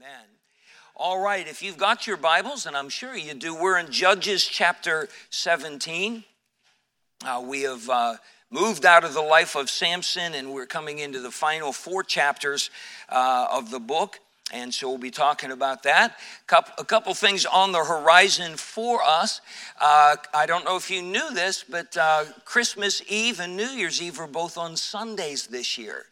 Amen. 0.00 0.28
All 0.96 1.20
right, 1.20 1.46
if 1.46 1.62
you've 1.62 1.76
got 1.76 2.06
your 2.06 2.16
Bibles, 2.16 2.64
and 2.64 2.74
I'm 2.74 2.88
sure 2.88 3.14
you 3.14 3.34
do, 3.34 3.54
we're 3.54 3.76
in 3.76 3.92
Judges 3.92 4.46
chapter 4.46 5.10
17. 5.28 6.24
Uh, 7.22 7.42
we 7.44 7.62
have 7.62 7.90
uh, 7.90 8.14
moved 8.50 8.86
out 8.86 9.04
of 9.04 9.12
the 9.12 9.20
life 9.20 9.56
of 9.56 9.68
Samson, 9.68 10.32
and 10.32 10.54
we're 10.54 10.64
coming 10.64 11.00
into 11.00 11.20
the 11.20 11.30
final 11.30 11.70
four 11.70 12.02
chapters 12.02 12.70
uh, 13.10 13.48
of 13.50 13.70
the 13.70 13.78
book. 13.78 14.20
And 14.54 14.72
so 14.72 14.88
we'll 14.88 14.96
be 14.96 15.10
talking 15.10 15.50
about 15.50 15.82
that. 15.82 16.16
A 16.78 16.84
couple 16.84 17.12
things 17.12 17.44
on 17.44 17.72
the 17.72 17.84
horizon 17.84 18.56
for 18.56 19.02
us. 19.02 19.42
Uh, 19.78 20.16
I 20.32 20.46
don't 20.46 20.64
know 20.64 20.76
if 20.76 20.90
you 20.90 21.02
knew 21.02 21.34
this, 21.34 21.62
but 21.62 21.94
uh, 21.98 22.24
Christmas 22.46 23.02
Eve 23.06 23.38
and 23.38 23.54
New 23.54 23.68
Year's 23.68 24.00
Eve 24.00 24.18
are 24.18 24.26
both 24.26 24.56
on 24.56 24.76
Sundays 24.76 25.48
this 25.48 25.76
year. 25.76 26.06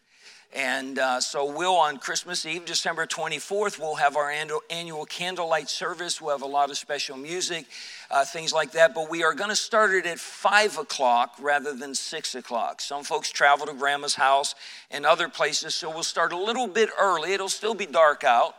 And 0.55 0.99
uh, 0.99 1.21
so 1.21 1.45
we'll 1.45 1.77
on 1.77 1.99
Christmas 1.99 2.46
Eve, 2.46 2.64
December 2.64 3.07
24th, 3.07 3.79
we'll 3.79 3.96
have 3.96 4.17
our 4.17 4.31
annual, 4.31 5.05
candlelight 5.05 5.68
service. 5.68 6.21
We'll 6.21 6.31
have 6.31 6.43
a 6.43 6.46
lot 6.46 6.71
of 6.71 6.79
special 6.79 7.18
music, 7.18 7.67
uh, 8.11 8.25
things 8.25 8.53
like 8.53 8.72
that. 8.72 8.95
But 8.95 9.11
we 9.11 9.22
are 9.22 9.35
going 9.35 9.50
to 9.50 9.57
start 9.57 9.91
it 9.91 10.07
at 10.07 10.19
5 10.19 10.79
o'clock 10.79 11.35
rather 11.39 11.75
than 11.75 11.95
6 11.95 12.35
o'clock. 12.35 12.81
Some 12.81 13.05
folks 13.05 13.31
travel 13.31 13.67
to 13.67 13.75
grandma's 13.75 14.14
house 14.14 14.55
and 14.91 15.05
other 15.05 15.29
places, 15.29 15.75
so 15.75 15.91
we'll 15.91 16.03
start 16.03 16.32
a 16.32 16.39
little 16.39 16.67
bit 16.67 16.89
early. 16.99 17.35
It'll 17.35 17.50
still 17.50 17.75
be 17.75 17.86
dark 17.86 18.25
out. 18.25 18.55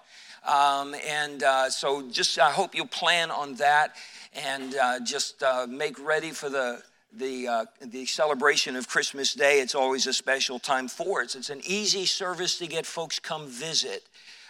Um, 0.48 0.96
and 1.06 1.44
uh, 1.44 1.70
so 1.70 2.08
just 2.10 2.40
I 2.40 2.52
hope 2.52 2.76
you'll 2.76 2.88
plan 2.88 3.32
on 3.32 3.56
that 3.56 3.96
and 4.34 4.76
uh, 4.76 5.00
just 5.00 5.42
uh, 5.44 5.66
make 5.68 6.00
ready 6.00 6.32
for 6.32 6.50
the 6.50 6.82
the, 7.14 7.48
uh, 7.48 7.66
the 7.82 8.06
celebration 8.06 8.76
of 8.76 8.88
Christmas 8.88 9.34
Day, 9.34 9.60
it's 9.60 9.76
always 9.76 10.08
a 10.08 10.14
special 10.14 10.60
time 10.60 10.88
for 10.88 11.22
us. 11.22 11.36
It's 11.36 11.50
an 11.50 11.62
easy 11.66 12.06
service 12.06 12.58
to 12.60 12.68
get 12.68 12.86
folks 12.86 13.20
come 13.20 13.48
visit. 13.48 14.04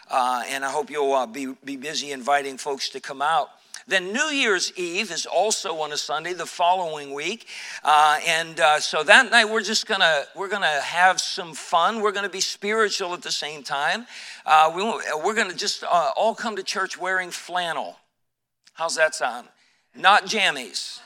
Uh, 0.09 0.43
and 0.49 0.65
I 0.65 0.71
hope 0.71 0.89
you'll 0.89 1.13
uh, 1.13 1.25
be, 1.25 1.53
be 1.63 1.77
busy 1.77 2.11
inviting 2.11 2.57
folks 2.57 2.89
to 2.89 2.99
come 2.99 3.21
out. 3.21 3.49
Then 3.87 4.13
New 4.13 4.25
Year's 4.25 4.71
Eve 4.75 5.11
is 5.11 5.25
also 5.25 5.81
on 5.81 5.91
a 5.91 5.97
Sunday 5.97 6.33
the 6.33 6.45
following 6.45 7.11
week, 7.11 7.47
uh, 7.83 8.19
and 8.27 8.59
uh, 8.59 8.79
so 8.79 9.03
that 9.03 9.31
night 9.31 9.45
we're 9.45 9.63
just 9.63 9.87
gonna 9.87 10.25
we're 10.35 10.47
gonna 10.47 10.67
have 10.81 11.19
some 11.19 11.55
fun. 11.55 11.99
We're 11.99 12.11
gonna 12.11 12.29
be 12.29 12.41
spiritual 12.41 13.15
at 13.15 13.23
the 13.23 13.31
same 13.31 13.63
time. 13.63 14.05
Uh, 14.45 14.71
we, 14.75 14.83
we're 14.83 15.33
gonna 15.33 15.55
just 15.55 15.83
uh, 15.83 16.11
all 16.15 16.35
come 16.35 16.55
to 16.57 16.63
church 16.63 16.99
wearing 16.99 17.31
flannel. 17.31 17.97
How's 18.73 18.95
that 18.97 19.15
sound? 19.15 19.47
Not 19.95 20.25
jammies. 20.25 20.99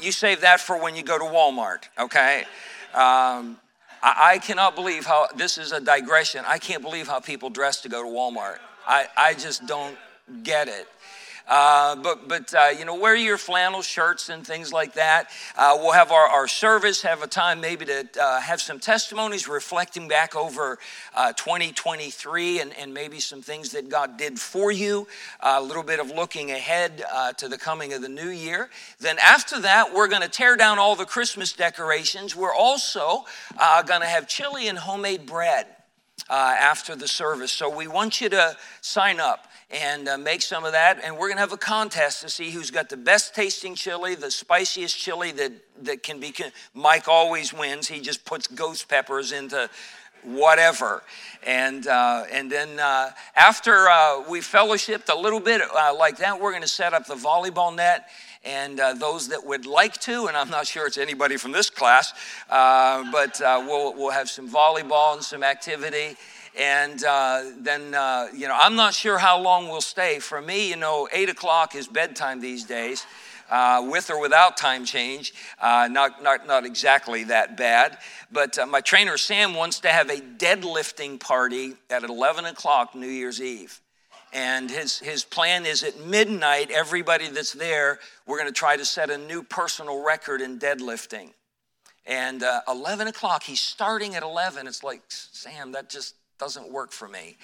You 0.00 0.12
save 0.12 0.40
that 0.42 0.60
for 0.60 0.80
when 0.80 0.96
you 0.96 1.02
go 1.02 1.18
to 1.18 1.24
Walmart, 1.24 1.88
okay? 1.98 2.44
Um, 2.94 3.58
I, 4.02 4.32
I, 4.34 4.38
cannot 4.38 4.74
believe 4.76 5.04
how, 5.04 5.26
this 5.36 5.58
is 5.58 5.72
a 5.72 5.80
digression, 5.80 6.44
I 6.46 6.58
can't 6.58 6.82
believe 6.82 7.08
how 7.08 7.20
people 7.20 7.50
dress 7.50 7.80
to 7.82 7.88
go 7.88 8.02
to 8.02 8.08
Walmart. 8.08 8.58
I, 8.86 9.06
I 9.16 9.34
just 9.34 9.66
don't 9.66 9.96
get 10.42 10.68
it. 10.68 10.88
Uh, 11.46 11.94
but 11.96 12.26
but 12.26 12.54
uh, 12.54 12.68
you 12.76 12.84
know, 12.84 12.94
wear 12.94 13.14
your 13.14 13.36
flannel 13.36 13.82
shirts 13.82 14.30
and 14.30 14.46
things 14.46 14.72
like 14.72 14.94
that. 14.94 15.28
Uh, 15.56 15.76
we'll 15.78 15.92
have 15.92 16.10
our, 16.10 16.26
our 16.26 16.48
service, 16.48 17.02
have 17.02 17.22
a 17.22 17.26
time 17.26 17.60
maybe 17.60 17.84
to 17.84 18.08
uh, 18.20 18.40
have 18.40 18.62
some 18.62 18.78
testimonies 18.80 19.46
reflecting 19.46 20.08
back 20.08 20.34
over 20.34 20.78
uh, 21.14 21.32
2023 21.34 22.60
and, 22.60 22.72
and 22.78 22.94
maybe 22.94 23.20
some 23.20 23.42
things 23.42 23.72
that 23.72 23.90
God 23.90 24.16
did 24.16 24.40
for 24.40 24.72
you, 24.72 25.06
a 25.40 25.60
little 25.60 25.82
bit 25.82 26.00
of 26.00 26.10
looking 26.10 26.50
ahead 26.50 27.04
to 27.36 27.48
the 27.48 27.58
coming 27.58 27.92
of 27.92 28.00
the 28.00 28.08
new 28.08 28.28
year. 28.28 28.70
Then 29.00 29.18
after 29.18 29.60
that, 29.60 29.92
we're 29.92 30.08
going 30.08 30.22
to 30.22 30.28
tear 30.28 30.56
down 30.56 30.78
all 30.78 30.96
the 30.96 31.04
Christmas 31.04 31.52
decorations. 31.52 32.34
We're 32.34 32.54
also 32.54 33.24
going 33.86 34.00
to 34.00 34.06
have 34.06 34.26
chili 34.28 34.68
and 34.68 34.78
homemade 34.78 35.26
bread. 35.26 35.66
After 36.30 36.96
the 36.96 37.08
service. 37.08 37.52
So 37.52 37.68
we 37.68 37.86
want 37.86 38.20
you 38.20 38.28
to 38.30 38.56
sign 38.80 39.20
up 39.20 39.46
and 39.70 40.08
uh, 40.08 40.18
make 40.18 40.42
some 40.42 40.64
of 40.64 40.72
that. 40.72 41.00
And 41.02 41.14
we're 41.14 41.28
going 41.28 41.36
to 41.36 41.40
have 41.40 41.52
a 41.52 41.56
contest 41.56 42.20
to 42.22 42.28
see 42.28 42.50
who's 42.50 42.70
got 42.70 42.88
the 42.88 42.96
best 42.96 43.34
tasting 43.34 43.74
chili, 43.74 44.14
the 44.14 44.30
spiciest 44.30 44.96
chili 44.96 45.32
that, 45.32 45.52
that 45.82 46.02
can 46.02 46.20
be. 46.20 46.34
Mike 46.74 47.08
always 47.08 47.52
wins. 47.52 47.88
He 47.88 48.00
just 48.00 48.24
puts 48.24 48.46
ghost 48.46 48.88
peppers 48.88 49.32
into 49.32 49.68
whatever. 50.22 51.02
And, 51.46 51.86
uh, 51.86 52.24
and 52.32 52.50
then 52.50 52.80
uh, 52.80 53.10
after 53.36 53.88
uh, 53.88 54.22
we 54.28 54.40
fellowshipped 54.40 55.12
a 55.12 55.18
little 55.18 55.40
bit 55.40 55.60
uh, 55.60 55.94
like 55.94 56.18
that, 56.18 56.40
we're 56.40 56.52
going 56.52 56.62
to 56.62 56.68
set 56.68 56.94
up 56.94 57.06
the 57.06 57.14
volleyball 57.14 57.74
net. 57.74 58.08
And 58.46 58.78
uh, 58.78 58.92
those 58.92 59.28
that 59.28 59.46
would 59.46 59.64
like 59.64 59.98
to, 60.00 60.26
and 60.26 60.36
I'm 60.36 60.50
not 60.50 60.66
sure 60.66 60.86
it's 60.86 60.98
anybody 60.98 61.38
from 61.38 61.52
this 61.52 61.70
class, 61.70 62.12
but 62.50 63.40
we'll, 63.40 63.94
we'll 63.94 64.10
have 64.10 64.28
some 64.28 64.50
volleyball 64.50 65.14
and 65.14 65.24
some 65.24 65.42
activity 65.42 66.16
and 66.58 67.04
uh, 67.04 67.42
then 67.58 67.94
uh, 67.94 68.28
you 68.34 68.46
know 68.48 68.56
i'm 68.58 68.76
not 68.76 68.94
sure 68.94 69.18
how 69.18 69.38
long 69.40 69.68
we'll 69.68 69.80
stay. 69.80 70.18
For 70.18 70.40
me 70.40 70.68
you 70.70 70.76
know 70.76 71.08
8 71.12 71.28
o'clock 71.28 71.74
is 71.74 71.86
bedtime 71.88 72.40
these 72.40 72.64
days. 72.64 73.06
Uh, 73.50 73.86
with 73.90 74.08
or 74.08 74.18
without 74.18 74.56
time 74.56 74.86
change 74.86 75.34
uh, 75.60 75.86
not, 75.90 76.22
not, 76.22 76.46
not 76.46 76.64
exactly 76.64 77.24
that 77.24 77.58
bad. 77.58 77.98
But 78.32 78.58
uh, 78.58 78.64
my 78.64 78.80
trainer 78.80 79.18
sam 79.18 79.54
wants 79.54 79.80
to 79.80 79.88
have 79.88 80.08
a 80.08 80.16
deadlifting 80.16 81.20
party 81.20 81.74
at 81.90 82.04
11 82.04 82.46
o'clock 82.46 82.94
new 82.94 83.06
year's 83.06 83.42
eve. 83.42 83.82
And 84.32 84.70
his, 84.70 84.98
his 84.98 85.24
plan 85.24 85.66
is 85.66 85.82
at 85.82 86.00
midnight 86.00 86.70
everybody 86.70 87.28
that's 87.28 87.52
there 87.52 88.00
we're 88.26 88.38
going 88.38 88.48
to 88.48 88.58
try 88.58 88.78
to 88.78 88.84
set 88.84 89.10
a 89.10 89.18
new 89.18 89.42
personal 89.42 90.02
record 90.02 90.40
in 90.40 90.58
deadlifting. 90.58 91.34
And 92.06 92.42
uh, 92.42 92.62
11 92.66 93.08
o'clock 93.08 93.42
he's 93.42 93.60
starting 93.60 94.14
at 94.14 94.22
11 94.22 94.66
it's 94.66 94.82
like 94.82 95.02
sam 95.08 95.72
that 95.72 95.90
just 95.90 96.14
doesn't 96.44 96.70
work 96.70 96.92
for 96.92 97.08
me. 97.08 97.36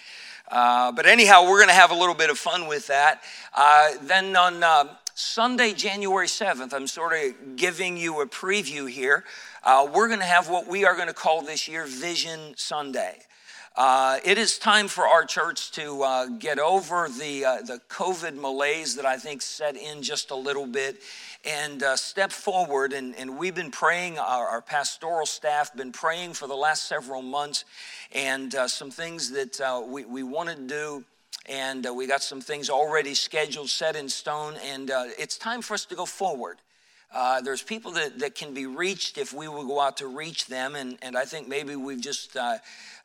Uh, 0.50 0.92
but 0.92 1.06
anyhow, 1.06 1.42
we're 1.48 1.56
going 1.56 1.70
to 1.70 1.74
have 1.74 1.90
a 1.90 1.94
little 1.94 2.14
bit 2.14 2.28
of 2.28 2.36
fun 2.36 2.68
with 2.68 2.86
that. 2.88 3.22
Uh, 3.54 3.92
then 4.02 4.36
on 4.36 4.62
uh, 4.62 4.84
Sunday, 5.14 5.72
January 5.72 6.26
7th, 6.26 6.74
I'm 6.74 6.86
sort 6.86 7.14
of 7.14 7.56
giving 7.56 7.96
you 7.96 8.20
a 8.20 8.26
preview 8.26 8.90
here. 8.90 9.24
Uh, 9.64 9.88
we're 9.90 10.08
going 10.08 10.20
to 10.20 10.26
have 10.26 10.50
what 10.50 10.66
we 10.66 10.84
are 10.84 10.94
going 10.94 11.08
to 11.08 11.14
call 11.14 11.40
this 11.40 11.66
year 11.66 11.86
Vision 11.86 12.52
Sunday. 12.56 13.22
Uh, 13.74 14.18
it 14.22 14.36
is 14.36 14.58
time 14.58 14.86
for 14.86 15.06
our 15.06 15.24
church 15.24 15.70
to 15.70 16.02
uh, 16.02 16.26
get 16.26 16.58
over 16.58 17.08
the, 17.08 17.46
uh, 17.46 17.62
the 17.62 17.80
COVID 17.88 18.34
malaise 18.34 18.96
that 18.96 19.06
I 19.06 19.16
think 19.16 19.40
set 19.40 19.76
in 19.76 20.02
just 20.02 20.30
a 20.30 20.36
little 20.36 20.66
bit 20.66 21.00
and 21.44 21.82
uh, 21.82 21.96
step 21.96 22.32
forward. 22.32 22.92
And, 22.92 23.14
and 23.16 23.38
we've 23.38 23.54
been 23.54 23.70
praying, 23.70 24.18
our, 24.18 24.46
our, 24.46 24.62
pastoral 24.62 25.26
staff 25.26 25.74
been 25.74 25.92
praying 25.92 26.34
for 26.34 26.46
the 26.46 26.56
last 26.56 26.86
several 26.86 27.22
months, 27.22 27.64
and 28.12 28.54
uh, 28.54 28.68
some 28.68 28.90
things 28.90 29.30
that 29.30 29.60
uh, 29.60 29.82
we, 29.84 30.04
we 30.04 30.22
want 30.22 30.48
to 30.50 30.56
do. 30.56 31.04
And 31.48 31.86
we 31.96 32.06
got 32.06 32.22
some 32.22 32.40
things 32.40 32.68
already 32.70 33.14
scheduled, 33.14 33.70
set 33.70 33.96
in 33.96 34.08
stone, 34.08 34.54
and 34.64 34.90
it's 35.18 35.38
time 35.38 35.62
for 35.62 35.74
us 35.74 35.84
to 35.86 35.94
go 35.94 36.04
forward. 36.04 36.58
Uh, 37.12 37.40
there's 37.40 37.62
people 37.62 37.90
that, 37.92 38.20
that 38.20 38.36
can 38.36 38.54
be 38.54 38.66
reached 38.66 39.18
if 39.18 39.32
we 39.32 39.48
will 39.48 39.64
go 39.64 39.80
out 39.80 39.96
to 39.96 40.06
reach 40.06 40.46
them. 40.46 40.76
And, 40.76 40.96
and 41.02 41.16
I 41.16 41.24
think 41.24 41.48
maybe 41.48 41.74
we've 41.74 42.00
just 42.00 42.36
uh, 42.36 42.58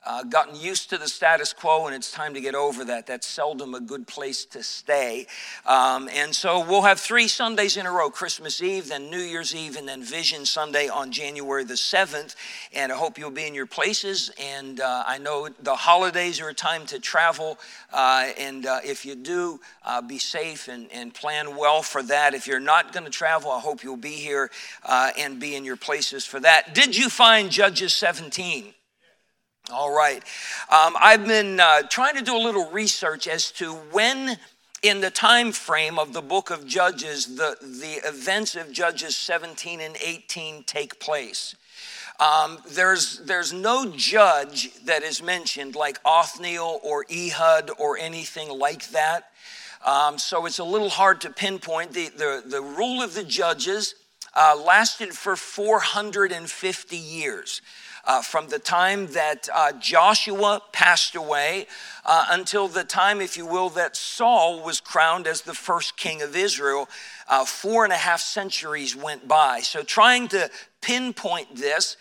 uh, 0.06 0.24
gotten 0.24 0.56
used 0.56 0.90
to 0.92 0.98
the 0.98 1.08
status 1.08 1.54
quo 1.54 1.88
and 1.88 1.96
it's 1.96 2.12
time 2.12 2.34
to 2.34 2.42
get 2.42 2.56
over 2.56 2.86
that. 2.86 3.08
That's 3.08 3.28
seldom 3.28 3.74
a 3.74 3.80
good 3.80 4.08
place 4.08 4.46
to 4.46 4.64
stay. 4.64 5.28
Um, 5.66 6.10
and 6.14 6.34
so 6.36 6.66
we'll 6.66 6.84
have 6.84 7.00
three 7.00 7.28
Sundays 7.28 7.78
in 7.78 7.86
a 7.86 7.92
row 7.92 8.10
Christmas 8.10 8.62
Eve, 8.62 8.90
then 8.90 9.10
New 9.10 9.20
Year's 9.20 9.56
Eve, 9.56 9.76
and 9.76 9.88
then 9.88 10.04
Vision 10.04 10.46
Sunday 10.46 10.88
on 10.88 11.12
January 11.12 11.64
the 11.64 11.74
7th. 11.74 12.36
And 12.74 12.92
I 12.92 12.96
hope 12.96 13.18
you'll 13.18 13.32
be 13.32 13.48
in 13.48 13.56
your 13.56 13.66
places. 13.66 14.32
And 14.40 14.80
uh, 14.80 15.04
I 15.08 15.18
know 15.18 15.50
the 15.62 15.76
holidays 15.76 16.40
are 16.40 16.50
a 16.50 16.54
time 16.54 16.86
to 16.88 17.00
travel. 17.00 17.58
Uh, 17.92 18.30
and 18.38 18.66
uh, 18.66 18.80
if 18.84 19.06
you 19.06 19.16
do, 19.16 19.60
uh, 19.84 20.02
be 20.02 20.20
safe 20.20 20.68
and, 20.68 20.92
and 20.92 21.14
plan 21.14 21.56
well 21.56 21.82
for 21.82 22.04
that. 22.04 22.34
If 22.34 22.48
you're 22.48 22.60
not 22.60 22.94
going 22.94 23.06
to 23.06 23.12
travel, 23.12 23.52
I 23.52 23.60
hope 23.60 23.84
you'll 23.84 23.98
be 23.98 24.16
here 24.16 24.52
uh, 24.84 25.12
and 25.18 25.40
be 25.40 25.56
in 25.56 25.66
your 25.66 25.78
places 25.78 26.26
for 26.26 26.40
that. 26.42 26.76
Did 26.76 26.96
you 26.96 27.10
find 27.10 27.50
Judges 27.50 27.94
17? 27.94 28.74
All 29.72 29.92
right. 29.92 30.24
Um, 30.70 30.96
I've 31.00 31.26
been 31.26 31.60
uh, 31.60 31.82
trying 31.84 32.16
to 32.16 32.22
do 32.22 32.38
a 32.38 32.38
little 32.38 32.70
research 32.70 33.28
as 33.28 33.52
to 33.54 33.74
when 33.74 34.38
in 34.84 35.02
the 35.02 35.10
time 35.10 35.52
frame 35.52 35.98
of 35.98 36.14
the 36.14 36.22
book 36.22 36.52
of 36.52 36.68
Judges 36.68 37.36
the, 37.36 37.58
the 37.62 38.08
events 38.08 38.56
of 38.56 38.72
Judges 38.72 39.18
17 39.18 39.82
and 39.82 39.98
18 40.00 40.64
take 40.66 41.00
place. 41.00 41.56
Um, 42.20 42.60
there's, 42.70 43.20
there's 43.26 43.54
no 43.54 43.92
judge 43.96 44.72
that 44.84 45.02
is 45.02 45.24
mentioned 45.24 45.76
like 45.76 46.00
Othniel 46.06 46.80
or 46.84 47.04
Ehud 47.12 47.72
or 47.80 47.98
anything 47.98 48.50
like 48.50 48.88
that. 48.90 49.32
Um, 49.84 50.20
so 50.20 50.46
it's 50.46 50.60
a 50.60 50.64
little 50.64 50.90
hard 50.90 51.22
to 51.22 51.32
pinpoint. 51.32 51.92
The, 51.92 52.10
the, 52.10 52.44
the 52.46 52.62
rule 52.62 53.02
of 53.02 53.16
the 53.16 53.24
judges 53.24 53.96
uh, 54.36 54.56
lasted 54.64 55.14
for 55.14 55.36
450 55.36 56.96
years 56.96 57.62
uh, 58.06 58.22
from 58.22 58.48
the 58.50 58.60
time 58.60 59.08
that 59.08 59.50
uh, 59.54 59.72
Joshua 59.74 60.62
passed 60.72 61.16
away 61.16 61.68
uh, 62.06 62.28
until 62.30 62.68
the 62.68 62.84
time, 62.84 63.22
if 63.22 63.38
you 63.38 63.46
will, 63.46 63.70
that 63.70 63.96
Saul 63.96 64.64
was 64.64 64.80
crowned 64.80 65.28
as 65.28 65.42
the 65.42 65.54
first 65.54 65.98
king 65.98 66.22
of 66.22 66.36
Israel. 66.36 66.88
Uh, 67.28 67.46
four 67.46 67.84
and 67.84 67.94
a 67.94 67.98
half 67.98 68.22
centuries 68.22 68.96
went 68.96 69.28
by. 69.28 69.62
So, 69.62 69.84
trying 69.84 70.28
to 70.30 70.50
pinpoint 70.82 71.56
this, 71.56 71.98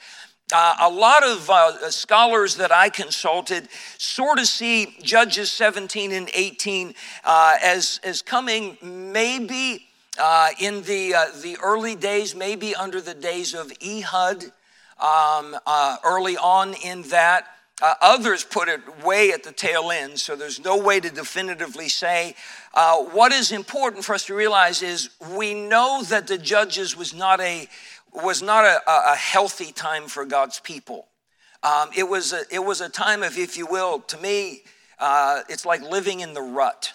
Uh, 0.52 0.76
a 0.82 0.90
lot 0.90 1.24
of 1.24 1.48
uh, 1.48 1.90
scholars 1.90 2.56
that 2.56 2.70
I 2.70 2.90
consulted 2.90 3.66
sort 3.96 4.38
of 4.38 4.46
see 4.46 4.94
Judges 5.02 5.50
17 5.50 6.12
and 6.12 6.28
18 6.34 6.94
uh, 7.24 7.56
as, 7.62 7.98
as 8.04 8.20
coming 8.20 8.76
maybe 8.82 9.86
uh, 10.18 10.50
in 10.60 10.82
the, 10.82 11.14
uh, 11.14 11.24
the 11.42 11.56
early 11.62 11.96
days, 11.96 12.34
maybe 12.34 12.74
under 12.74 13.00
the 13.00 13.14
days 13.14 13.54
of 13.54 13.72
Ehud, 13.82 14.52
um, 14.98 15.56
uh, 15.66 15.96
early 16.04 16.36
on 16.36 16.74
in 16.74 17.02
that. 17.10 17.46
Uh, 17.82 17.94
others 18.00 18.44
put 18.44 18.68
it 18.68 18.80
way 19.04 19.32
at 19.32 19.42
the 19.42 19.50
tail 19.50 19.90
end, 19.90 20.18
so 20.18 20.36
there's 20.36 20.64
no 20.64 20.76
way 20.76 21.00
to 21.00 21.10
definitively 21.10 21.88
say. 21.88 22.34
Uh, 22.72 22.98
what 22.98 23.32
is 23.32 23.50
important 23.50 24.04
for 24.04 24.14
us 24.14 24.26
to 24.26 24.34
realize 24.34 24.80
is 24.80 25.10
we 25.36 25.54
know 25.54 26.02
that 26.04 26.28
the 26.28 26.38
Judges 26.38 26.96
was 26.96 27.12
not 27.12 27.40
a 27.40 27.68
was 28.12 28.42
not 28.42 28.64
a, 28.64 28.80
a 28.86 29.16
healthy 29.16 29.72
time 29.72 30.06
for 30.06 30.24
God's 30.24 30.60
people. 30.60 31.08
Um, 31.64 31.88
it 31.96 32.04
was 32.04 32.32
a, 32.32 32.42
it 32.50 32.64
was 32.64 32.80
a 32.80 32.88
time 32.88 33.22
of, 33.22 33.36
if 33.38 33.56
you 33.56 33.66
will, 33.66 34.00
to 34.00 34.18
me, 34.18 34.62
uh, 34.98 35.40
it's 35.48 35.66
like 35.66 35.82
living 35.82 36.20
in 36.20 36.34
the 36.34 36.42
rut. 36.42 36.92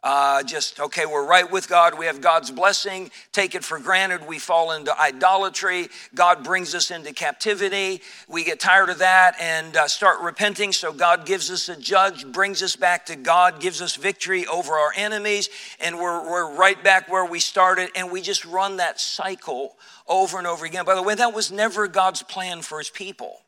Uh, 0.00 0.44
just, 0.44 0.78
okay, 0.78 1.06
we're 1.06 1.26
right 1.26 1.50
with 1.50 1.68
God. 1.68 1.98
We 1.98 2.06
have 2.06 2.20
God's 2.20 2.52
blessing. 2.52 3.10
Take 3.32 3.56
it 3.56 3.64
for 3.64 3.80
granted. 3.80 4.26
We 4.28 4.38
fall 4.38 4.70
into 4.70 4.96
idolatry. 4.98 5.88
God 6.14 6.44
brings 6.44 6.72
us 6.72 6.92
into 6.92 7.12
captivity. 7.12 8.00
We 8.28 8.44
get 8.44 8.60
tired 8.60 8.90
of 8.90 8.98
that 8.98 9.34
and 9.40 9.76
uh, 9.76 9.88
start 9.88 10.20
repenting. 10.20 10.72
So 10.72 10.92
God 10.92 11.26
gives 11.26 11.50
us 11.50 11.68
a 11.68 11.76
judge, 11.76 12.24
brings 12.30 12.62
us 12.62 12.76
back 12.76 13.06
to 13.06 13.16
God, 13.16 13.60
gives 13.60 13.82
us 13.82 13.96
victory 13.96 14.46
over 14.46 14.74
our 14.74 14.92
enemies, 14.94 15.48
and 15.80 15.98
we're, 15.98 16.30
we're 16.30 16.54
right 16.56 16.82
back 16.84 17.08
where 17.08 17.24
we 17.24 17.40
started. 17.40 17.90
And 17.96 18.12
we 18.12 18.20
just 18.20 18.44
run 18.44 18.76
that 18.76 19.00
cycle 19.00 19.76
over 20.06 20.38
and 20.38 20.46
over 20.46 20.64
again. 20.64 20.84
By 20.84 20.94
the 20.94 21.02
way, 21.02 21.16
that 21.16 21.34
was 21.34 21.50
never 21.50 21.88
God's 21.88 22.22
plan 22.22 22.62
for 22.62 22.78
his 22.78 22.90
people. 22.90 23.38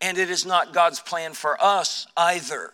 And 0.00 0.16
it 0.16 0.30
is 0.30 0.46
not 0.46 0.72
God's 0.72 1.00
plan 1.00 1.34
for 1.34 1.62
us 1.62 2.06
either. 2.16 2.72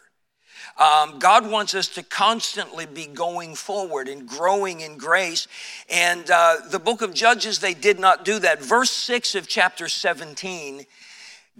Um, 0.81 1.19
God 1.19 1.49
wants 1.49 1.75
us 1.75 1.88
to 1.88 2.03
constantly 2.03 2.87
be 2.87 3.06
going 3.06 3.55
forward 3.55 4.09
and 4.09 4.27
growing 4.27 4.81
in 4.81 4.97
grace. 4.97 5.47
And 5.91 6.29
uh, 6.31 6.56
the 6.71 6.79
book 6.79 7.03
of 7.03 7.12
Judges, 7.12 7.59
they 7.59 7.75
did 7.75 8.00
not 8.00 8.25
do 8.25 8.38
that. 8.38 8.65
Verse 8.65 8.91
6 8.91 9.35
of 9.35 9.47
chapter 9.47 9.88
17 9.88 10.87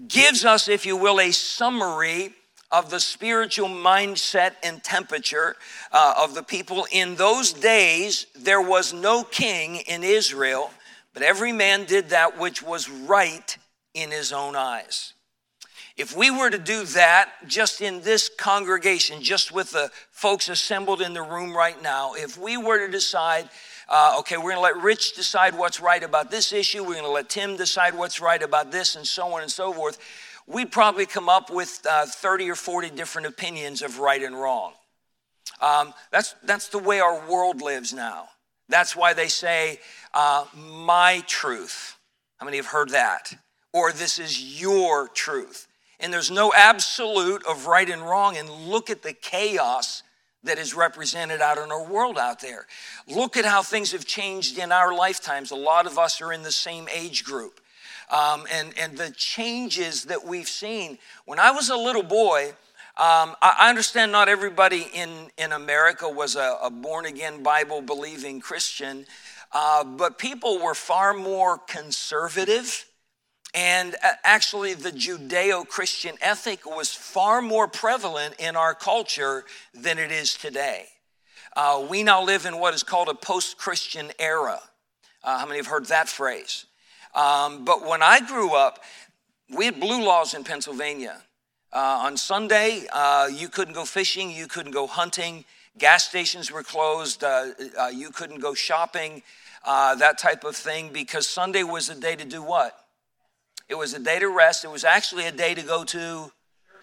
gives 0.09 0.47
us, 0.47 0.69
if 0.69 0.87
you 0.87 0.97
will, 0.97 1.21
a 1.21 1.33
summary 1.33 2.33
of 2.73 2.89
the 2.89 3.01
spiritual 3.01 3.69
mindset 3.69 4.53
and 4.63 4.83
temperature 4.83 5.57
uh, 5.93 6.15
of 6.17 6.35
the 6.35 6.43
people. 6.43 6.87
In 6.91 7.17
those 7.17 7.53
days, 7.53 8.27
there 8.35 8.63
was 8.63 8.95
no 8.95 9.23
king 9.23 9.77
in 9.87 10.03
Israel, 10.03 10.71
but 11.13 11.23
every 11.23 11.53
man 11.53 11.85
did 11.85 12.09
that 12.11 12.39
which 12.39 12.63
was 12.63 12.89
right 12.89 13.59
in 13.93 14.11
his 14.11 14.33
own 14.33 14.57
eyes. 14.57 15.13
If 15.97 16.17
we 16.17 16.31
were 16.31 16.51
to 16.51 16.59
do 16.59 16.85
that 16.85 17.31
just 17.47 17.81
in 17.81 18.03
this 18.03 18.29
congregation, 18.29 19.23
just 19.23 19.53
with 19.53 19.73
the 19.73 19.91
folks 20.11 20.49
assembled 20.49 21.01
in 21.01 21.15
the 21.15 21.23
room 21.23 21.57
right 21.57 21.81
now, 21.83 22.15
if 22.15 22.39
we 22.39 22.57
were 22.57 22.87
to 22.87 22.91
decide, 22.91 23.49
uh, 23.89 24.17
okay, 24.21 24.37
we're 24.37 24.55
going 24.55 24.57
to 24.57 24.61
let 24.61 24.77
Rich 24.77 25.15
decide 25.15 25.57
what's 25.57 25.81
right 25.81 26.03
about 26.03 26.31
this 26.31 26.53
issue, 26.53 26.83
we're 26.83 26.95
going 26.95 27.05
to 27.05 27.11
let 27.11 27.29
Tim 27.29 27.57
decide 27.57 27.95
what's 27.95 28.21
right 28.21 28.43
about 28.43 28.71
this, 28.71 28.97
and 28.97 29.07
so 29.07 29.35
on 29.35 29.43
and 29.43 29.51
so 29.51 29.73
forth, 29.73 29.99
we'd 30.47 30.71
probably 30.71 31.07
come 31.07 31.29
up 31.29 31.51
with 31.51 31.85
uh, 31.89 32.07
30 32.07 32.51
or 32.51 32.55
40 32.55 32.91
different 32.91 33.27
opinions 33.27 33.83
of 33.83 33.99
right 33.99 34.23
and 34.23 34.35
wrong. 34.35 34.73
Um, 35.61 35.93
that's, 36.11 36.35
that's 36.45 36.69
the 36.69 36.79
way 36.79 37.01
our 37.01 37.29
world 37.29 37.61
lives 37.61 37.93
now. 37.93 38.29
That's 38.69 38.95
why 38.95 39.13
they 39.13 39.29
say, 39.29 39.81
uh, 40.15 40.45
my 40.57 41.23
truth. 41.27 41.97
How 42.39 42.47
many 42.47 42.57
have 42.57 42.67
heard 42.67 42.91
that? 42.91 43.35
Or 43.73 43.93
this 43.93 44.19
is 44.19 44.61
your 44.61 45.09
truth 45.09 45.67
and 46.01 46.13
there's 46.13 46.31
no 46.31 46.53
absolute 46.55 47.45
of 47.47 47.67
right 47.67 47.89
and 47.89 48.03
wrong. 48.03 48.37
And 48.37 48.51
look 48.51 48.91
at 48.91 49.03
the 49.03 49.13
chaos 49.13 50.03
that 50.43 50.59
is 50.59 50.75
represented 50.75 51.41
out 51.41 51.59
in 51.59 51.71
our 51.71 51.85
world 51.85 52.19
out 52.19 52.41
there. 52.41 52.67
Look 53.07 53.37
at 53.37 53.45
how 53.45 53.63
things 53.63 53.93
have 53.93 54.07
changed 54.07 54.59
in 54.59 54.73
our 54.73 54.95
lifetimes. 54.95 55.51
A 55.51 55.57
lot 55.57 55.87
of 55.87 55.99
us 55.99 56.21
are 56.21 56.33
in 56.33 56.43
the 56.43 56.53
same 56.53 56.89
age 56.95 57.25
group. 57.25 57.61
Um, 58.11 58.47
and, 58.51 58.77
and 58.77 58.99
the 58.99 59.13
changes 59.13 60.05
that 60.05 60.25
we've 60.25 60.49
seen. 60.49 60.99
When 61.27 61.39
I 61.39 61.53
was 61.53 61.71
a 61.71 61.77
little 61.77 62.03
boy, 62.03 62.55
um, 62.97 63.37
I 63.41 63.69
understand 63.71 64.11
not 64.11 64.29
everybody 64.29 64.87
in, 64.93 65.31
in 65.39 65.53
America 65.53 66.09
was 66.09 66.35
a, 66.35 66.59
a 66.61 66.71
born 66.71 67.07
again, 67.07 67.43
Bible 67.43 67.83
believing 67.83 68.41
Christian, 68.41 69.07
uh, 69.53 69.85
but 69.85 70.19
people 70.19 70.59
were 70.59 70.75
far 70.75 71.15
more 71.15 71.57
conservative 71.57 72.90
and 73.55 73.97
uh, 74.05 74.13
actually, 74.23 74.75
the 74.75 74.93
Judeo 74.93 75.67
Christian 75.67 76.17
ethic 76.21 76.65
was 76.65 76.93
far 76.93 77.43
more 77.43 77.67
prevalent 77.67 78.37
in 78.39 78.55
our 78.55 78.75
culture 78.75 79.45
than 79.75 79.99
it 79.99 80.13
is 80.13 80.35
today. 80.35 80.87
Uh, 81.57 81.85
we 81.89 82.05
now 82.05 82.23
live 82.23 82.47
in 82.47 82.61
what 82.61 82.75
is 82.75 82.85
called 82.85 83.09
a 83.09 83.15
post 83.15 83.59
Christian 83.59 84.13
era. 84.19 84.61
Uh, 85.25 85.39
how 85.39 85.47
many 85.47 85.59
have 85.59 85.67
heard 85.67 85.87
that 85.87 86.09
phrase? 86.09 86.67
Um, 87.15 87.65
but 87.65 87.85
when 87.85 88.03
I 88.03 88.21
grew 88.21 88.55
up, 88.55 88.85
we 89.49 89.65
had 89.65 89.81
blue 89.81 90.05
laws 90.05 90.33
in 90.33 90.45
Pennsylvania. 90.45 91.21
Uh, 91.73 92.03
on 92.05 92.17
Sunday, 92.17 92.87
uh, 92.93 93.29
you 93.33 93.49
couldn't 93.49 93.75
go 93.75 93.85
fishing, 93.85 94.31
you 94.31 94.47
couldn't 94.47 94.73
go 94.73 94.87
hunting, 94.87 95.45
gas 95.77 96.05
stations 96.05 96.53
were 96.53 96.63
closed, 96.63 97.25
uh, 97.25 97.47
you 97.93 98.11
couldn't 98.11 98.39
go 98.39 98.55
shopping, 98.55 99.23
that 99.65 100.19
type 100.19 100.45
of 100.45 100.55
thing, 100.55 100.91
because 100.93 101.29
Sunday 101.29 101.65
was 101.65 101.89
a 101.89 101.95
day 101.97 102.15
to 102.15 102.25
do 102.25 102.43
what? 102.43 102.87
It 103.71 103.79
was 103.79 103.95
a 103.95 104.01
day 104.01 104.19
to 104.19 104.27
rest. 104.27 104.65
It 104.65 104.71
was 104.71 104.83
actually 104.83 105.27
a 105.27 105.33
day 105.33 105.55
to 105.55 105.63
go 105.63 105.85
to, 105.85 106.33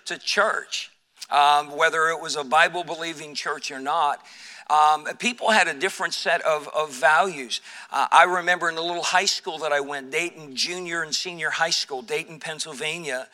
to 0.05 0.17
church, 0.17 0.89
um, 1.29 1.75
whether 1.75 2.07
it 2.07 2.21
was 2.21 2.37
a 2.37 2.45
Bible 2.45 2.85
believing 2.85 3.35
church 3.35 3.71
or 3.71 3.79
not. 3.81 4.21
Um, 4.69 5.03
people 5.19 5.51
had 5.51 5.67
a 5.67 5.73
different 5.73 6.13
set 6.13 6.41
of, 6.43 6.69
of 6.73 6.93
values. 6.93 7.59
Uh, 7.91 8.07
I 8.09 8.23
remember 8.23 8.69
in 8.69 8.75
the 8.75 8.81
little 8.81 9.03
high 9.03 9.25
school 9.25 9.57
that 9.59 9.73
I 9.73 9.81
went, 9.81 10.11
Dayton 10.11 10.55
Junior 10.55 11.03
and 11.03 11.13
Senior 11.13 11.49
High 11.49 11.71
School, 11.71 12.01
Dayton, 12.01 12.39
Pennsylvania. 12.39 13.27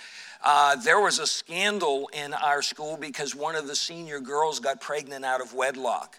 Uh, 0.44 0.75
there 0.77 0.99
was 0.99 1.19
a 1.19 1.27
scandal 1.27 2.09
in 2.11 2.33
our 2.33 2.63
school 2.63 2.97
because 2.97 3.35
one 3.35 3.56
of 3.56 3.67
the 3.67 3.75
senior 3.75 4.19
girls 4.19 4.59
got 4.59 4.81
pregnant 4.81 5.23
out 5.23 5.41
of 5.41 5.53
wedlock. 5.53 6.17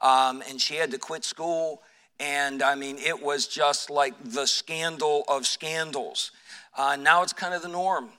Um, 0.00 0.42
and 0.48 0.58
she 0.58 0.76
had 0.76 0.90
to 0.92 0.98
quit 0.98 1.22
school. 1.22 1.82
And 2.18 2.62
I 2.62 2.76
mean, 2.76 2.96
it 2.96 3.22
was 3.22 3.46
just 3.46 3.90
like 3.90 4.14
the 4.24 4.46
scandal 4.46 5.24
of 5.28 5.46
scandals. 5.46 6.30
Uh, 6.76 6.96
now 6.96 7.22
it's 7.22 7.32
kind 7.32 7.54
of 7.54 7.62
the 7.62 7.68
norm. 7.68 8.10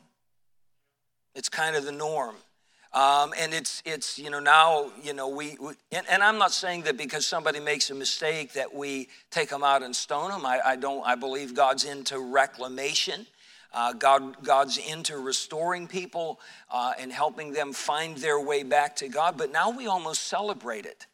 It's 1.36 1.50
kind 1.50 1.76
of 1.76 1.86
the 1.86 1.92
norm. 1.92 2.36
Um, 2.94 3.34
and 3.38 3.54
it's, 3.54 3.84
it's, 3.86 4.18
you 4.18 4.32
know, 4.32 4.40
now, 4.40 4.92
you 5.04 5.14
know, 5.14 5.28
we, 5.28 5.56
we 5.60 5.74
and, 5.92 6.06
and, 6.10 6.24
I'm 6.24 6.40
not 6.40 6.52
saying 6.52 6.84
that 6.84 6.98
because 6.98 7.28
somebody 7.28 7.60
makes 7.60 7.92
a 7.92 7.96
mistake 7.96 8.54
that 8.54 8.74
we 8.74 9.10
take 9.30 9.50
them 9.50 9.64
out 9.64 9.84
and 9.84 9.96
stone 9.96 10.32
them. 10.32 10.46
I, 10.46 10.62
I 10.66 10.76
don't, 10.78 11.06
I 11.06 11.16
believe 11.16 11.54
God's 11.54 11.84
into 11.84 12.18
reclamation. 12.18 13.28
Uh, 13.74 13.94
God, 13.94 14.42
God's 14.42 14.78
into 14.78 15.18
restoring 15.18 15.88
people 15.88 16.40
uh, 16.72 16.94
and 16.98 17.12
helping 17.12 17.52
them 17.54 17.74
find 17.74 18.18
their 18.18 18.40
way 18.40 18.64
back 18.64 18.96
to 18.96 19.10
God. 19.10 19.38
But 19.38 19.52
now 19.52 19.70
we 19.70 19.86
almost 19.86 20.24
celebrate 20.24 20.86
it. 20.86 21.06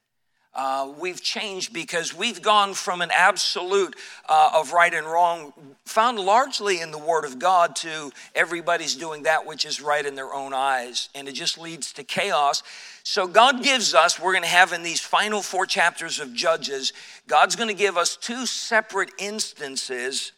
Uh, 0.56 0.92
we've 1.00 1.22
changed 1.22 1.74
because 1.74 2.16
we've 2.16 2.42
gone 2.42 2.74
from 2.76 3.02
an 3.02 3.10
absolute 3.12 3.96
uh, 4.30 4.52
of 4.54 4.72
right 4.72 4.94
and 4.94 5.08
wrong, 5.08 5.52
found 5.86 6.20
largely 6.20 6.80
in 6.80 6.92
the 6.92 6.98
Word 6.98 7.26
of 7.26 7.40
God, 7.40 7.76
to 7.78 8.12
everybody's 8.36 8.96
doing 8.96 9.24
that 9.24 9.48
which 9.48 9.66
is 9.66 9.82
right 9.82 10.06
in 10.06 10.14
their 10.14 10.34
own 10.34 10.54
eyes. 10.54 11.10
And 11.16 11.28
it 11.28 11.34
just 11.34 11.58
leads 11.58 11.92
to 11.94 12.04
chaos. 12.04 12.62
So, 13.02 13.28
God 13.28 13.64
gives 13.64 13.96
us, 13.96 14.20
we're 14.20 14.34
going 14.34 14.44
to 14.44 14.50
have 14.50 14.74
in 14.74 14.84
these 14.84 15.02
final 15.02 15.42
four 15.42 15.66
chapters 15.66 16.20
of 16.20 16.34
Judges, 16.34 16.94
God's 17.28 17.56
going 17.56 17.70
to 17.70 17.74
give 17.74 17.98
us 17.98 18.16
two 18.16 18.46
separate 18.46 19.10
instances 19.18 20.34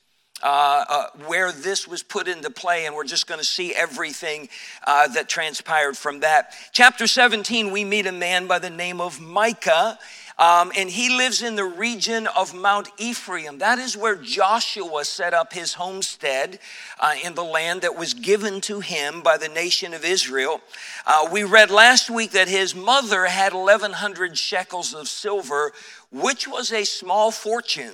uh, 0.46 0.86
uh, 0.88 1.06
where 1.26 1.52
this 1.52 1.88
was 1.88 2.04
put 2.04 2.28
into 2.28 2.52
play, 2.52 2.86
and 2.86 2.94
we're 2.94 3.04
just 3.04 3.26
going 3.26 3.40
to 3.40 3.46
see 3.46 3.74
everything 3.74 4.48
uh, 4.86 5.08
that 5.08 5.28
transpired 5.28 5.98
from 5.98 6.20
that. 6.20 6.54
Chapter 6.72 7.08
17, 7.08 7.72
we 7.72 7.84
meet 7.84 8.06
a 8.06 8.12
man 8.12 8.46
by 8.46 8.60
the 8.60 8.70
name 8.70 9.02
of 9.02 9.20
Micah. 9.20 9.98
Um, 10.38 10.74
and 10.78 10.90
he 10.90 11.16
lives 11.16 11.42
in 11.42 11.56
the 11.56 11.64
region 11.64 12.28
of 12.28 12.54
Mount 12.54 12.90
Ephraim. 12.98 13.60
That 13.60 13.80
is 13.80 13.96
where 13.96 14.18
Joshua 14.18 15.06
set 15.06 15.34
up 15.34 15.54
his 15.54 15.76
homestead 15.76 16.60
uh, 17.00 17.14
in 17.24 17.36
the 17.36 17.44
land 17.44 17.82
that 17.84 17.96
was 17.98 18.14
given 18.14 18.60
to 18.62 18.82
him 18.82 19.22
by 19.22 19.38
the 19.38 19.48
nation 19.48 19.94
of 19.94 20.04
Israel. 20.04 20.60
Uh, 21.08 21.30
we 21.32 21.46
read 21.46 21.72
last 21.72 22.10
week 22.10 22.32
that 22.32 22.50
his 22.50 22.76
mother 22.76 23.26
had 23.28 23.54
1,100 23.54 24.38
shekels 24.38 24.94
of 24.94 25.08
silver, 25.08 25.72
which 26.12 26.50
was 26.50 26.74
a 26.74 26.84
small 26.84 27.32
fortune 27.32 27.94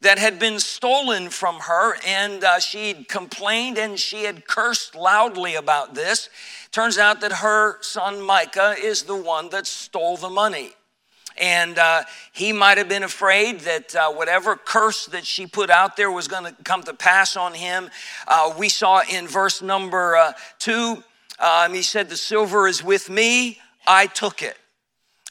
that 0.00 0.18
had 0.18 0.38
been 0.38 0.58
stolen 0.58 1.30
from 1.30 1.60
her, 1.60 1.96
and 2.06 2.44
uh, 2.44 2.58
she'd 2.58 3.08
complained 3.08 3.78
and 3.78 3.98
she 3.98 4.24
had 4.24 4.46
cursed 4.46 4.94
loudly 4.94 5.54
about 5.54 5.94
this. 5.94 6.28
Turns 6.70 6.98
out 6.98 7.20
that 7.20 7.32
her 7.32 7.82
son 7.82 8.20
Micah 8.20 8.74
is 8.78 9.04
the 9.04 9.16
one 9.16 9.48
that 9.50 9.66
stole 9.66 10.16
the 10.16 10.28
money. 10.28 10.72
And 11.38 11.78
uh, 11.78 12.04
he 12.32 12.52
might 12.52 12.78
have 12.78 12.88
been 12.88 13.02
afraid 13.02 13.60
that 13.60 13.94
uh, 13.94 14.10
whatever 14.10 14.56
curse 14.56 15.06
that 15.06 15.26
she 15.26 15.46
put 15.46 15.70
out 15.70 15.96
there 15.96 16.10
was 16.10 16.28
going 16.28 16.44
to 16.44 16.62
come 16.62 16.82
to 16.84 16.94
pass 16.94 17.36
on 17.36 17.52
him. 17.52 17.90
Uh, 18.26 18.54
we 18.58 18.68
saw 18.68 19.02
in 19.10 19.26
verse 19.26 19.60
number 19.60 20.16
uh, 20.16 20.32
two, 20.58 21.02
um, 21.38 21.74
he 21.74 21.82
said, 21.82 22.08
The 22.08 22.16
silver 22.16 22.66
is 22.66 22.82
with 22.82 23.10
me, 23.10 23.58
I 23.86 24.06
took 24.06 24.42
it. 24.42 24.56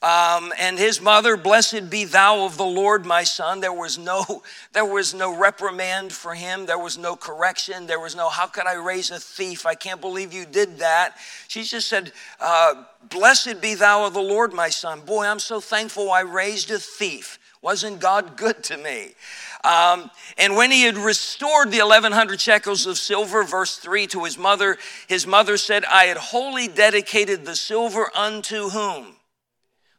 Um, 0.06 0.54
and 0.60 0.78
his 0.78 1.02
mother, 1.02 1.36
blessed 1.36 1.90
be 1.90 2.06
thou 2.06 2.46
of 2.46 2.58
the 2.58 2.66
Lord, 2.66 3.08
my 3.08 3.24
son. 3.24 3.60
There 3.60 3.74
was 3.74 3.98
no, 3.98 4.44
there 4.74 4.86
was 4.86 5.16
no 5.16 5.36
reprimand 5.36 6.14
for 6.14 6.36
him. 6.36 6.68
There 6.68 6.78
was 6.78 6.96
no 6.96 7.16
correction. 7.16 7.88
There 7.88 8.00
was 8.00 8.16
no, 8.16 8.30
how 8.30 8.46
could 8.46 8.68
I 8.68 8.76
raise 8.76 9.10
a 9.10 9.20
thief? 9.20 9.66
I 9.66 9.74
can't 9.74 10.00
believe 10.00 10.32
you 10.32 10.46
did 10.46 10.78
that. 10.78 11.16
She 11.48 11.64
just 11.64 11.88
said, 11.88 12.12
uh, 12.40 12.84
blessed 13.10 13.62
be 13.62 13.74
thou 13.74 14.06
of 14.06 14.14
the 14.14 14.22
Lord, 14.22 14.54
my 14.54 14.70
son. 14.70 15.02
Boy, 15.02 15.26
I'm 15.26 15.40
so 15.40 15.60
thankful 15.60 16.12
I 16.12 16.20
raised 16.20 16.70
a 16.70 16.78
thief. 16.78 17.40
Wasn't 17.64 18.00
God 18.00 18.38
good 18.38 18.64
to 18.66 18.78
me? 18.78 19.16
Um, 19.64 20.12
and 20.38 20.56
when 20.56 20.70
he 20.70 20.84
had 20.84 20.98
restored 20.98 21.72
the 21.72 21.80
1100 21.80 22.40
shekels 22.40 22.86
of 22.86 23.00
silver, 23.00 23.44
verse 23.44 23.78
3 23.78 24.06
to 24.08 24.26
his 24.26 24.38
mother, 24.38 24.78
his 25.08 25.26
mother 25.26 25.58
said, 25.58 25.84
I 25.86 26.04
had 26.04 26.18
wholly 26.18 26.68
dedicated 26.68 27.44
the 27.44 27.56
silver 27.56 28.12
unto 28.16 28.70
whom? 28.70 29.15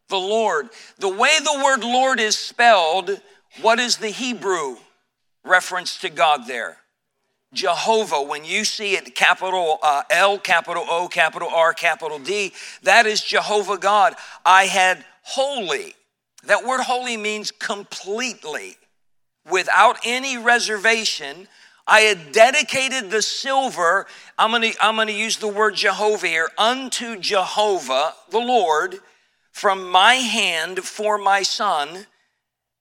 The 0.09 0.17
Lord. 0.17 0.69
The 0.99 1.09
way 1.09 1.39
the 1.39 1.63
word 1.65 1.83
Lord 1.83 2.21
is 2.21 2.39
spelled, 2.39 3.21
what 3.61 3.79
is 3.79 3.97
the 3.97 4.11
Hebrew 4.11 4.77
reference 5.45 5.99
to 5.99 6.11
God 6.11 6.47
there? 6.47 6.79
Jehovah. 7.53 8.23
When 8.23 8.45
you 8.45 8.65
see 8.65 8.95
it, 8.95 9.15
capital 9.15 9.79
uh, 9.83 10.03
L, 10.11 10.39
capital 10.39 10.85
O, 10.89 11.09
capital 11.09 11.49
R, 11.49 11.73
capital 11.73 12.19
D, 12.19 12.53
that 12.83 13.07
is 13.07 13.23
Jehovah 13.23 13.79
God. 13.79 14.15
I 14.45 14.67
had 14.67 15.05
wholly. 15.23 15.95
That 16.45 16.65
word 16.65 16.83
wholly 16.83 17.17
means 17.17 17.51
completely, 17.51 18.77
without 19.51 19.99
any 20.05 20.39
reservation. 20.39 21.49
I 21.89 22.01
had 22.01 22.33
dedicated 22.33 23.11
the 23.11 23.23
silver, 23.23 24.07
I'm 24.39 24.51
gonna, 24.51 24.73
I'm 24.81 24.97
gonna 24.97 25.13
use 25.13 25.39
the 25.39 25.49
word 25.49 25.77
Jehovah 25.77 26.27
here, 26.27 26.49
unto 26.59 27.19
Jehovah, 27.19 28.13
the 28.31 28.39
Lord 28.39 28.99
from 29.57 29.91
my 29.91 30.17
hand 30.17 30.81
for 30.81 31.17
my 31.17 31.43
son 31.43 32.07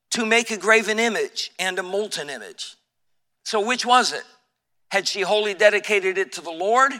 to 0.10 0.26
make 0.26 0.52
a 0.52 0.58
graven 0.58 1.00
image 1.00 1.52
and 1.58 1.80
a 1.80 1.84
molten 1.84 2.30
image. 2.30 2.76
So, 3.46 3.66
which 3.66 3.86
was 3.86 4.12
it? 4.12 4.26
Had 4.92 5.08
she 5.08 5.22
wholly 5.22 5.54
dedicated 5.54 6.18
it 6.18 6.34
to 6.34 6.42
the 6.42 6.52
Lord, 6.52 6.92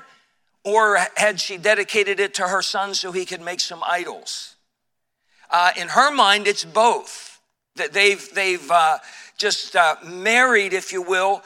or 0.64 0.98
had 1.18 1.42
she 1.42 1.58
dedicated 1.58 2.22
it 2.22 2.36
to 2.36 2.44
her 2.44 2.62
son 2.62 2.94
so 2.94 3.12
he 3.12 3.26
could 3.26 3.42
make 3.42 3.60
some 3.60 3.84
idols? 3.86 4.56
Uh, 5.50 5.72
in 5.76 5.90
her 5.90 6.10
mind, 6.10 6.48
it's 6.48 6.64
both. 6.64 7.42
That 7.76 7.92
they've 7.92 8.26
they've 8.34 8.72
uh, 8.72 9.00
just 9.38 9.76
uh, 9.76 9.98
married, 10.06 10.72
if 10.72 10.94
you 10.94 11.02
will, 11.02 11.44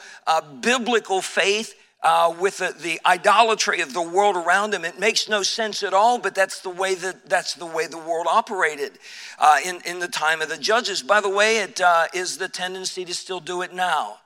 biblical 0.60 1.20
faith 1.20 1.74
uh, 2.02 2.34
with 2.40 2.58
the, 2.58 2.74
the, 2.80 3.00
idolatry 3.04 3.80
of 3.80 3.92
the 3.92 4.02
world 4.02 4.36
around 4.36 4.70
them. 4.70 4.84
It 4.84 4.98
makes 4.98 5.28
no 5.28 5.42
sense 5.42 5.82
at 5.82 5.92
all, 5.92 6.18
but 6.18 6.34
that's 6.34 6.60
the 6.60 6.70
way 6.70 6.94
that 6.94 7.28
that's 7.28 7.54
the 7.54 7.66
way 7.66 7.86
the 7.86 7.98
world 7.98 8.26
operated 8.28 8.92
uh, 9.38 9.58
in, 9.64 9.80
in 9.84 9.98
the 9.98 10.08
time 10.08 10.40
of 10.40 10.48
the 10.48 10.56
judges. 10.56 11.02
By 11.02 11.20
the 11.20 11.28
way, 11.28 11.58
it 11.58 11.80
uh, 11.80 12.06
is 12.14 12.38
the 12.38 12.48
tendency 12.48 13.04
to 13.04 13.14
still 13.14 13.40
do 13.40 13.62
it 13.62 13.74
now. 13.74 14.18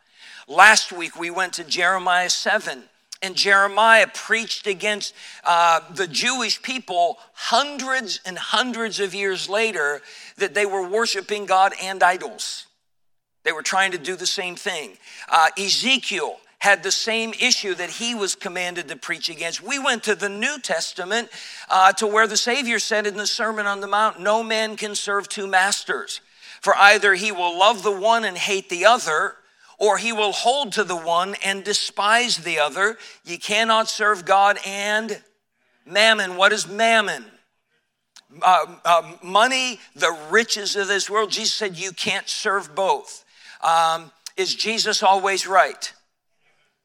Last 0.46 0.92
week 0.92 1.18
we 1.18 1.30
went 1.30 1.54
to 1.54 1.64
Jeremiah 1.64 2.30
7. 2.30 2.84
And 3.22 3.34
Jeremiah 3.34 4.06
preached 4.12 4.66
against 4.66 5.14
uh, 5.44 5.80
the 5.94 6.06
Jewish 6.06 6.60
people 6.60 7.16
hundreds 7.32 8.20
and 8.26 8.36
hundreds 8.36 9.00
of 9.00 9.14
years 9.14 9.48
later 9.48 10.02
that 10.36 10.52
they 10.52 10.66
were 10.66 10.86
worshiping 10.86 11.46
God 11.46 11.72
and 11.82 12.02
idols. 12.02 12.66
They 13.42 13.52
were 13.52 13.62
trying 13.62 13.92
to 13.92 13.98
do 13.98 14.14
the 14.14 14.26
same 14.26 14.56
thing. 14.56 14.98
Uh, 15.30 15.48
Ezekiel 15.58 16.36
had 16.64 16.82
the 16.82 16.90
same 16.90 17.34
issue 17.38 17.74
that 17.74 17.90
he 17.90 18.14
was 18.14 18.34
commanded 18.34 18.88
to 18.88 18.96
preach 18.96 19.28
against. 19.28 19.62
We 19.62 19.78
went 19.78 20.02
to 20.04 20.14
the 20.14 20.30
New 20.30 20.58
Testament 20.58 21.28
uh, 21.68 21.92
to 21.92 22.06
where 22.06 22.26
the 22.26 22.38
Savior 22.38 22.78
said 22.78 23.06
in 23.06 23.18
the 23.18 23.26
Sermon 23.26 23.66
on 23.66 23.82
the 23.82 23.86
Mount, 23.86 24.18
No 24.18 24.42
man 24.42 24.76
can 24.76 24.94
serve 24.94 25.28
two 25.28 25.46
masters, 25.46 26.22
for 26.62 26.74
either 26.74 27.12
he 27.12 27.30
will 27.32 27.58
love 27.58 27.82
the 27.82 27.92
one 27.92 28.24
and 28.24 28.38
hate 28.38 28.70
the 28.70 28.86
other, 28.86 29.34
or 29.78 29.98
he 29.98 30.10
will 30.10 30.32
hold 30.32 30.72
to 30.72 30.84
the 30.84 30.96
one 30.96 31.36
and 31.44 31.64
despise 31.64 32.38
the 32.38 32.58
other. 32.58 32.96
You 33.26 33.38
cannot 33.38 33.90
serve 33.90 34.24
God 34.24 34.58
and 34.66 35.22
mammon. 35.84 36.38
What 36.38 36.54
is 36.54 36.66
mammon? 36.66 37.26
Uh, 38.40 38.76
uh, 38.86 39.12
money, 39.22 39.80
the 39.94 40.16
riches 40.30 40.76
of 40.76 40.88
this 40.88 41.10
world. 41.10 41.30
Jesus 41.30 41.52
said 41.52 41.76
you 41.76 41.92
can't 41.92 42.26
serve 42.26 42.74
both. 42.74 43.22
Um, 43.62 44.10
is 44.38 44.54
Jesus 44.54 45.02
always 45.02 45.46
right? 45.46 45.92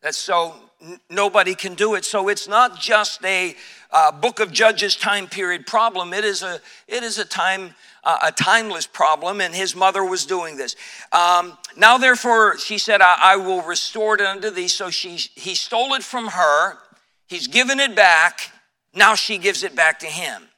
That's 0.02 0.18
so 0.18 0.56
n- 0.82 1.00
nobody 1.10 1.56
can 1.56 1.76
do 1.76 1.96
it. 1.96 2.06
So 2.06 2.30
it's 2.30 2.48
not 2.48 2.80
just 2.80 3.24
a 3.26 3.56
uh, 3.92 4.12
book 4.12 4.40
of 4.40 4.52
Judges 4.52 4.96
time 4.96 5.28
period 5.28 5.66
problem. 5.66 6.14
It 6.14 6.24
is 6.24 6.44
a 6.44 6.60
it 6.88 7.04
is 7.04 7.18
a 7.18 7.26
time 7.26 7.76
uh, 8.04 8.18
a 8.24 8.32
timeless 8.32 8.88
problem. 8.88 9.42
And 9.42 9.54
his 9.54 9.76
mother 9.76 10.04
was 10.04 10.26
doing 10.26 10.58
this. 10.58 10.76
Um, 11.12 11.58
now 11.76 11.98
therefore, 11.98 12.58
she 12.58 12.78
said, 12.78 13.02
I, 13.02 13.18
I 13.22 13.36
will 13.36 13.62
restore 13.62 14.16
it 14.16 14.22
unto 14.22 14.50
thee. 14.50 14.68
So 14.68 14.90
she 14.90 15.16
he 15.16 15.56
stole 15.56 15.94
it 15.94 16.04
from 16.04 16.28
her. 16.28 16.78
He's 17.28 17.48
given 17.48 17.80
it 17.80 17.96
back. 17.96 18.52
Now 18.94 19.16
she 19.16 19.38
gives 19.38 19.64
it 19.64 19.76
back 19.76 20.00
to 20.00 20.08
him. 20.08 20.49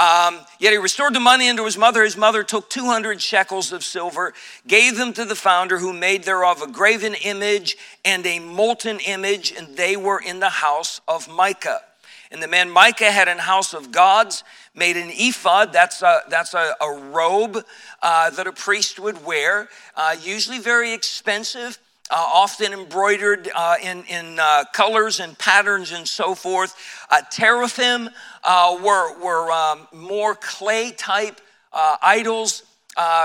Um, 0.00 0.40
yet 0.58 0.72
he 0.72 0.78
restored 0.78 1.14
the 1.14 1.20
money 1.20 1.50
unto 1.50 1.62
his 1.62 1.76
mother. 1.76 2.02
His 2.02 2.16
mother 2.16 2.42
took 2.42 2.70
200 2.70 3.20
shekels 3.20 3.70
of 3.70 3.84
silver, 3.84 4.32
gave 4.66 4.96
them 4.96 5.12
to 5.12 5.26
the 5.26 5.34
founder, 5.34 5.78
who 5.78 5.92
made 5.92 6.24
thereof 6.24 6.62
a 6.62 6.66
graven 6.66 7.12
image 7.22 7.76
and 8.02 8.24
a 8.24 8.38
molten 8.38 8.98
image, 9.00 9.52
and 9.52 9.76
they 9.76 9.98
were 9.98 10.18
in 10.18 10.40
the 10.40 10.48
house 10.48 11.02
of 11.06 11.28
Micah. 11.28 11.82
And 12.30 12.42
the 12.42 12.48
man 12.48 12.70
Micah 12.70 13.10
had 13.10 13.28
an 13.28 13.36
house 13.36 13.74
of 13.74 13.92
gods, 13.92 14.42
made 14.74 14.96
an 14.96 15.10
ephod. 15.10 15.70
That's 15.74 16.00
a, 16.00 16.20
that's 16.30 16.54
a, 16.54 16.74
a 16.80 16.92
robe 17.10 17.62
uh, 18.00 18.30
that 18.30 18.46
a 18.46 18.52
priest 18.52 18.98
would 18.98 19.22
wear, 19.26 19.68
uh, 19.96 20.16
usually 20.22 20.60
very 20.60 20.94
expensive 20.94 21.78
uh, 22.10 22.16
often 22.16 22.72
embroidered 22.72 23.48
uh, 23.54 23.76
in, 23.82 24.04
in 24.04 24.38
uh, 24.38 24.64
colors 24.72 25.20
and 25.20 25.38
patterns 25.38 25.92
and 25.92 26.06
so 26.06 26.34
forth. 26.34 26.74
Uh, 27.10 27.22
teraphim 27.30 28.10
uh, 28.44 28.76
were, 28.82 29.18
were 29.20 29.50
um, 29.52 29.86
more 29.92 30.34
clay 30.34 30.90
type 30.90 31.40
uh, 31.72 31.96
idols. 32.02 32.64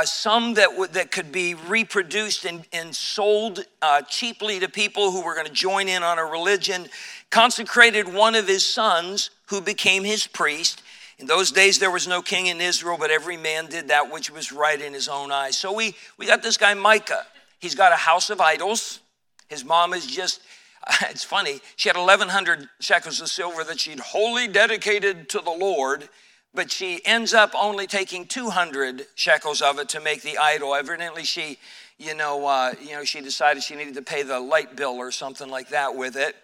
some 0.04 0.54
that, 0.54 0.70
w- 0.70 0.88
that 0.92 1.12
could 1.12 1.32
be 1.32 1.56
reproduced 1.56 2.46
and, 2.46 2.66
and 2.72 2.96
sold 2.96 3.66
cheaply 4.08 4.60
to 4.60 4.70
people 4.70 5.12
who 5.12 5.24
were 5.24 5.34
going 5.34 5.48
to 5.48 5.54
join 5.54 5.88
in 5.88 6.04
on 6.04 6.20
a 6.20 6.26
religion. 6.26 6.88
Consecrated 7.32 8.14
one 8.14 8.36
of 8.36 8.48
his 8.48 8.66
sons, 8.66 9.32
who 9.48 9.62
became 9.62 10.04
his 10.04 10.28
priest. 10.28 10.82
In 11.18 11.28
those 11.28 11.52
days, 11.52 11.80
there 11.80 11.92
was 11.92 12.08
no 12.08 12.22
king 12.22 12.48
in 12.48 12.60
Israel, 12.60 12.98
but 13.00 13.10
every 13.10 13.38
man 13.38 13.68
did 13.68 13.88
that 13.88 14.12
which 14.12 14.30
was 14.30 14.52
right 14.52 14.80
in 14.80 14.94
his 14.94 15.08
own 15.08 15.32
eyes. 15.32 15.58
So 15.58 15.72
we, 15.72 15.96
we 16.18 16.26
got 16.26 16.44
this 16.44 16.58
guy, 16.58 16.74
Micah. 16.74 17.26
He's 17.60 17.76
got 17.76 17.92
a 17.92 17.98
house 17.98 18.30
of 18.30 18.42
idols. 18.42 19.00
His 19.48 19.64
mom 19.64 19.94
is 19.94 20.06
just, 20.08 20.42
it's 21.10 21.24
funny, 21.24 21.62
she 21.76 21.90
had 21.90 21.98
1,100 21.98 22.70
shekels 22.80 23.22
of 23.22 23.30
silver 23.30 23.64
that 23.64 23.80
she'd 23.80 24.00
wholly 24.00 24.48
dedicated 24.48 25.30
to 25.30 25.40
the 25.40 25.52
Lord, 25.52 26.10
but 26.54 26.72
she 26.72 27.02
ends 27.06 27.34
up 27.34 27.52
only 27.54 27.86
taking 27.88 28.26
200 28.26 29.08
shekels 29.16 29.62
of 29.62 29.78
it 29.80 29.90
to 29.90 30.00
make 30.00 30.22
the 30.22 30.38
idol. 30.38 30.74
Evidently, 30.74 31.24
she, 31.24 31.58
you 31.98 32.16
know, 32.16 32.46
uh, 32.48 32.74
you 32.82 32.94
know, 32.94 33.04
she 33.04 33.22
decided 33.22 33.62
she 33.62 33.76
needed 33.76 33.96
to 33.96 34.02
pay 34.02 34.24
the 34.24 34.40
light 34.40 34.76
bill 34.76 34.96
or 34.96 35.12
something 35.12 35.50
like 35.50 35.70
that 35.70 35.96
with 35.96 36.16
it. 36.16 36.36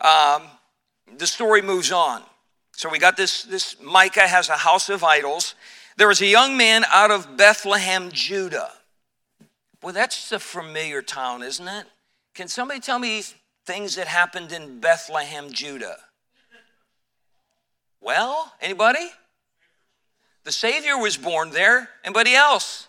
Um, 0.00 0.42
the 1.18 1.26
story 1.26 1.62
moves 1.62 1.92
on. 1.92 2.22
So 2.72 2.90
we 2.90 2.98
got 2.98 3.16
this, 3.16 3.44
this 3.44 3.80
Micah 3.80 4.26
has 4.26 4.48
a 4.48 4.56
house 4.56 4.88
of 4.88 5.02
idols. 5.02 5.54
There 5.96 6.08
was 6.08 6.20
a 6.20 6.26
young 6.26 6.56
man 6.56 6.84
out 6.92 7.10
of 7.10 7.36
Bethlehem, 7.36 8.10
Judah. 8.12 8.70
Well, 9.86 9.92
that's 9.92 10.32
a 10.32 10.40
familiar 10.40 11.00
town, 11.00 11.44
isn't 11.44 11.68
it? 11.68 11.86
Can 12.34 12.48
somebody 12.48 12.80
tell 12.80 12.98
me 12.98 13.22
things 13.66 13.94
that 13.94 14.08
happened 14.08 14.50
in 14.50 14.80
Bethlehem, 14.80 15.52
Judah? 15.52 15.98
Well, 18.00 18.52
anybody? 18.60 19.08
The 20.42 20.50
Savior 20.50 20.98
was 20.98 21.16
born 21.16 21.50
there. 21.50 21.88
Anybody 22.02 22.34
else? 22.34 22.88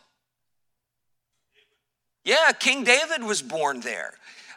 Yeah, 2.26 2.52
King 2.54 2.84
David 2.84 3.22
was 3.22 3.44
born 3.44 3.82
there. 3.82 4.16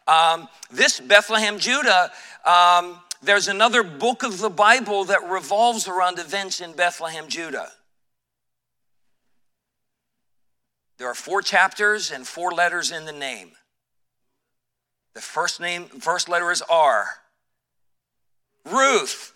Um, 0.08 0.48
this 0.70 0.98
Bethlehem, 0.98 1.58
Judah, 1.58 2.10
um, 2.46 3.00
there's 3.22 3.48
another 3.48 3.82
book 3.82 4.22
of 4.22 4.38
the 4.38 4.48
Bible 4.48 5.04
that 5.04 5.28
revolves 5.28 5.86
around 5.86 6.18
events 6.18 6.62
in 6.62 6.72
Bethlehem, 6.72 7.28
Judah. 7.28 7.70
There 11.00 11.08
are 11.08 11.14
four 11.14 11.40
chapters 11.40 12.10
and 12.10 12.26
four 12.26 12.52
letters 12.52 12.92
in 12.92 13.06
the 13.06 13.12
name. 13.12 13.52
The 15.14 15.22
first 15.22 15.58
name, 15.58 15.86
first 15.86 16.28
letter 16.28 16.50
is 16.50 16.60
R. 16.68 17.06
Ruth. 18.66 19.32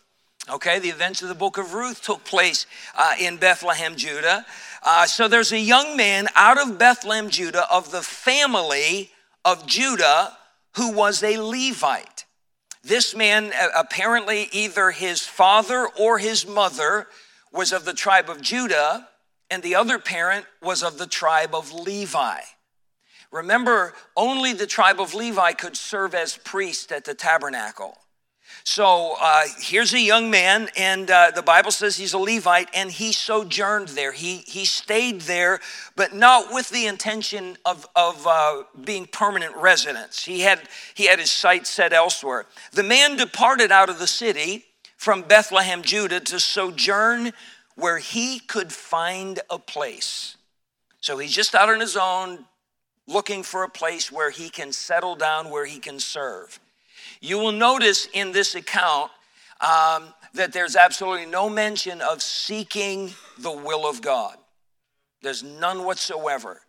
Okay, 0.50 0.78
the 0.78 0.90
events 0.90 1.22
of 1.22 1.30
the 1.30 1.34
book 1.34 1.56
of 1.56 1.72
Ruth 1.72 2.02
took 2.02 2.22
place 2.22 2.66
uh, 2.94 3.14
in 3.18 3.38
Bethlehem, 3.38 3.96
Judah. 3.96 4.44
Uh, 4.82 5.06
so 5.06 5.26
there's 5.26 5.52
a 5.52 5.58
young 5.58 5.96
man 5.96 6.28
out 6.34 6.60
of 6.60 6.78
Bethlehem, 6.78 7.30
Judah, 7.30 7.66
of 7.72 7.90
the 7.90 8.02
family 8.02 9.10
of 9.42 9.66
Judah, 9.66 10.36
who 10.76 10.92
was 10.92 11.22
a 11.22 11.38
Levite. 11.38 12.26
This 12.82 13.16
man, 13.16 13.54
uh, 13.58 13.68
apparently, 13.74 14.50
either 14.52 14.90
his 14.90 15.22
father 15.22 15.88
or 15.98 16.18
his 16.18 16.46
mother 16.46 17.06
was 17.50 17.72
of 17.72 17.86
the 17.86 17.94
tribe 17.94 18.28
of 18.28 18.42
Judah, 18.42 19.08
and 19.50 19.62
the 19.62 19.74
other 19.74 19.98
parent 19.98 20.46
was 20.62 20.82
of 20.82 20.98
the 20.98 21.06
tribe 21.06 21.54
of 21.54 21.72
Levi. 21.72 22.40
Remember, 23.30 23.94
only 24.16 24.52
the 24.52 24.66
tribe 24.66 25.00
of 25.00 25.12
Levi 25.12 25.52
could 25.52 25.76
serve 25.76 26.14
as 26.14 26.36
priest 26.36 26.92
at 26.92 27.04
the 27.04 27.14
tabernacle. 27.14 27.98
So 28.62 29.16
uh, 29.20 29.42
here's 29.58 29.92
a 29.92 30.00
young 30.00 30.30
man, 30.30 30.68
and 30.76 31.10
uh, 31.10 31.32
the 31.34 31.42
Bible 31.42 31.70
says 31.70 31.96
he's 31.96 32.14
a 32.14 32.18
Levite, 32.18 32.68
and 32.72 32.90
he 32.90 33.12
sojourned 33.12 33.88
there. 33.88 34.12
He, 34.12 34.38
he 34.46 34.64
stayed 34.64 35.22
there, 35.22 35.60
but 35.96 36.14
not 36.14 36.52
with 36.52 36.70
the 36.70 36.86
intention 36.86 37.58
of, 37.64 37.86
of 37.94 38.26
uh, 38.26 38.62
being 38.84 39.06
permanent 39.06 39.54
residence. 39.56 40.24
He 40.24 40.40
had, 40.40 40.60
he 40.94 41.06
had 41.06 41.18
his 41.18 41.32
sights 41.32 41.68
set 41.68 41.92
elsewhere. 41.92 42.46
The 42.72 42.82
man 42.82 43.16
departed 43.16 43.70
out 43.72 43.90
of 43.90 43.98
the 43.98 44.06
city 44.06 44.64
from 44.96 45.22
Bethlehem, 45.22 45.82
Judah, 45.82 46.20
to 46.20 46.40
sojourn 46.40 47.32
where 47.76 47.98
he 47.98 48.38
could 48.38 48.72
find 48.72 49.40
a 49.50 49.58
place. 49.58 50.36
So 51.00 51.18
he's 51.18 51.32
just 51.32 51.54
out 51.54 51.68
on 51.68 51.80
his 51.80 51.96
own, 51.96 52.44
looking 53.06 53.42
for 53.42 53.64
a 53.64 53.68
place 53.68 54.10
where 54.10 54.30
he 54.30 54.48
can 54.48 54.72
settle 54.72 55.16
down, 55.16 55.50
where 55.50 55.66
he 55.66 55.78
can 55.78 55.98
serve. 55.98 56.58
You 57.20 57.38
will 57.38 57.52
notice 57.52 58.08
in 58.12 58.32
this 58.32 58.54
account 58.54 59.10
um, 59.60 60.14
that 60.34 60.52
there's 60.52 60.76
absolutely 60.76 61.26
no 61.26 61.48
mention 61.48 62.00
of 62.00 62.22
seeking 62.22 63.12
the 63.38 63.52
will 63.52 63.86
of 63.88 64.02
God. 64.02 64.36
There's 65.22 65.42
none 65.42 65.84
whatsoever. 65.84 66.60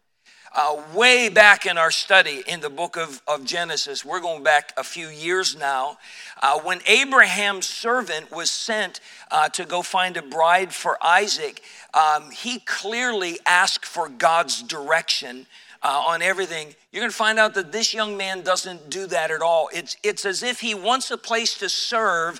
Uh, 0.57 0.81
way 0.93 1.27
back 1.27 1.65
in 1.65 1.77
our 1.77 1.91
study 1.91 2.41
in 2.47 2.61
the 2.61 2.69
book 2.69 2.95
of, 2.95 3.21
of 3.27 3.43
Genesis, 3.43 4.05
we're 4.05 4.21
going 4.21 4.41
back 4.41 4.71
a 4.77 4.85
few 4.85 5.09
years 5.09 5.53
now, 5.53 5.97
uh, 6.41 6.57
when 6.61 6.79
Abraham's 6.87 7.65
servant 7.65 8.31
was 8.31 8.49
sent 8.49 9.01
uh, 9.31 9.49
to 9.49 9.65
go 9.65 9.81
find 9.81 10.15
a 10.15 10.21
bride 10.21 10.73
for 10.73 10.97
Isaac, 11.03 11.61
um, 11.93 12.31
he 12.31 12.59
clearly 12.59 13.37
asked 13.45 13.85
for 13.85 14.07
God's 14.07 14.63
direction 14.63 15.45
uh, 15.83 16.05
on 16.07 16.21
everything, 16.21 16.73
you're 16.93 17.01
going 17.01 17.11
to 17.11 17.17
find 17.17 17.37
out 17.37 17.53
that 17.55 17.73
this 17.73 17.93
young 17.93 18.15
man 18.15 18.41
doesn't 18.41 18.89
do 18.89 19.07
that 19.07 19.31
at 19.31 19.41
all. 19.41 19.67
It's, 19.73 19.97
it's 20.03 20.23
as 20.23 20.41
if 20.41 20.61
he 20.61 20.73
wants 20.73 21.11
a 21.11 21.17
place 21.17 21.57
to 21.57 21.67
serve, 21.67 22.39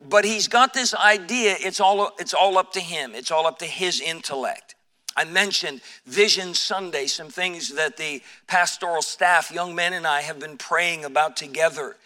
but 0.00 0.24
he's 0.24 0.48
got 0.48 0.74
this 0.74 0.94
idea 0.94 1.54
it's 1.60 1.78
all, 1.78 2.10
it's 2.18 2.34
all 2.34 2.58
up 2.58 2.72
to 2.72 2.80
him, 2.80 3.14
it's 3.14 3.30
all 3.30 3.46
up 3.46 3.60
to 3.60 3.66
his 3.66 4.00
intellect. 4.00 4.74
I 5.16 5.24
mentioned 5.24 5.80
Vision 6.06 6.54
Sunday, 6.54 7.06
some 7.06 7.28
things 7.28 7.74
that 7.74 7.96
the 7.96 8.22
pastoral 8.46 9.02
staff, 9.02 9.50
young 9.50 9.74
men 9.74 9.92
and 9.92 10.06
I, 10.06 10.22
have 10.22 10.38
been 10.38 10.56
praying 10.56 11.04
about 11.04 11.36
together. 11.36 11.96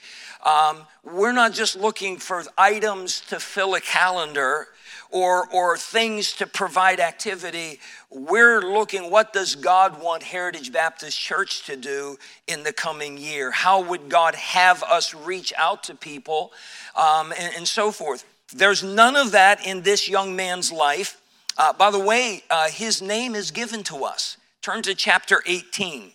Um, 0.45 0.87
we're 1.03 1.33
not 1.33 1.53
just 1.53 1.77
looking 1.77 2.19
for 2.19 2.45
items 2.57 3.21
to 3.29 3.41
fill 3.41 3.75
a 3.75 3.81
calendar 3.81 4.69
or, 5.11 5.49
or 5.53 5.77
things 5.77 6.33
to 6.35 6.47
provide 6.47 7.01
activity. 7.01 7.81
We're 8.11 8.61
looking, 8.61 9.11
what 9.11 9.33
does 9.33 9.55
God 9.55 10.01
want 10.03 10.23
Heritage 10.23 10.73
Baptist 10.73 11.19
Church 11.19 11.65
to 11.67 11.77
do 11.77 12.19
in 12.47 12.63
the 12.63 12.73
coming 12.73 13.19
year? 13.19 13.51
How 13.51 13.81
would 13.83 14.09
God 14.09 14.35
have 14.35 14.83
us 14.83 15.15
reach 15.15 15.53
out 15.57 15.85
to 15.85 15.95
people 15.95 16.53
um, 16.95 17.33
and, 17.39 17.55
and, 17.57 17.69
so 17.69 17.91
forth? 17.91 18.25
There's 18.55 18.83
none 18.83 19.17
of 19.17 19.33
that 19.33 19.67
in 19.67 19.83
this 19.83 20.09
young 20.09 20.37
man's 20.37 20.71
life. 20.71 21.21
Uh, 21.59 21.73
by 21.73 21.91
the 21.91 21.99
way, 21.99 22.43
uh, 22.51 22.69
his 22.69 23.01
name 23.01 23.35
is 23.35 23.51
given 23.51 23.83
to 23.85 24.05
us. 24.05 24.37
Turn 24.63 24.83
to 24.83 24.95
chapter 24.95 25.43
18. 25.47 26.13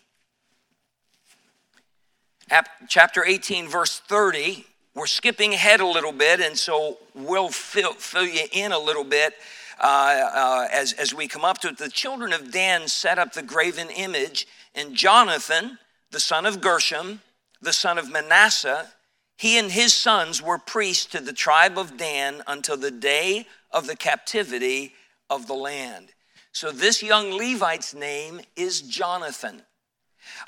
Chapter 2.87 3.23
18, 3.25 3.67
verse 3.67 3.99
30 3.99 4.65
we're 4.93 5.07
skipping 5.07 5.53
ahead 5.53 5.79
a 5.79 5.85
little 5.85 6.11
bit, 6.11 6.41
and 6.41 6.57
so 6.57 6.97
we'll 7.15 7.49
fill, 7.49 7.93
fill 7.93 8.25
you 8.25 8.43
in 8.51 8.73
a 8.73 8.79
little 8.79 9.05
bit 9.05 9.35
uh, 9.79 10.29
uh, 10.33 10.67
as, 10.69 10.91
as 10.93 11.13
we 11.13 11.29
come 11.29 11.45
up 11.45 11.59
to 11.59 11.69
it. 11.69 11.77
The 11.77 11.89
children 11.89 12.33
of 12.33 12.51
Dan 12.51 12.89
set 12.89 13.17
up 13.17 13.31
the 13.31 13.41
graven 13.41 13.89
image, 13.89 14.47
and 14.75 14.93
Jonathan, 14.93 15.77
the 16.11 16.19
son 16.19 16.45
of 16.45 16.59
Gershom, 16.59 17.21
the 17.61 17.71
son 17.71 17.97
of 17.97 18.11
Manasseh, 18.11 18.91
he 19.37 19.57
and 19.57 19.71
his 19.71 19.93
sons 19.93 20.41
were 20.41 20.57
priests 20.57 21.05
to 21.05 21.21
the 21.21 21.33
tribe 21.33 21.77
of 21.77 21.95
Dan 21.95 22.43
until 22.45 22.75
the 22.75 22.91
day 22.91 23.47
of 23.71 23.87
the 23.87 23.95
captivity 23.95 24.93
of 25.31 25.47
the 25.47 25.55
land. 25.55 26.09
So 26.51 26.71
this 26.71 27.01
young 27.01 27.31
Levite's 27.31 27.95
name 27.95 28.41
is 28.55 28.81
Jonathan. 28.81 29.63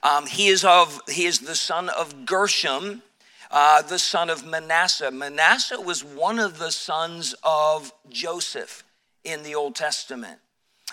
Um, 0.03 0.27
he 0.27 0.47
is 0.47 0.63
of 0.63 1.01
he 1.07 1.25
is 1.25 1.39
the 1.39 1.55
son 1.55 1.89
of 1.89 2.25
Gershom, 2.25 3.01
uh, 3.49 3.81
the 3.81 3.97
son 3.97 4.29
of 4.29 4.45
Manasseh. 4.45 5.09
Manasseh 5.09 5.79
was 5.81 6.03
one 6.03 6.37
of 6.37 6.59
the 6.59 6.71
sons 6.71 7.33
of 7.43 7.91
Joseph 8.09 8.83
in 9.23 9.41
the 9.43 9.55
Old 9.55 9.75
Testament. 9.75 10.39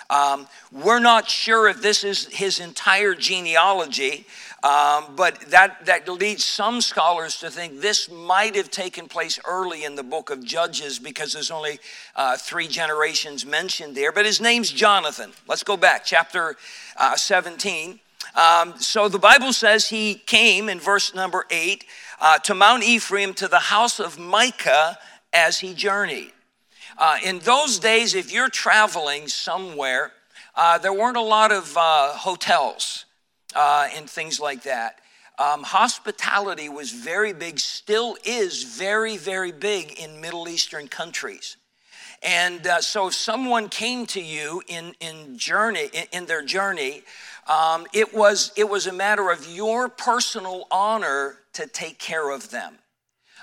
Um, 0.09 0.49
we're 0.73 0.99
not 0.99 1.29
sure 1.29 1.69
if 1.69 1.83
this 1.83 2.05
is 2.05 2.27
his 2.27 2.59
entire 2.59 3.15
genealogy, 3.15 4.27
um, 4.63 5.15
but 5.17 5.41
that, 5.51 5.87
that 5.87 6.09
leads 6.09 6.45
some 6.45 6.81
scholars 6.81 7.39
to 7.41 7.51
think 7.51 7.81
this 7.81 8.11
might 8.11 8.57
have 8.57 8.71
taken 8.71 9.09
place 9.09 9.39
early 9.47 9.85
in 9.85 9.95
the 9.95 10.03
book 10.03 10.31
of 10.31 10.45
Judges 10.45 10.99
because 10.99 11.33
there's 11.33 11.51
only 11.51 11.79
uh, 12.17 12.37
three 12.37 12.69
generations 12.69 13.47
mentioned 13.47 13.95
there. 13.95 14.13
But 14.13 14.27
his 14.27 14.41
name's 14.41 14.71
Jonathan. 14.71 15.33
Let's 15.47 15.63
go 15.63 15.77
back, 15.77 16.05
chapter 16.05 16.57
uh, 16.97 17.17
17. 17.17 18.01
Um, 18.35 18.75
so 18.79 19.09
the 19.09 19.19
Bible 19.19 19.53
says 19.53 19.89
he 19.89 20.15
came 20.15 20.69
in 20.69 20.79
verse 20.79 21.15
number 21.15 21.47
8 21.51 21.85
uh, 22.21 22.39
to 22.39 22.55
Mount 22.55 22.83
Ephraim 22.83 23.35
to 23.35 23.49
the 23.49 23.59
house 23.59 23.99
of 23.99 24.19
Micah 24.19 24.99
as 25.33 25.61
he 25.61 25.75
journeyed. 25.75 26.33
Uh, 27.01 27.17
in 27.25 27.39
those 27.39 27.79
days, 27.79 28.15
if 28.15 28.31
you're 28.31 28.51
traveling 28.51 29.27
somewhere, 29.27 30.13
uh, 30.55 30.77
there 30.77 30.93
weren't 30.93 31.17
a 31.17 31.23
lot 31.23 31.51
of 31.51 31.75
uh, 31.75 32.13
hotels 32.13 33.07
uh, 33.57 33.89
and 33.97 34.09
things 34.09 34.39
like 34.39 34.65
that. 34.65 35.01
Um, 35.39 35.63
hospitality 35.63 36.69
was 36.69 36.91
very 36.91 37.33
big, 37.33 37.59
still 37.59 38.19
is 38.23 38.65
very, 38.65 39.17
very 39.17 39.51
big 39.51 39.99
in 39.99 40.21
Middle 40.21 40.47
Eastern 40.47 40.89
countries. 40.89 41.57
And 42.23 42.67
uh, 42.67 42.83
so, 42.83 43.07
if 43.07 43.15
someone 43.15 43.71
came 43.71 44.05
to 44.09 44.21
you 44.21 44.63
in, 44.69 44.95
in 45.01 45.39
journey 45.39 45.89
in, 45.95 46.05
in 46.13 46.27
their 46.27 46.45
journey, 46.45 47.03
um, 47.49 47.87
it 47.95 48.13
was 48.13 48.53
it 48.57 48.69
was 48.69 48.87
a 48.87 48.93
matter 48.93 49.31
of 49.31 49.49
your 49.49 49.89
personal 49.89 50.67
honor 50.71 51.37
to 51.55 51.67
take 51.67 51.99
care 51.99 52.31
of 52.31 52.51
them. 52.51 52.75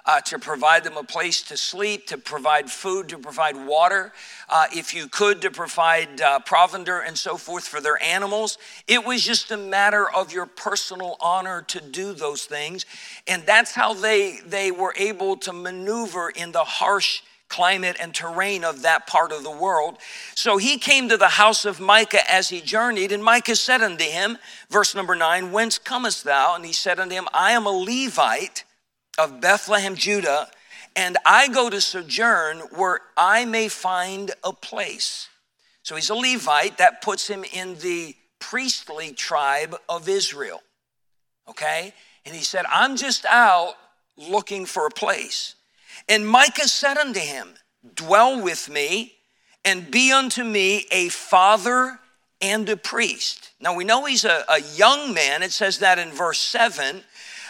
Uh, 0.08 0.22
to 0.22 0.40
provide 0.40 0.86
them 0.86 0.96
a 0.96 1.04
place 1.04 1.42
to 1.42 1.58
sleep, 1.58 2.08
to 2.08 2.18
provide 2.18 2.72
food, 2.72 3.10
to 3.10 3.18
provide 3.18 3.58
water, 3.58 4.14
uh, 4.48 4.66
if 4.74 4.94
you 4.94 5.06
could, 5.10 5.42
to 5.42 5.52
provide 5.52 6.22
uh, 6.22 6.40
provender 6.40 7.02
and 7.06 7.18
so 7.18 7.36
forth 7.36 7.68
for 7.68 7.82
their 7.82 8.02
animals. 8.02 8.58
It 8.88 9.06
was 9.06 9.22
just 9.22 9.52
a 9.52 9.58
matter 9.58 10.10
of 10.10 10.32
your 10.32 10.46
personal 10.46 11.18
honor 11.20 11.62
to 11.64 11.82
do 11.82 12.14
those 12.14 12.46
things. 12.46 12.86
And 13.28 13.44
that's 13.46 13.74
how 13.74 13.94
they, 13.94 14.38
they 14.46 14.72
were 14.72 14.94
able 14.98 15.36
to 15.38 15.52
maneuver 15.52 16.30
in 16.30 16.54
the 16.54 16.64
harsh 16.64 17.22
climate 17.50 17.98
and 18.00 18.14
terrain 18.14 18.64
of 18.64 18.82
that 18.82 19.08
part 19.08 19.32
of 19.32 19.44
the 19.44 19.52
world. 19.52 19.98
So 20.36 20.58
he 20.58 20.78
came 20.78 21.10
to 21.10 21.18
the 21.18 21.30
house 21.30 21.66
of 21.66 21.80
Micah 21.80 22.30
as 22.32 22.50
he 22.50 22.62
journeyed, 22.62 23.12
and 23.12 23.24
Micah 23.24 23.56
said 23.56 23.82
unto 23.82 24.04
him, 24.04 24.38
verse 24.70 24.96
number 24.96 25.16
nine, 25.16 25.52
Whence 25.52 25.78
comest 25.78 26.24
thou? 26.24 26.56
And 26.56 26.66
he 26.66 26.74
said 26.74 27.00
unto 27.00 27.16
him, 27.16 27.28
I 27.34 27.52
am 27.52 27.66
a 27.66 27.72
Levite 27.72 28.64
of 29.18 29.42
Bethlehem, 29.42 29.96
Judah, 29.96 30.50
and 30.96 31.18
I 31.26 31.48
go 31.48 31.70
to 31.70 31.80
sojourn 31.80 32.60
where 32.76 33.02
I 33.16 33.46
may 33.46 33.68
find 33.68 34.32
a 34.44 34.54
place. 34.54 35.30
So 35.84 35.96
he's 35.96 36.10
a 36.10 36.16
Levite, 36.16 36.80
that 36.80 37.02
puts 37.02 37.28
him 37.28 37.46
in 37.54 37.76
the 37.76 38.16
priestly 38.40 39.14
tribe 39.14 39.76
of 39.88 40.10
Israel. 40.10 40.62
Okay? 41.48 41.94
And 42.26 42.36
he 42.36 42.44
said, 42.44 42.66
I'm 42.70 42.98
just 42.98 43.26
out 43.26 43.76
looking 44.18 44.66
for 44.66 44.86
a 44.86 44.92
place. 44.92 45.56
And 46.10 46.28
Micah 46.28 46.68
said 46.68 46.98
unto 46.98 47.20
him, 47.20 47.56
Dwell 47.96 48.42
with 48.42 48.70
me 48.70 49.14
and 49.64 49.90
be 49.90 50.12
unto 50.12 50.44
me 50.44 50.86
a 50.92 51.10
father 51.10 52.00
and 52.42 52.68
a 52.70 52.78
priest. 52.78 53.52
Now 53.60 53.74
we 53.74 53.84
know 53.84 54.06
he's 54.06 54.26
a, 54.26 54.44
a 54.50 54.62
young 54.76 55.14
man, 55.14 55.44
it 55.44 55.52
says 55.52 55.80
that 55.80 56.00
in 56.00 56.12
verse 56.12 56.40
7, 56.40 57.04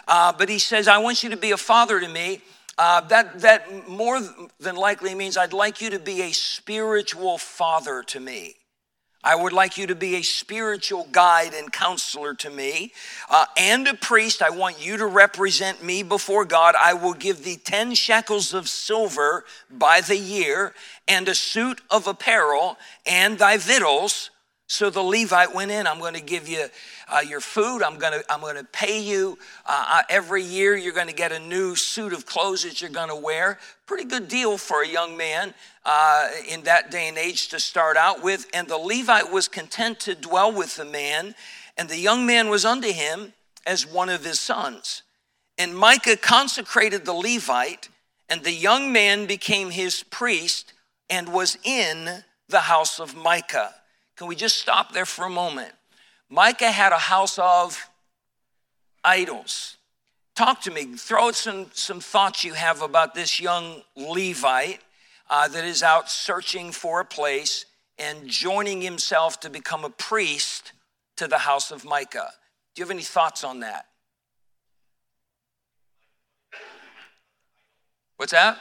uh, 0.08 0.34
but 0.38 0.50
he 0.50 0.60
says, 0.60 0.88
I 0.88 0.98
want 1.00 1.24
you 1.24 1.30
to 1.32 1.38
be 1.38 1.52
a 1.52 1.58
father 1.58 2.00
to 2.00 2.08
me. 2.08 2.42
Uh, 2.78 3.02
that, 3.02 3.40
that 3.40 3.90
more 3.90 4.20
than 4.60 4.76
likely 4.76 5.16
means 5.16 5.36
I'd 5.36 5.54
like 5.54 5.82
you 5.82 5.90
to 5.90 6.00
be 6.00 6.22
a 6.22 6.32
spiritual 6.32 7.38
father 7.38 8.04
to 8.04 8.20
me. 8.20 8.56
I 9.24 9.36
would 9.36 9.52
like 9.52 9.78
you 9.78 9.88
to 9.88 9.96
be 9.96 10.16
a 10.16 10.22
spiritual 10.22 11.08
guide 11.12 11.54
and 11.54 11.74
counselor 11.74 12.34
to 12.36 12.50
me 12.50 12.94
uh, 13.30 13.46
and 13.58 13.88
a 13.88 13.94
priest. 13.94 14.42
I 14.42 14.52
want 14.52 14.86
you 14.86 14.96
to 14.98 15.06
represent 15.06 15.84
me 15.84 16.04
before 16.04 16.46
God. 16.46 16.76
I 16.82 16.94
will 16.94 17.14
give 17.14 17.44
thee 17.44 17.58
10 17.58 17.96
shekels 17.96 18.54
of 18.54 18.70
silver 18.70 19.44
by 19.70 20.02
the 20.02 20.16
year 20.16 20.74
and 21.08 21.28
a 21.28 21.36
suit 21.36 21.82
of 21.90 22.08
apparel 22.08 22.78
and 23.06 23.38
thy 23.40 23.58
victuals. 23.58 24.30
So 24.68 24.90
the 24.90 25.02
Levite 25.02 25.54
went 25.54 25.72
in. 25.72 25.88
I'm 25.88 26.00
going 26.00 26.14
to 26.14 26.22
give 26.22 26.48
you 26.48 26.68
uh, 27.10 27.20
your 27.20 27.40
food. 27.40 27.82
I'm 27.84 27.98
going 27.98 28.14
to 28.14 28.26
I'm 28.32 28.42
going 28.42 28.56
to 28.56 28.64
pay 28.64 29.02
you 29.02 29.38
uh, 29.66 29.86
uh 29.90 30.02
every 30.10 30.44
year. 30.44 30.76
You're 30.76 30.94
going 30.94 31.08
to 31.08 31.14
get 31.14 31.32
a 31.32 31.40
new 31.40 31.76
suit 31.76 32.14
of 32.14 32.26
clothes 32.26 32.64
that 32.64 32.82
you're 32.82 32.90
going 32.90 33.10
to 33.10 33.16
wear. 33.16 33.60
Pretty 33.86 34.06
good 34.06 34.28
deal 34.28 34.58
for 34.58 34.82
a 34.82 34.88
young 34.88 35.18
man 35.18 35.54
uh, 35.86 36.30
in 36.50 36.64
that 36.64 36.92
day 36.92 37.08
and 37.08 37.18
age 37.18 37.50
to 37.50 37.60
start 37.60 37.98
out 37.98 38.24
with. 38.24 38.48
And 38.54 38.68
the 38.68 38.78
Levite 38.78 39.32
was 39.32 39.48
content 39.48 40.00
to 40.02 40.16
dwell 40.16 40.52
with 40.52 40.76
the 40.76 40.86
man, 40.86 41.36
and 41.78 41.90
the 41.90 41.98
young 41.98 42.26
man 42.26 42.50
was 42.50 42.66
unto 42.66 42.92
him 42.92 43.34
as 43.66 43.86
one 43.86 44.10
of 44.10 44.24
his 44.24 44.40
sons. 44.40 45.04
And 45.58 45.76
Micah 45.76 46.18
consecrated 46.18 47.06
the 47.06 47.14
Levite, 47.14 47.90
and 48.30 48.44
the 48.44 48.52
young 48.52 48.92
man 48.92 49.26
became 49.26 49.72
his 49.72 50.04
priest 50.04 50.74
and 51.10 51.30
was 51.30 51.58
in 51.64 52.24
the 52.50 52.62
house 52.62 53.00
of 53.00 53.16
Micah. 53.16 53.74
Can 54.16 54.28
we 54.28 54.36
just 54.36 54.58
stop 54.58 54.94
there 54.94 55.06
for 55.06 55.26
a 55.26 55.30
moment? 55.30 55.74
Micah 56.30 56.72
had 56.72 56.92
a 56.92 56.98
house 56.98 57.40
of 57.40 57.90
idols. 59.04 59.78
Talk 60.36 60.62
to 60.62 60.72
me. 60.72 60.86
Throw 60.98 61.32
some, 61.32 61.68
some 61.74 62.00
thoughts 62.00 62.44
you 62.44 62.54
have 62.54 62.82
about 62.82 63.16
this 63.16 63.40
young 63.40 63.82
Levite 63.96 64.82
uh, 65.30 65.48
that 65.48 65.66
is 65.66 65.82
out 65.82 66.10
searching 66.10 66.72
for 66.72 67.00
a 67.00 67.06
place 67.06 67.66
and 67.98 68.28
joining 68.28 68.82
himself 68.82 69.40
to 69.40 69.50
become 69.50 69.84
a 69.84 69.90
priest 69.90 70.74
to 71.16 71.28
the 71.28 71.40
house 71.40 71.72
of 71.72 71.84
Micah. 71.84 72.30
Do 72.76 72.82
you 72.82 72.86
have 72.86 72.92
any 72.92 73.02
thoughts 73.02 73.44
on 73.44 73.62
that? 73.62 73.88
What's 78.18 78.32
that? 78.32 78.60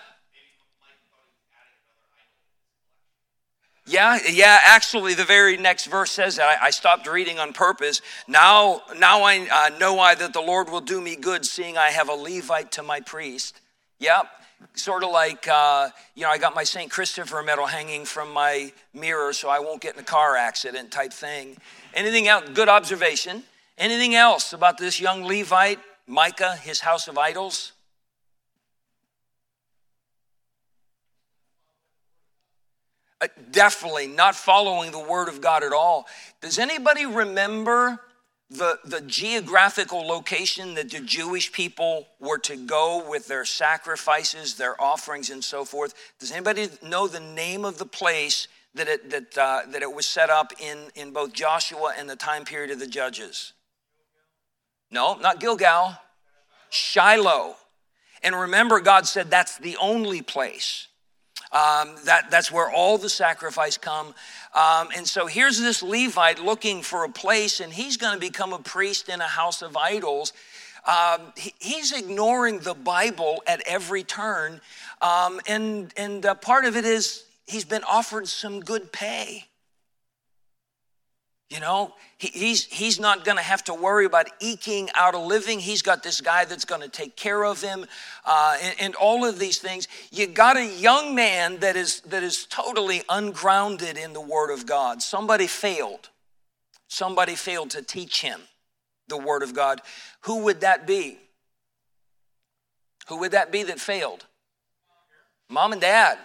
Yeah, 3.88 4.18
yeah. 4.29 4.59
Actually, 4.64 5.14
the 5.14 5.25
very 5.25 5.57
next 5.57 5.87
verse 5.87 6.11
says 6.11 6.37
that. 6.37 6.59
I, 6.61 6.66
I 6.66 6.70
stopped 6.70 7.07
reading 7.07 7.38
on 7.38 7.53
purpose. 7.53 8.03
Now, 8.27 8.83
now 8.99 9.22
I 9.22 9.46
uh, 9.51 9.79
know 9.79 10.01
I 10.01 10.16
that 10.16 10.33
the 10.33 10.40
Lord 10.40 10.68
will 10.68 10.81
do 10.81 11.01
me 11.01 11.14
good, 11.14 11.46
seeing 11.46 11.79
I 11.79 11.90
have 11.90 12.09
a 12.09 12.14
Levite 12.14 12.72
to 12.72 12.83
my 12.83 13.01
priest. 13.01 13.61
Yep. 14.01 14.27
Sort 14.75 15.05
of 15.05 15.11
like, 15.11 15.46
uh, 15.46 15.90
you 16.16 16.25
know, 16.25 16.31
I 16.31 16.38
got 16.38 16.55
my 16.55 16.64
St. 16.64 16.90
Christopher 16.90 17.44
medal 17.44 17.66
hanging 17.66 18.05
from 18.05 18.33
my 18.33 18.72
mirror 18.92 19.33
so 19.33 19.49
I 19.49 19.61
won't 19.61 19.81
get 19.81 19.94
in 19.94 20.01
a 20.01 20.05
car 20.05 20.37
accident 20.37 20.90
type 20.90 21.12
thing. 21.12 21.57
Anything 21.94 22.27
else? 22.27 22.49
Good 22.55 22.68
observation. 22.68 23.44
Anything 23.79 24.16
else 24.16 24.53
about 24.53 24.79
this 24.79 25.01
young 25.01 25.25
Levite, 25.25 25.79
Micah, 26.09 26.57
his 26.57 26.81
house 26.81 27.07
of 27.07 27.18
idols? 27.18 27.72
Uh, 32.88 33.06
definitely 33.50 34.07
not 34.07 34.35
following 34.35 34.90
the 34.90 34.98
word 34.98 35.29
of 35.29 35.40
God 35.40 35.62
at 35.62 35.72
all. 35.72 36.07
Does 36.40 36.59
anybody 36.59 37.07
remember 37.07 38.00
the, 38.50 38.79
the 38.85 39.00
geographical 39.00 40.07
location 40.07 40.74
that 40.74 40.90
the 40.90 41.00
Jewish 41.00 41.50
people 41.50 42.07
were 42.20 42.38
to 42.38 42.57
go 42.57 43.09
with 43.09 43.26
their 43.26 43.44
sacrifices, 43.44 44.57
their 44.57 44.81
offerings, 44.81 45.31
and 45.31 45.42
so 45.42 45.64
forth? 45.64 45.94
Does 46.20 46.31
anybody 46.31 46.68
know 46.83 47.09
the 47.09 47.20
name 47.20 47.64
of 47.64 47.79
the 47.79 47.87
place 47.87 48.48
that 48.74 48.88
it, 48.88 49.11
that, 49.11 49.38
uh, 49.38 49.62
that 49.68 49.83
it 49.83 49.92
was 49.92 50.07
set 50.07 50.31
up 50.31 50.52
in, 50.61 50.79
in 50.94 51.12
both 51.12 51.33
Joshua 51.33 51.94
and 51.98 52.09
the 52.09 52.16
time 52.16 52.44
period 52.44 52.70
of 52.70 52.79
the 52.79 52.87
judges? 52.87 53.52
No, 54.90 55.14
not 55.14 55.40
Gilgal, 55.40 55.96
Shiloh. 56.70 57.57
And 58.22 58.35
remember, 58.35 58.81
God 58.81 59.07
said 59.07 59.31
that's 59.31 59.59
the 59.59 59.76
only 59.79 60.22
place. 60.22 60.88
Um, 61.53 61.95
that, 62.05 62.31
that's 62.31 62.51
where 62.51 62.71
all 62.71 62.99
the 62.99 63.09
sacrifice 63.09 63.79
come. 63.79 64.09
Um, 64.55 64.89
and 64.97 65.07
so 65.07 65.27
here's 65.27 65.59
this 65.59 65.83
Levite 65.83 66.41
looking 66.41 66.83
for 66.83 67.05
a 67.05 67.09
place, 67.09 67.61
and 67.61 67.73
he's 67.73 67.97
going 67.97 68.15
to 68.15 68.21
become 68.21 68.53
a 68.53 68.59
priest 68.59 69.09
in 69.09 69.21
a 69.21 69.29
house 69.29 69.63
of 69.63 69.77
idols. 69.77 70.33
Um, 70.87 71.33
he, 71.37 71.53
he's 71.59 71.93
ignoring 71.93 72.61
the 72.61 72.75
Bible 72.75 73.43
at 73.47 73.61
every 73.67 74.05
turn. 74.05 74.61
Um, 75.03 75.41
and 75.47 75.93
and 75.97 76.25
uh, 76.25 76.35
part 76.35 76.65
of 76.65 76.77
it 76.77 76.85
is 76.85 77.25
he's 77.47 77.65
been 77.65 77.85
offered 77.85 78.29
some 78.29 78.61
good 78.61 78.93
pay. 78.93 79.47
You 81.49 81.61
know, 81.61 81.95
he, 82.19 82.29
he's, 82.29 82.65
he's 82.65 82.99
not 82.99 83.25
going 83.25 83.37
to 83.37 83.43
have 83.43 83.63
to 83.65 83.75
worry 83.75 84.05
about 84.05 84.27
eking 84.41 84.89
out 84.95 85.15
a 85.15 85.19
living. 85.19 85.61
He's 85.61 85.81
got 85.81 86.03
this 86.03 86.21
guy 86.21 86.45
that's 86.45 86.65
going 86.65 86.81
to 86.81 86.89
take 86.89 87.15
care 87.15 87.45
of 87.45 87.61
him 87.61 87.87
uh, 88.25 88.57
and, 88.61 88.75
and, 88.81 88.95
all 88.97 89.25
of 89.25 89.39
these 89.39 89.59
things. 89.59 89.87
You 90.11 90.27
got 90.27 90.57
a 90.57 90.67
young 90.67 91.15
man 91.15 91.61
that 91.61 91.77
is, 91.77 92.01
that 92.01 92.25
is 92.25 92.47
totally 92.47 93.03
ungrounded 93.09 93.97
in 93.97 94.13
the 94.13 94.21
Word 94.21 94.53
of 94.53 94.67
God. 94.67 95.03
Somebody 95.03 95.47
failed. 95.47 96.09
Somebody 96.89 97.37
failed 97.37 97.71
to 97.71 97.83
teach 97.83 98.23
him 98.23 98.41
the 99.07 99.17
Word 99.17 99.45
of 99.45 99.55
God. 99.55 99.81
Who 100.23 100.43
would 100.45 100.63
that 100.63 100.85
be? 100.85 101.19
Who 103.09 103.21
would 103.21 103.33
that 103.33 103.53
be 103.53 103.63
that 103.63 103.79
failed? 103.79 104.27
Mom 105.49 105.71
and 105.71 105.81
dad. 105.81 106.19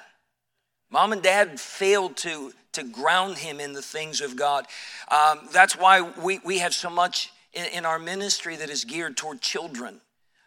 Mom 0.90 1.14
and 1.14 1.22
dad 1.22 1.60
failed 1.60 2.18
to 2.18 2.54
to 2.74 2.84
ground 2.84 3.38
him 3.38 3.60
in 3.60 3.74
the 3.74 3.82
things 3.82 4.22
of 4.22 4.36
God. 4.36 4.66
Um, 5.10 5.48
that's 5.52 5.78
why 5.78 6.02
we, 6.02 6.40
we 6.44 6.60
have 6.60 6.74
so 6.74 6.90
much 6.90 7.32
in, 7.54 7.66
in 7.66 7.86
our 7.86 8.00
ministry 8.00 8.56
that 8.56 8.70
is 8.70 8.86
geared 8.86 9.18
toward 9.18 9.42
children. 9.42 10.02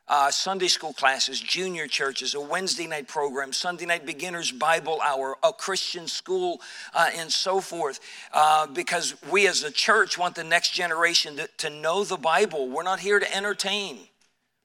Uh, 0.07 0.31
Sunday 0.31 0.69
school 0.69 0.93
classes, 0.93 1.41
junior 1.41 1.87
churches, 1.87 2.35
a 2.35 2.41
Wednesday 2.41 2.87
night 2.87 3.09
program, 3.09 3.55
Sunday 3.55 3.87
night 3.87 4.05
beginners 4.05 4.53
Bible 4.53 5.01
hour, 5.01 5.39
a 5.43 5.51
Christian 5.51 6.07
school, 6.07 6.61
uh, 6.93 7.11
and 7.17 7.33
so 7.33 7.59
forth. 7.59 8.01
Uh, 8.31 8.67
because 8.67 9.15
we 9.31 9.47
as 9.47 9.63
a 9.63 9.71
church 9.71 10.19
want 10.19 10.35
the 10.35 10.45
next 10.45 10.73
generation 10.73 11.37
to, 11.37 11.49
to, 11.57 11.71
know 11.71 12.05
the 12.05 12.19
Bible. 12.19 12.69
We're 12.69 12.83
not 12.83 13.01
here 13.01 13.19
to 13.19 13.35
entertain. 13.35 14.01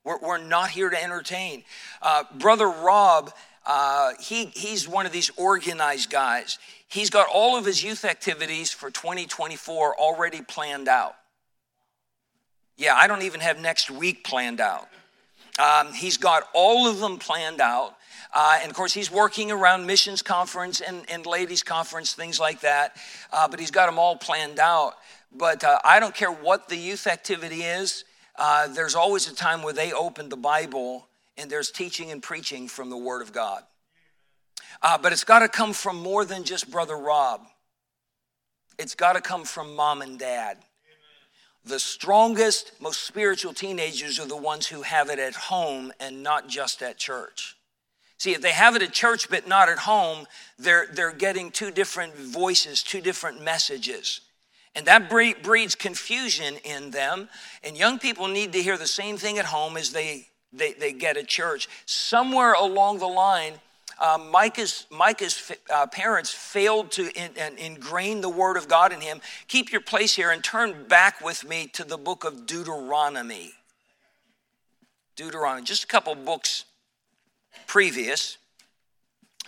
We're, 0.04 0.20
we're 0.20 0.38
not 0.40 0.72
here 0.72 0.90
to 0.90 1.02
entertain. 1.02 1.64
Uh, 2.02 2.26
Brother 2.38 2.68
Rob, 2.68 3.32
uh, 3.66 4.14
he, 4.20 4.46
he's 4.46 4.88
one 4.88 5.06
of 5.06 5.12
these 5.12 5.30
organized 5.38 6.10
guys. 6.10 6.58
He's 6.88 7.10
got 7.10 7.28
all 7.32 7.58
of 7.58 7.66
his 7.66 7.84
youth 7.84 8.06
activities 8.06 8.72
for 8.72 8.90
2024 8.90 9.96
already 9.96 10.42
planned 10.42 10.88
out. 10.88 11.16
Yeah, 12.78 12.96
I 12.96 13.08
don't 13.08 13.24
even 13.24 13.42
have 13.42 13.60
next 13.60 13.92
week 13.92 14.24
planned 14.24 14.62
out. 14.62 14.88
Um, 15.60 15.94
he's 15.94 16.18
got 16.18 16.44
all 16.54 16.88
of 16.88 17.00
them 17.00 17.18
planned 17.18 17.62
out. 17.62 17.96
Uh, 18.34 18.60
and 18.62 18.70
of 18.70 18.76
course, 18.76 18.94
he's 18.94 19.12
working 19.12 19.52
around 19.52 19.86
missions 19.86 20.22
conference 20.22 20.82
and, 20.82 21.04
and 21.10 21.26
ladies 21.26 21.64
conference, 21.64 22.14
things 22.14 22.40
like 22.40 22.62
that. 22.62 22.96
Uh, 23.34 23.48
but 23.48 23.60
he's 23.60 23.72
got 23.72 23.88
them 23.88 24.00
all 24.00 24.16
planned 24.16 24.60
out. 24.60 24.94
But 25.36 25.64
uh, 25.64 25.80
I 25.84 26.00
don't 26.00 26.16
care 26.16 26.32
what 26.32 26.70
the 26.70 26.78
youth 26.78 27.06
activity 27.08 27.64
is, 27.64 28.06
uh, 28.40 28.70
there's 28.70 28.96
always 28.96 29.30
a 29.30 29.36
time 29.36 29.62
where 29.62 29.74
they 29.74 29.92
open 29.92 30.30
the 30.30 30.38
Bible 30.38 31.09
and 31.40 31.50
there's 31.50 31.72
teaching 31.72 32.12
and 32.12 32.22
preaching 32.22 32.68
from 32.68 32.90
the 32.90 32.98
Word 32.98 33.22
of 33.22 33.32
God. 33.32 33.64
Uh, 34.82 34.98
but 34.98 35.12
it's 35.12 35.24
got 35.24 35.40
to 35.40 35.48
come 35.48 35.74
from 35.74 35.98
more 35.98 36.26
than 36.26 36.44
just 36.44 36.70
Brother 36.70 36.98
Rob. 36.98 37.42
It's 38.78 38.96
got 38.96 39.14
to 39.14 39.22
come 39.22 39.44
from 39.44 39.76
mom 39.76 40.02
and 40.02 40.18
dad. 40.18 40.58
The 41.66 41.80
strongest, 41.80 42.72
most 42.82 43.04
spiritual 43.04 43.54
teenagers 43.54 44.20
are 44.20 44.28
the 44.28 44.38
ones 44.38 44.68
who 44.68 44.82
have 44.82 45.10
it 45.10 45.20
at 45.20 45.36
home 45.36 45.92
and 46.00 46.24
not 46.24 46.48
just 46.48 46.82
at 46.82 46.98
church. 46.98 47.58
See, 48.18 48.34
if 48.34 48.42
they 48.42 48.52
have 48.52 48.76
it 48.76 48.82
at 48.82 48.94
church 48.94 49.30
but 49.30 49.48
not 49.48 49.70
at 49.70 49.80
home, 49.80 50.26
they're, 50.58 50.88
they're 50.94 51.14
getting 51.14 51.52
two 51.52 51.72
different 51.72 52.16
voices, 52.16 52.84
two 52.84 53.02
different 53.02 53.44
messages. 53.44 54.22
And 54.76 54.86
that 54.86 55.10
breeds 55.10 55.76
confusion 55.76 56.56
in 56.64 56.92
them. 56.92 57.28
And 57.64 57.78
young 57.78 58.00
people 58.00 58.28
need 58.28 58.54
to 58.54 58.62
hear 58.62 58.78
the 58.78 58.88
same 58.88 59.18
thing 59.18 59.38
at 59.38 59.46
home 59.46 59.76
as 59.78 59.92
they, 59.92 60.29
they, 60.52 60.74
they 60.74 60.92
get 60.94 61.18
a 61.18 61.24
church. 61.24 61.68
Somewhere 61.86 62.54
along 62.54 63.00
the 63.00 63.08
line, 63.08 63.54
uh, 64.00 64.18
Micah's, 64.32 64.86
Micah's 64.90 65.52
uh, 65.74 65.86
parents 65.88 66.32
failed 66.32 66.92
to 66.92 67.12
in, 67.16 67.32
in, 67.36 67.58
ingrain 67.58 68.22
the 68.22 68.30
word 68.30 68.58
of 68.58 68.68
God 68.68 68.94
in 68.94 69.02
him. 69.02 69.22
Keep 69.48 69.72
your 69.72 69.82
place 69.82 70.16
here 70.16 70.32
and 70.32 70.44
turn 70.44 70.86
back 70.88 71.24
with 71.24 71.48
me 71.48 71.68
to 71.74 71.84
the 71.84 71.98
book 71.98 72.24
of 72.24 72.46
Deuteronomy. 72.46 73.54
Deuteronomy, 75.16 75.66
just 75.66 75.84
a 75.84 75.88
couple 75.88 76.16
books 76.16 76.64
previous. 77.68 78.38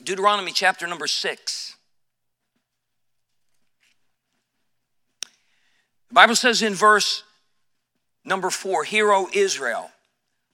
Deuteronomy 0.04 0.52
chapter 0.52 0.86
number 0.86 1.08
six. 1.08 1.76
The 6.10 6.16
Bible 6.16 6.36
says 6.36 6.62
in 6.62 6.74
verse 6.74 7.24
number 8.26 8.50
four 8.50 8.84
Hear, 8.84 9.14
O 9.14 9.30
Israel, 9.34 9.92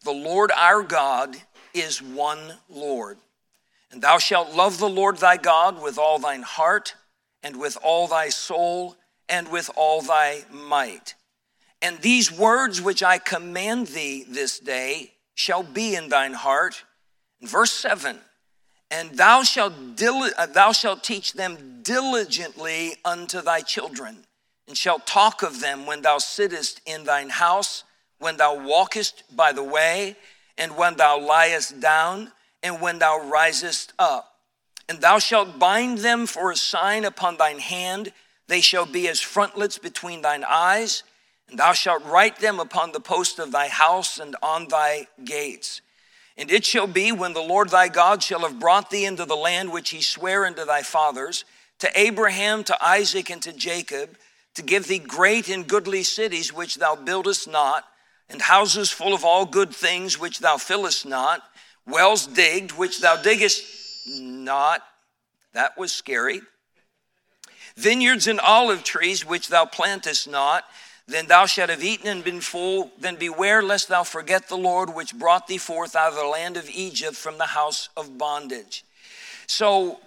the 0.08 0.13
Lord 0.13 0.52
our 0.56 0.84
God 0.84 1.36
is 1.74 2.02
one 2.02 2.54
Lord. 2.70 3.17
And 3.91 4.02
thou 4.02 4.20
shalt 4.20 4.56
love 4.56 4.78
the 4.78 4.88
Lord 4.88 5.17
thy 5.17 5.36
God 5.36 5.82
with 5.82 5.98
all 5.98 6.17
thine 6.17 6.43
heart, 6.43 6.96
and 7.43 7.60
with 7.60 7.78
all 7.84 8.08
thy 8.08 8.30
soul, 8.30 8.96
and 9.28 9.50
with 9.50 9.70
all 9.76 10.02
thy 10.02 10.46
might. 10.50 11.15
And 11.82 12.00
these 12.00 12.32
words 12.32 12.82
which 12.82 13.04
I 13.04 13.17
command 13.17 13.88
thee 13.88 14.24
this 14.26 14.60
day 14.60 15.12
shall 15.36 15.62
be 15.62 15.93
in 15.93 16.08
thine 16.08 16.36
heart. 16.36 16.86
Verse 17.41 17.74
7 17.74 18.17
And 18.89 19.12
thou 19.17 19.43
shalt, 19.43 19.98
dil- 19.98 20.32
uh, 20.38 20.46
thou 20.46 20.72
shalt 20.72 21.04
teach 21.04 21.34
them 21.34 21.82
diligently 21.84 22.96
unto 23.04 23.41
thy 23.41 23.60
children, 23.60 24.24
and 24.70 24.78
shalt 24.78 25.06
talk 25.06 25.43
of 25.43 25.60
them 25.60 25.86
when 25.86 26.02
thou 26.02 26.17
sittest 26.17 26.80
in 26.86 27.04
thine 27.04 27.30
house, 27.30 27.84
when 28.19 28.38
thou 28.38 28.65
walkest 28.65 29.23
by 29.36 29.51
the 29.51 29.63
way, 29.63 30.15
and 30.58 30.75
when 30.75 30.95
thou 30.95 31.19
liest 31.19 31.80
down, 31.80 32.32
and 32.63 32.82
when 32.82 32.99
thou 32.99 33.19
risest 33.30 33.93
up. 33.99 34.36
And 34.89 35.01
thou 35.01 35.19
shalt 35.19 35.60
bind 35.60 35.99
them 35.99 36.25
for 36.25 36.51
a 36.51 36.56
sign 36.56 37.06
upon 37.06 37.38
thine 37.38 37.60
hand, 37.60 38.12
they 38.47 38.62
shall 38.62 38.86
be 38.86 39.08
as 39.08 39.19
frontlets 39.19 39.77
between 39.77 40.21
thine 40.21 40.45
eyes 40.47 41.03
and 41.49 41.60
thou 41.60 41.73
shalt 41.73 42.03
write 42.06 42.39
them 42.39 42.60
upon 42.60 42.91
the 42.91 42.99
post 42.99 43.39
of 43.39 43.51
thy 43.51 43.67
house 43.67 44.19
and 44.19 44.36
on 44.41 44.67
thy 44.67 45.08
gates. 45.23 45.82
And 46.38 46.51
it 46.51 46.65
shall 46.65 46.88
be 46.88 47.12
when 47.12 47.34
the 47.34 47.41
Lord 47.41 47.69
thy 47.69 47.88
God 47.88 48.21
shall 48.21 48.41
have 48.41 48.60
brought 48.60 48.89
thee 48.89 49.06
into 49.06 49.25
the 49.25 49.36
land 49.36 49.71
which 49.71 49.89
he 49.89 50.01
sware 50.01 50.45
unto 50.45 50.65
thy 50.65 50.82
fathers, 50.82 51.45
to 51.80 51.89
Abraham, 51.99 52.63
to 52.65 52.86
Isaac, 52.86 53.30
and 53.30 53.41
to 53.43 53.53
Jacob, 53.53 54.17
to 54.56 54.62
give 54.62 54.88
thee 54.88 54.99
great 54.99 55.49
and 55.49 55.67
goodly 55.67 56.03
cities 56.03 56.53
which 56.53 56.75
thou 56.75 56.95
buildest 56.95 57.47
not, 57.47 57.86
and 58.29 58.41
houses 58.41 58.91
full 58.91 59.13
of 59.13 59.23
all 59.23 59.45
good 59.45 59.73
things 59.73 60.19
which 60.19 60.39
thou 60.39 60.57
fillest 60.57 61.05
not, 61.05 61.41
wells 61.85 62.27
digged 62.27 62.71
which 62.73 63.01
thou 63.01 63.15
diggest 63.15 63.63
not. 64.07 64.81
That 65.53 65.77
was 65.77 65.91
scary. 65.91 66.41
Vineyards 67.75 68.27
and 68.27 68.39
olive 68.39 68.83
trees 68.83 69.25
which 69.25 69.47
thou 69.47 69.65
plantest 69.65 70.27
not 70.27 70.63
then 71.07 71.27
thou 71.27 71.45
shalt 71.45 71.69
have 71.69 71.83
eaten 71.83 72.07
and 72.07 72.23
been 72.23 72.41
full. 72.41 72.91
Then 72.99 73.15
beware 73.15 73.63
lest 73.63 73.87
thou 73.87 74.03
forget 74.03 74.49
the 74.49 74.57
Lord 74.57 74.93
which 74.93 75.15
brought 75.15 75.47
thee 75.47 75.57
forth 75.57 75.95
out 75.95 76.09
of 76.09 76.15
the 76.15 76.25
land 76.25 76.57
of 76.57 76.69
Egypt 76.69 77.15
from 77.15 77.37
the 77.37 77.45
house 77.45 77.87
of 77.95 78.17
bondage. 78.17 78.83
So 79.47 80.01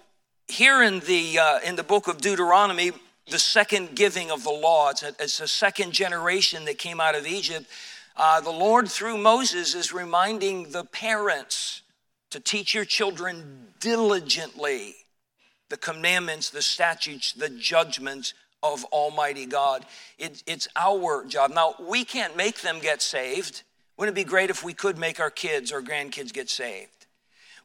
here 0.47 0.83
in 0.83 0.99
the 0.99 1.39
uh, 1.39 1.59
in 1.61 1.75
the 1.75 1.83
book 1.83 2.07
of 2.07 2.21
Deuteronomy, 2.21 2.91
the 3.27 3.39
second 3.39 3.95
giving 3.95 4.29
of 4.29 4.43
the 4.43 4.51
law, 4.51 4.91
it's 4.91 5.01
a, 5.01 5.15
it's 5.19 5.39
a 5.39 5.47
second 5.47 5.93
generation 5.93 6.65
that 6.65 6.77
came 6.77 7.01
out 7.01 7.15
of 7.15 7.25
Egypt. 7.25 7.65
Uh, 8.15 8.41
the 8.41 8.51
Lord 8.51 8.89
through 8.89 9.17
Moses 9.17 9.73
is 9.73 9.93
reminding 9.93 10.71
the 10.71 10.83
parents 10.83 11.81
to 12.29 12.39
teach 12.39 12.73
your 12.73 12.85
children 12.85 13.67
diligently 13.79 14.95
the 15.69 15.77
commandments, 15.77 16.49
the 16.49 16.61
statutes, 16.61 17.31
the 17.31 17.49
judgments 17.49 18.33
of 18.61 18.83
Almighty 18.85 19.45
God. 19.45 19.85
It, 20.19 20.43
it's 20.45 20.67
our 20.75 21.25
job. 21.25 21.51
Now, 21.51 21.75
we 21.79 22.03
can't 22.03 22.35
make 22.35 22.61
them 22.61 22.79
get 22.79 23.01
saved. 23.01 23.63
Wouldn't 23.97 24.17
it 24.17 24.21
be 24.21 24.29
great 24.29 24.49
if 24.49 24.63
we 24.63 24.73
could 24.73 24.97
make 24.97 25.19
our 25.19 25.29
kids 25.29 25.71
or 25.71 25.81
grandkids 25.81 26.33
get 26.33 26.49
saved? 26.49 27.07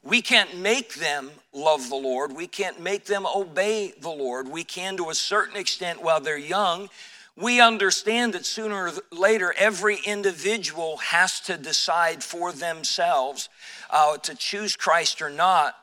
We 0.03 0.23
can't 0.23 0.59
make 0.59 0.95
them 0.95 1.31
love 1.53 1.89
the 1.89 1.97
Lord. 1.97 2.33
We 2.33 2.47
can't 2.47 2.81
make 2.81 3.07
them 3.07 3.27
obey 3.27 3.93
the 4.01 4.11
Lord. 4.11 4.49
We 4.49 4.63
can, 4.63 4.97
to 4.99 5.11
a 5.11 5.15
certain 5.15 5.57
extent, 5.57 6.01
while 6.01 6.21
they're 6.21 6.39
young. 6.39 6.89
We 7.37 7.61
understand 7.61 8.33
that 8.33 8.47
sooner 8.47 8.89
or 8.89 8.93
later, 9.13 9.55
every 9.59 9.99
individual 10.07 10.97
has 10.99 11.39
to 11.41 11.59
decide 11.59 12.25
for 12.25 12.51
themselves 12.51 13.51
uh, 13.91 14.17
to 14.19 14.35
choose 14.35 14.75
Christ 14.75 15.21
or 15.21 15.29
not. 15.29 15.77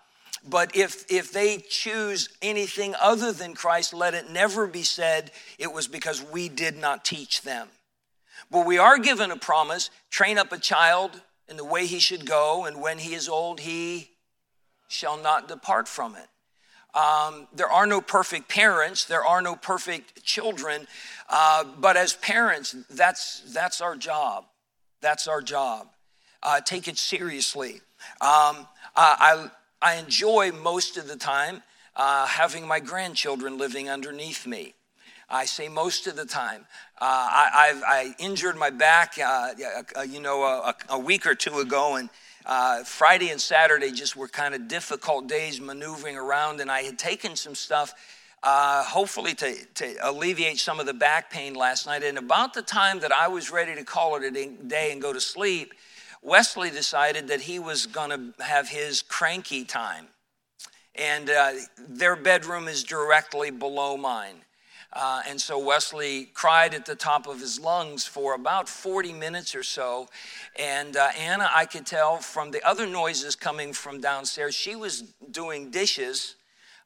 But 0.45 0.75
if, 0.75 1.05
if 1.09 1.31
they 1.31 1.57
choose 1.57 2.29
anything 2.41 2.95
other 2.99 3.31
than 3.31 3.53
Christ, 3.53 3.93
let 3.93 4.15
it 4.15 4.31
never 4.31 4.65
be 4.65 4.83
said 4.83 5.31
it 5.59 5.71
was 5.71 5.87
because 5.87 6.23
we 6.23 6.49
did 6.49 6.75
not 6.75 7.05
teach 7.05 7.43
them. 7.43 7.69
But 8.49 8.65
we 8.65 8.77
are 8.77 8.97
given 8.97 9.31
a 9.31 9.37
promise 9.37 9.89
train 10.09 10.37
up 10.37 10.51
a 10.51 10.57
child 10.57 11.21
in 11.47 11.57
the 11.57 11.63
way 11.63 11.85
he 11.85 11.99
should 11.99 12.25
go, 12.25 12.65
and 12.65 12.81
when 12.81 12.97
he 12.97 13.13
is 13.13 13.29
old, 13.29 13.59
he 13.59 14.09
shall 14.87 15.17
not 15.17 15.47
depart 15.47 15.87
from 15.87 16.15
it. 16.15 16.27
Um, 16.93 17.47
there 17.53 17.69
are 17.69 17.87
no 17.87 18.01
perfect 18.01 18.49
parents, 18.49 19.05
there 19.05 19.25
are 19.25 19.41
no 19.41 19.55
perfect 19.55 20.23
children, 20.23 20.87
uh, 21.29 21.63
but 21.79 21.97
as 21.97 22.13
parents, 22.13 22.75
that's, 22.89 23.41
that's 23.51 23.81
our 23.81 23.95
job. 23.95 24.45
That's 25.01 25.27
our 25.27 25.41
job. 25.41 25.87
Uh, 26.43 26.61
take 26.61 26.87
it 26.87 26.97
seriously. 26.97 27.81
Um, 28.21 28.67
I, 28.95 29.49
I 29.81 29.95
enjoy 29.95 30.51
most 30.51 30.97
of 30.97 31.07
the 31.07 31.15
time 31.15 31.63
uh, 31.95 32.25
having 32.25 32.67
my 32.67 32.79
grandchildren 32.79 33.57
living 33.57 33.89
underneath 33.89 34.45
me. 34.45 34.75
I 35.29 35.45
say 35.45 35.67
most 35.67 36.07
of 36.07 36.15
the 36.15 36.25
time. 36.25 36.65
Uh, 37.01 37.05
I, 37.05 37.81
I, 37.85 38.15
injured 38.23 38.55
my 38.55 38.69
back, 38.69 39.15
uh, 39.17 39.49
uh 39.95 40.01
you 40.01 40.19
know, 40.19 40.43
a, 40.43 40.75
a, 40.89 40.99
week 40.99 41.25
or 41.25 41.33
two 41.33 41.59
ago, 41.59 41.95
and 41.95 42.09
uh, 42.45 42.83
Friday 42.83 43.29
and 43.29 43.39
Saturday 43.39 43.91
just 43.91 44.15
were 44.15 44.27
kind 44.27 44.53
of 44.53 44.67
difficult 44.67 45.27
days 45.27 45.61
maneuvering 45.61 46.17
around, 46.17 46.59
and 46.59 46.71
I 46.71 46.81
had 46.81 46.97
taken 46.97 47.35
some 47.35 47.55
stuff. 47.55 47.93
Uh, 48.45 48.83
hopefully, 48.83 49.33
to, 49.33 49.55
to 49.73 49.95
alleviate 50.01 50.59
some 50.59 50.77
of 50.77 50.85
the 50.85 50.93
back 50.93 51.31
pain 51.31 51.53
last 51.53 51.85
night. 51.85 52.03
And 52.03 52.17
about 52.17 52.53
the 52.53 52.61
time 52.61 52.99
that 52.99 53.13
I 53.13 53.29
was 53.29 53.49
ready 53.49 53.73
to 53.73 53.85
call 53.85 54.17
it 54.17 54.35
a 54.35 54.47
day 54.67 54.91
and 54.91 55.01
go 55.01 55.13
to 55.13 55.21
sleep, 55.21 55.73
Wesley 56.21 56.69
decided 56.69 57.29
that 57.29 57.39
he 57.39 57.57
was 57.57 57.85
going 57.85 58.09
to 58.09 58.43
have 58.43 58.67
his 58.67 59.01
cranky 59.01 59.63
time. 59.63 60.07
And 60.95 61.29
uh, 61.29 61.51
their 61.77 62.17
bedroom 62.17 62.67
is 62.67 62.83
directly 62.83 63.49
below 63.49 63.95
mine. 63.95 64.41
Uh, 64.95 65.21
and 65.27 65.41
so 65.41 65.57
Wesley 65.57 66.25
cried 66.33 66.73
at 66.73 66.85
the 66.85 66.95
top 66.95 67.27
of 67.27 67.39
his 67.39 67.59
lungs 67.59 68.05
for 68.05 68.35
about 68.35 68.69
40 68.69 69.13
minutes 69.13 69.55
or 69.55 69.63
so. 69.63 70.07
And 70.57 70.95
uh, 70.95 71.09
Anna, 71.17 71.49
I 71.53 71.65
could 71.65 71.85
tell 71.85 72.17
from 72.17 72.51
the 72.51 72.61
other 72.67 72.85
noises 72.85 73.35
coming 73.35 73.73
from 73.73 74.01
downstairs, 74.01 74.53
she 74.53 74.75
was 74.75 75.01
doing 75.31 75.71
dishes 75.71 76.35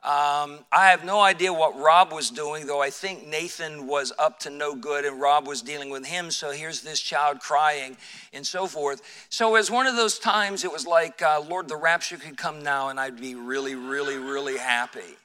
um, 0.03 0.59
I 0.71 0.91
have 0.91 1.03
no 1.03 1.19
idea 1.19 1.51
what 1.51 1.77
Rob 1.77 2.13
was 2.13 2.29
doing, 2.29 2.65
though 2.67 2.81
I 2.81 2.91
think 2.91 3.27
Nathan 3.27 3.87
was 3.87 4.13
up 4.19 4.39
to 4.41 4.49
no 4.49 4.75
good 4.75 5.05
and 5.05 5.19
Rob 5.19 5.47
was 5.47 5.61
dealing 5.61 5.89
with 5.89 6.05
him. 6.05 6.29
So 6.29 6.51
here's 6.51 6.81
this 6.81 7.01
child 7.01 7.39
crying 7.39 7.97
and 8.31 8.45
so 8.45 8.67
forth. 8.67 9.01
So, 9.29 9.55
as 9.55 9.71
one 9.71 9.87
of 9.87 9.95
those 9.95 10.19
times, 10.19 10.63
it 10.63 10.71
was 10.71 10.85
like, 10.85 11.21
uh, 11.21 11.41
Lord, 11.41 11.67
the 11.67 11.75
rapture 11.75 12.15
could 12.17 12.37
come 12.37 12.63
now 12.63 12.89
and 12.89 12.99
I'd 12.99 13.19
be 13.19 13.35
really, 13.35 13.75
really, 13.75 14.17
really 14.17 14.57
happy. 14.57 15.17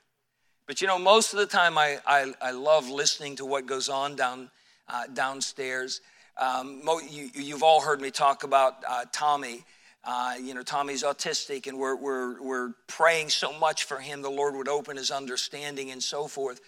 But 0.72 0.80
you 0.80 0.86
know, 0.86 0.98
most 0.98 1.34
of 1.34 1.38
the 1.38 1.44
time, 1.44 1.76
I, 1.76 1.98
I, 2.06 2.32
I 2.40 2.50
love 2.52 2.88
listening 2.88 3.36
to 3.36 3.44
what 3.44 3.66
goes 3.66 3.90
on 3.90 4.16
down, 4.16 4.50
uh, 4.88 5.02
downstairs. 5.12 6.00
Um, 6.38 6.80
you, 7.10 7.52
have 7.52 7.62
all 7.62 7.82
heard 7.82 8.00
me 8.00 8.10
talk 8.10 8.42
about 8.42 8.76
uh, 8.88 9.04
Tommy. 9.12 9.64
Uh, 10.02 10.36
you 10.40 10.54
know, 10.54 10.62
Tommy's 10.62 11.02
autistic, 11.02 11.66
and 11.66 11.78
we're, 11.78 11.94
we're, 11.94 12.40
we're 12.40 12.70
praying 12.86 13.28
so 13.28 13.52
much 13.58 13.84
for 13.84 13.98
him, 13.98 14.22
the 14.22 14.30
Lord 14.30 14.54
would 14.54 14.66
open 14.66 14.96
his 14.96 15.10
understanding 15.10 15.90
and 15.90 16.02
so 16.02 16.26
forth. 16.26 16.62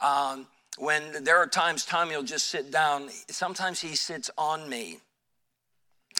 Um, 0.00 0.46
when 0.78 1.22
there 1.24 1.36
are 1.36 1.46
times 1.46 1.84
Tommy 1.84 2.16
will 2.16 2.22
just 2.22 2.46
sit 2.46 2.70
down, 2.72 3.10
sometimes 3.28 3.78
he 3.78 3.94
sits 3.94 4.30
on 4.38 4.70
me. 4.70 5.00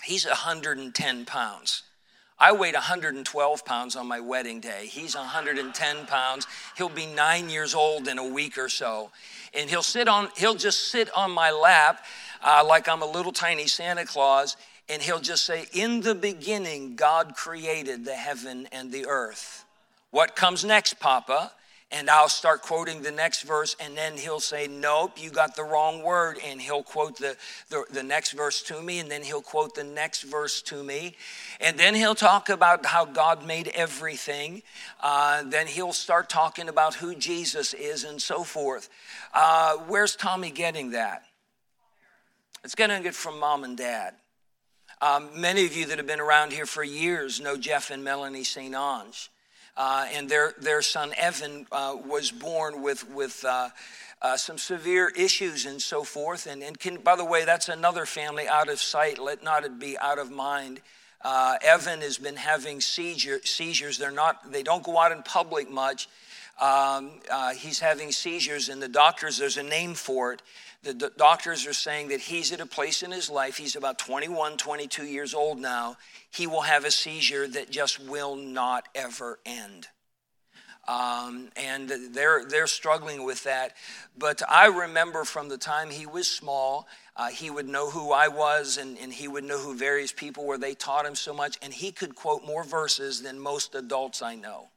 He's 0.04 0.26
110 0.26 1.24
pounds. 1.24 1.84
I 2.40 2.52
weighed 2.52 2.74
112 2.74 3.64
pounds 3.66 3.96
on 3.96 4.08
my 4.08 4.18
wedding 4.18 4.60
day. 4.60 4.86
He's 4.86 5.14
110 5.14 6.06
pounds. 6.06 6.46
He'll 6.76 6.88
be 6.88 7.06
nine 7.06 7.50
years 7.50 7.74
old 7.74 8.08
in 8.08 8.18
a 8.18 8.26
week 8.26 8.56
or 8.56 8.70
so. 8.70 9.10
And 9.52 9.68
he'll 9.68 9.82
sit 9.82 10.08
on, 10.08 10.28
he'll 10.36 10.54
just 10.54 10.90
sit 10.90 11.10
on 11.14 11.30
my 11.32 11.50
lap 11.50 12.04
uh, 12.42 12.64
like 12.66 12.88
I'm 12.88 13.02
a 13.02 13.10
little 13.10 13.32
tiny 13.32 13.66
Santa 13.66 14.06
Claus 14.06 14.56
and 14.88 15.02
he'll 15.02 15.20
just 15.20 15.44
say, 15.44 15.66
In 15.72 16.00
the 16.00 16.14
beginning, 16.14 16.96
God 16.96 17.36
created 17.36 18.04
the 18.04 18.14
heaven 18.14 18.68
and 18.72 18.90
the 18.90 19.06
earth. 19.06 19.64
What 20.10 20.34
comes 20.34 20.64
next, 20.64 20.98
Papa? 20.98 21.52
And 21.92 22.08
I'll 22.08 22.28
start 22.28 22.62
quoting 22.62 23.02
the 23.02 23.10
next 23.10 23.42
verse, 23.42 23.74
and 23.80 23.96
then 23.96 24.16
he'll 24.16 24.38
say, 24.38 24.68
Nope, 24.68 25.20
you 25.20 25.30
got 25.30 25.56
the 25.56 25.64
wrong 25.64 26.04
word. 26.04 26.38
And 26.44 26.60
he'll 26.60 26.84
quote 26.84 27.18
the, 27.18 27.36
the, 27.68 27.84
the, 27.90 28.02
next 28.04 28.30
verse 28.32 28.62
to 28.64 28.80
me, 28.80 29.00
and 29.00 29.10
then 29.10 29.22
he'll 29.22 29.42
quote 29.42 29.74
the 29.74 29.82
next 29.82 30.22
verse 30.22 30.62
to 30.62 30.84
me. 30.84 31.16
And 31.60 31.76
then 31.76 31.96
he'll 31.96 32.14
talk 32.14 32.48
about 32.48 32.86
how 32.86 33.04
God 33.04 33.44
made 33.44 33.72
everything. 33.74 34.62
Uh, 35.02 35.42
then 35.44 35.66
he'll 35.66 35.92
start 35.92 36.28
talking 36.28 36.68
about 36.68 36.94
who 36.94 37.16
Jesus 37.16 37.74
is 37.74 38.04
and 38.04 38.22
so 38.22 38.44
forth. 38.44 38.88
Uh, 39.34 39.76
where's 39.88 40.14
Tommy 40.14 40.52
getting 40.52 40.92
that? 40.92 41.24
It's 42.62 42.76
getting 42.76 43.04
it 43.04 43.14
from 43.14 43.40
mom 43.40 43.64
and 43.64 43.76
dad. 43.76 44.14
Um, 45.02 45.30
many 45.40 45.64
of 45.64 45.74
you 45.74 45.86
that 45.86 45.98
have 45.98 46.06
been 46.06 46.20
around 46.20 46.52
here 46.52 46.66
for 46.66 46.84
years 46.84 47.40
know 47.40 47.56
Jeff 47.56 47.90
and 47.90 48.04
Melanie 48.04 48.44
St. 48.44 48.74
Ange. 48.74 49.30
Uh, 49.76 50.06
and 50.12 50.28
their, 50.28 50.54
their 50.60 50.82
son 50.82 51.12
Evan 51.16 51.66
uh, 51.72 51.96
was 52.06 52.30
born 52.30 52.82
with, 52.82 53.08
with 53.10 53.44
uh, 53.44 53.70
uh, 54.22 54.36
some 54.36 54.58
severe 54.58 55.08
issues 55.08 55.66
and 55.66 55.80
so 55.80 56.04
forth. 56.04 56.46
And, 56.46 56.62
and 56.62 56.78
can, 56.78 56.96
by 56.96 57.16
the 57.16 57.24
way, 57.24 57.44
that's 57.44 57.68
another 57.68 58.04
family 58.06 58.46
out 58.48 58.68
of 58.68 58.80
sight, 58.80 59.18
let 59.18 59.42
not 59.42 59.64
it 59.64 59.78
be 59.78 59.98
out 59.98 60.18
of 60.18 60.30
mind. 60.30 60.80
Uh, 61.22 61.56
Evan 61.62 62.00
has 62.00 62.18
been 62.18 62.36
having 62.36 62.80
seizure, 62.80 63.40
seizures. 63.44 63.98
They're 63.98 64.10
not, 64.10 64.52
they 64.52 64.62
don't 64.62 64.82
go 64.82 64.98
out 64.98 65.12
in 65.12 65.22
public 65.22 65.70
much. 65.70 66.08
Um, 66.60 67.12
uh, 67.30 67.54
he's 67.54 67.80
having 67.80 68.12
seizures, 68.12 68.68
and 68.68 68.82
the 68.82 68.88
doctors, 68.88 69.38
there's 69.38 69.56
a 69.56 69.62
name 69.62 69.94
for 69.94 70.34
it. 70.34 70.42
The 70.82 70.94
d- 70.94 71.08
doctors 71.16 71.66
are 71.66 71.74
saying 71.74 72.08
that 72.08 72.20
he's 72.20 72.52
at 72.52 72.60
a 72.60 72.66
place 72.66 73.02
in 73.02 73.10
his 73.10 73.28
life, 73.28 73.56
he's 73.56 73.76
about 73.76 73.98
21, 73.98 74.56
22 74.56 75.04
years 75.04 75.34
old 75.34 75.58
now. 75.58 75.96
He 76.30 76.46
will 76.46 76.62
have 76.62 76.84
a 76.84 76.90
seizure 76.90 77.46
that 77.48 77.70
just 77.70 78.00
will 78.00 78.36
not 78.36 78.88
ever 78.94 79.38
end. 79.44 79.88
Um, 80.88 81.50
and 81.56 81.88
they're, 82.12 82.44
they're 82.46 82.66
struggling 82.66 83.24
with 83.24 83.44
that. 83.44 83.76
But 84.16 84.42
I 84.48 84.66
remember 84.66 85.24
from 85.24 85.48
the 85.48 85.58
time 85.58 85.90
he 85.90 86.06
was 86.06 86.28
small, 86.28 86.88
uh, 87.14 87.28
he 87.28 87.50
would 87.50 87.68
know 87.68 87.90
who 87.90 88.12
I 88.12 88.28
was 88.28 88.78
and, 88.78 88.98
and 88.98 89.12
he 89.12 89.28
would 89.28 89.44
know 89.44 89.58
who 89.58 89.76
various 89.76 90.12
people 90.12 90.46
were. 90.46 90.58
They 90.58 90.74
taught 90.74 91.04
him 91.04 91.14
so 91.14 91.34
much, 91.34 91.58
and 91.62 91.72
he 91.72 91.92
could 91.92 92.14
quote 92.14 92.46
more 92.46 92.64
verses 92.64 93.22
than 93.22 93.38
most 93.38 93.74
adults 93.74 94.22
I 94.22 94.34
know. 94.34 94.68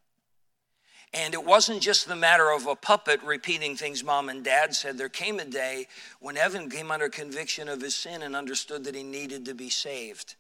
And 1.14 1.36
it 1.36 1.46
wasn't 1.46 1.82
just 1.82 2.08
the 2.08 2.16
matter 2.16 2.52
of 2.52 2.66
a 2.66 2.76
puppet 2.76 3.22
repeating 3.24 3.76
things 3.76 4.04
mom 4.04 4.30
and 4.30 4.44
dad 4.44 4.74
said. 4.74 4.98
There 4.98 5.10
came 5.10 5.40
a 5.40 5.46
day 5.46 5.88
when 6.20 6.38
Evan 6.38 6.70
came 6.70 6.90
under 6.90 7.08
conviction 7.08 7.70
of 7.70 7.82
his 7.82 7.96
sin 7.96 8.24
and 8.24 8.36
understood 8.36 8.84
that 8.86 8.96
he 8.96 9.04
needed 9.04 9.46
to 9.46 9.54
be 9.54 9.70
saved. 9.70 10.36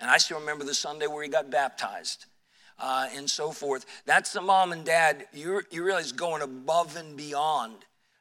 And 0.00 0.10
I 0.10 0.18
still 0.18 0.40
remember 0.40 0.64
the 0.64 0.74
Sunday 0.74 1.06
where 1.06 1.22
he 1.22 1.30
got 1.30 1.50
baptized 1.50 2.26
uh, 2.78 3.08
and 3.14 3.30
so 3.30 3.52
forth. 3.52 3.86
That's 4.04 4.32
the 4.32 4.42
mom 4.42 4.72
and 4.72 4.84
dad, 4.84 5.26
you, 5.32 5.62
you 5.70 5.84
realize, 5.84 6.12
going 6.12 6.42
above 6.42 6.96
and 6.96 7.16
beyond 7.16 7.76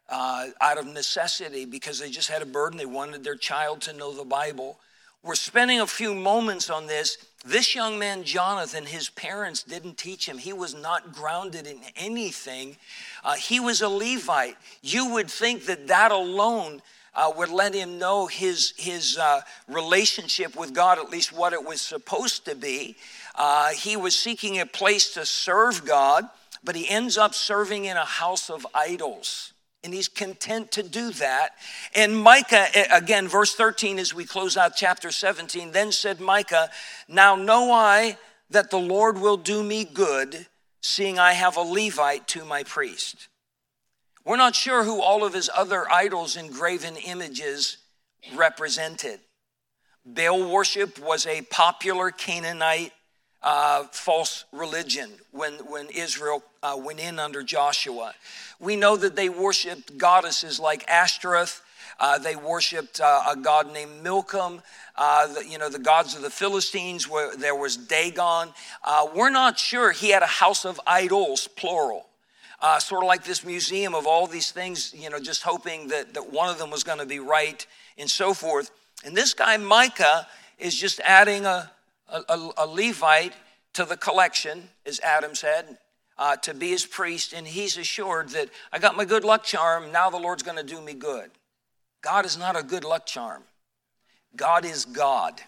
uh, 0.08 0.48
out 0.62 0.78
of 0.78 0.86
necessity 0.86 1.66
because 1.66 2.00
they 2.00 2.10
just 2.10 2.30
had 2.30 2.42
a 2.42 2.46
burden. 2.46 2.78
They 2.78 2.86
wanted 2.86 3.24
their 3.24 3.36
child 3.36 3.82
to 3.82 3.94
know 3.94 4.14
the 4.14 4.24
Bible. 4.26 4.80
We're 5.24 5.36
spending 5.36 5.80
a 5.80 5.88
few 5.88 6.16
moments 6.16 6.70
on 6.70 6.88
this. 6.88 7.18
This 7.46 7.76
young 7.76 8.00
man, 8.00 8.24
Jonathan, 8.24 8.86
his 8.86 9.10
parents 9.10 9.62
didn't 9.62 9.98
teach 9.98 10.28
him. 10.28 10.38
He 10.38 10.54
was 10.54 10.74
not 10.74 11.14
grounded 11.14 11.68
in 11.68 11.80
anything. 11.96 12.78
Uh, 13.24 13.36
he 13.36 13.60
was 13.60 13.82
a 13.82 13.90
Levite. 13.90 14.58
You 14.82 15.14
would 15.14 15.30
think 15.30 15.66
that 15.66 15.88
that 15.88 16.12
alone 16.12 16.82
uh, 17.14 17.32
would 17.36 17.50
let 17.50 17.74
him 17.74 18.00
know 18.00 18.26
his, 18.28 18.74
his 18.78 19.18
uh, 19.18 19.42
relationship 19.68 20.56
with 20.56 20.74
God, 20.74 20.98
at 20.98 21.10
least 21.10 21.32
what 21.32 21.54
it 21.54 21.64
was 21.64 21.82
supposed 21.82 22.46
to 22.46 22.56
be. 22.56 22.96
Uh, 23.36 23.70
he 23.70 23.96
was 23.96 24.18
seeking 24.18 24.60
a 24.60 24.66
place 24.66 25.14
to 25.14 25.26
serve 25.26 25.86
God, 25.86 26.28
but 26.64 26.76
he 26.76 26.90
ends 26.90 27.18
up 27.18 27.34
serving 27.34 27.86
in 27.86 27.98
a 27.98 28.06
house 28.06 28.50
of 28.50 28.66
idols. 28.74 29.54
And 29.84 29.94
he's 29.94 30.08
content 30.08 30.72
to 30.74 30.84
do 30.84 31.12
that. 31.14 31.52
And 31.96 32.16
Micah, 32.16 32.68
eh, 32.74 32.88
again, 32.92 33.28
verse 33.28 33.56
13, 33.56 33.98
as 33.98 34.14
we 34.14 34.26
close 34.26 34.56
out 34.56 34.76
chapter 34.76 35.12
17, 35.12 35.72
then 35.72 35.92
said 35.92 36.20
Micah, 36.20 36.70
Now 37.08 37.36
know 37.36 37.72
I 37.72 38.18
that 38.52 38.70
the 38.70 38.78
Lord 38.78 39.18
will 39.18 39.38
do 39.38 39.64
me 39.64 39.84
good, 39.86 40.46
seeing 40.82 41.18
I 41.18 41.34
have 41.34 41.58
a 41.58 41.62
Levite 41.62 42.28
to 42.30 42.46
my 42.46 42.64
priest. 42.64 43.28
We're 44.24 44.38
not 44.38 44.56
sure 44.56 44.84
who 44.84 45.02
all 45.02 45.24
of 45.24 45.34
his 45.34 45.50
other 45.56 45.92
idols 45.92 46.36
and 46.36 46.54
graven 46.54 46.96
images 46.96 47.78
represented. 48.36 49.20
Baal 50.06 50.50
worship 50.52 51.00
was 51.00 51.26
a 51.26 51.42
popular 51.44 52.12
Canaanite 52.12 52.94
uh, 53.44 53.84
false 53.92 54.46
religion 54.52 55.10
when, 55.32 55.54
when 55.66 55.88
Israel 55.90 56.44
uh, 56.62 56.76
went 56.78 57.00
in 57.00 57.20
under 57.20 57.44
Joshua. 57.44 58.14
We 58.60 58.76
know 58.76 58.96
that 58.98 59.16
they 59.16 59.30
worshiped 59.30 59.98
goddesses 59.98 60.60
like 60.60 60.88
Ashtoreth. 60.88 61.62
Uh, 62.00 62.18
they 62.18 62.36
worshipped 62.36 63.00
uh, 63.00 63.22
a 63.30 63.36
god 63.36 63.72
named 63.72 64.04
Milcom. 64.04 64.62
Uh, 64.96 65.28
the, 65.34 65.48
you 65.48 65.58
know, 65.58 65.70
the 65.70 65.80
gods 65.80 66.16
of 66.16 66.22
the 66.22 66.30
Philistines, 66.30 67.08
where 67.08 67.36
there 67.36 67.56
was 67.56 67.78
Dagon. 67.78 68.50
Uh, 68.84 69.08
we're 69.16 69.30
not 69.30 69.58
sure. 69.58 69.92
He 69.92 70.10
had 70.10 70.24
a 70.24 70.28
house 70.28 70.66
of 70.66 70.80
idols, 70.86 71.48
plural. 71.48 72.08
Uh, 72.60 72.78
sort 72.78 73.04
of 73.04 73.08
like 73.08 73.24
this 73.24 73.44
museum 73.44 73.96
of 73.96 74.06
all 74.06 74.28
these 74.28 74.52
things, 74.52 74.94
you 74.96 75.10
know, 75.10 75.20
just 75.20 75.42
hoping 75.42 75.88
that, 75.88 76.14
that 76.14 76.32
one 76.32 76.48
of 76.48 76.60
them 76.60 76.70
was 76.70 76.84
going 76.84 77.00
to 77.00 77.08
be 77.08 77.18
right 77.18 77.66
and 77.98 78.10
so 78.10 78.36
forth. 78.36 78.70
And 79.04 79.18
this 79.18 79.34
guy, 79.34 79.58
Micah, 79.58 80.28
is 80.60 80.76
just 80.76 81.00
adding 81.00 81.48
a, 81.48 81.72
a, 82.12 82.50
a 82.58 82.68
Levite 82.68 83.34
to 83.74 83.86
the 83.86 83.98
collection, 83.98 84.70
as 84.86 85.00
Adam 85.00 85.36
said, 85.36 85.78
uh, 86.18 86.36
to 86.38 86.54
be 86.54 86.70
his 86.70 86.86
priest, 86.86 87.34
and 87.34 87.48
he's 87.48 87.78
assured 87.78 88.30
that 88.30 88.50
I 88.72 88.80
got 88.80 88.96
my 88.96 89.06
good 89.06 89.24
luck 89.24 89.44
charm, 89.44 89.92
now 89.92 90.10
the 90.10 90.18
Lord's 90.18 90.44
going 90.44 90.58
to 90.58 90.64
do 90.64 90.82
me 90.82 90.94
good. 90.94 91.32
God 92.02 92.26
is 92.26 92.38
not 92.38 92.56
a 92.56 92.64
good 92.64 92.84
luck 92.84 93.06
charm, 93.06 93.44
God 94.36 94.66
is 94.66 94.86
God. 94.86 95.42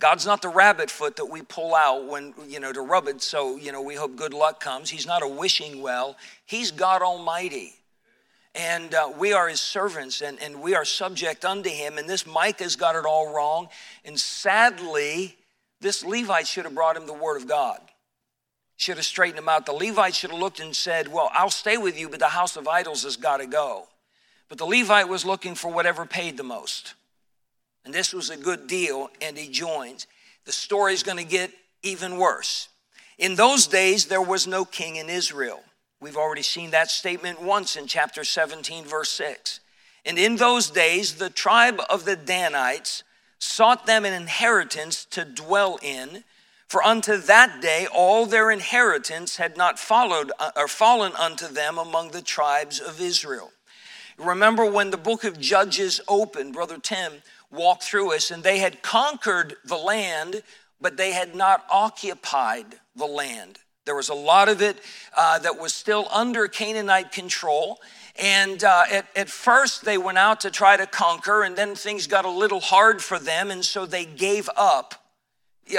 God's 0.00 0.26
not 0.26 0.42
the 0.42 0.48
rabbit 0.48 0.92
foot 0.92 1.16
that 1.16 1.24
we 1.24 1.42
pull 1.42 1.74
out 1.74 2.06
when, 2.06 2.32
you 2.46 2.60
know, 2.60 2.72
to 2.72 2.82
rub 2.82 3.08
it 3.08 3.20
so, 3.20 3.56
you 3.56 3.72
know, 3.72 3.82
we 3.82 3.96
hope 3.96 4.14
good 4.14 4.32
luck 4.32 4.60
comes. 4.60 4.90
He's 4.90 5.08
not 5.08 5.24
a 5.24 5.28
wishing 5.28 5.82
well. 5.82 6.16
He's 6.46 6.70
God 6.70 7.02
Almighty. 7.02 7.74
And 8.54 8.94
uh, 8.94 9.10
we 9.18 9.32
are 9.32 9.48
his 9.48 9.60
servants 9.60 10.20
and, 10.20 10.40
and 10.40 10.62
we 10.62 10.76
are 10.76 10.84
subject 10.84 11.44
unto 11.44 11.68
him. 11.68 11.98
And 11.98 12.08
this 12.08 12.28
Micah's 12.28 12.76
got 12.76 12.94
it 12.94 13.06
all 13.06 13.34
wrong. 13.34 13.70
And 14.04 14.18
sadly, 14.18 15.36
this 15.80 16.04
Levite 16.04 16.46
should 16.46 16.64
have 16.64 16.74
brought 16.74 16.96
him 16.96 17.06
the 17.06 17.12
word 17.12 17.40
of 17.40 17.48
God. 17.48 17.80
Should 18.76 18.96
have 18.96 19.06
straightened 19.06 19.38
him 19.38 19.48
out. 19.48 19.66
The 19.66 19.72
Levite 19.72 20.14
should 20.14 20.30
have 20.30 20.38
looked 20.38 20.60
and 20.60 20.74
said, 20.74 21.08
Well, 21.08 21.30
I'll 21.32 21.50
stay 21.50 21.76
with 21.76 21.98
you, 21.98 22.08
but 22.08 22.20
the 22.20 22.28
house 22.28 22.56
of 22.56 22.68
idols 22.68 23.02
has 23.02 23.16
got 23.16 23.38
to 23.38 23.46
go. 23.46 23.88
But 24.48 24.58
the 24.58 24.66
Levite 24.66 25.08
was 25.08 25.24
looking 25.24 25.54
for 25.54 25.70
whatever 25.70 26.06
paid 26.06 26.36
the 26.36 26.44
most. 26.44 26.94
And 27.84 27.92
this 27.92 28.12
was 28.12 28.30
a 28.30 28.36
good 28.36 28.66
deal, 28.66 29.10
and 29.20 29.36
he 29.36 29.48
joins. 29.48 30.06
The 30.44 30.52
story's 30.52 31.02
going 31.02 31.18
to 31.18 31.24
get 31.24 31.50
even 31.82 32.18
worse. 32.18 32.68
In 33.18 33.34
those 33.34 33.66
days, 33.66 34.06
there 34.06 34.22
was 34.22 34.46
no 34.46 34.64
king 34.64 34.96
in 34.96 35.08
Israel. 35.08 35.60
We've 36.00 36.16
already 36.16 36.42
seen 36.42 36.70
that 36.70 36.90
statement 36.90 37.42
once 37.42 37.76
in 37.76 37.86
chapter 37.86 38.22
17, 38.22 38.84
verse 38.84 39.10
6. 39.10 39.60
And 40.04 40.18
in 40.18 40.36
those 40.36 40.70
days, 40.70 41.14
the 41.14 41.30
tribe 41.30 41.80
of 41.90 42.04
the 42.04 42.14
Danites 42.14 43.02
sought 43.38 43.86
them 43.86 44.04
an 44.04 44.12
inheritance 44.12 45.04
to 45.06 45.24
dwell 45.24 45.78
in. 45.82 46.24
For 46.68 46.82
unto 46.84 47.16
that 47.16 47.62
day 47.62 47.86
all 47.92 48.26
their 48.26 48.50
inheritance 48.50 49.36
had 49.36 49.56
not 49.56 49.78
followed 49.78 50.30
uh, 50.38 50.50
or 50.56 50.68
fallen 50.68 51.12
unto 51.18 51.48
them 51.48 51.78
among 51.78 52.10
the 52.10 52.22
tribes 52.22 52.78
of 52.80 53.00
Israel. 53.00 53.52
Remember 54.18 54.68
when 54.68 54.90
the 54.90 54.96
book 54.96 55.24
of 55.24 55.40
Judges 55.40 56.00
opened, 56.08 56.52
Brother 56.52 56.78
Tim 56.78 57.22
walked 57.50 57.84
through 57.84 58.14
us, 58.14 58.30
and 58.30 58.42
they 58.42 58.58
had 58.58 58.82
conquered 58.82 59.56
the 59.64 59.76
land, 59.76 60.42
but 60.80 60.96
they 60.96 61.12
had 61.12 61.34
not 61.34 61.64
occupied 61.70 62.66
the 62.96 63.06
land. 63.06 63.58
There 63.84 63.94
was 63.94 64.08
a 64.10 64.14
lot 64.14 64.48
of 64.48 64.60
it 64.60 64.76
uh, 65.16 65.38
that 65.38 65.58
was 65.58 65.72
still 65.72 66.08
under 66.10 66.46
Canaanite 66.48 67.12
control. 67.12 67.78
And 68.18 68.64
uh, 68.64 68.82
at, 68.90 69.06
at 69.14 69.30
first, 69.30 69.84
they 69.84 69.96
went 69.96 70.18
out 70.18 70.40
to 70.40 70.50
try 70.50 70.76
to 70.76 70.86
conquer, 70.86 71.44
and 71.44 71.56
then 71.56 71.74
things 71.74 72.06
got 72.06 72.24
a 72.24 72.30
little 72.30 72.60
hard 72.60 73.00
for 73.00 73.18
them, 73.18 73.50
and 73.50 73.64
so 73.64 73.86
they 73.86 74.04
gave 74.04 74.50
up. 74.56 74.94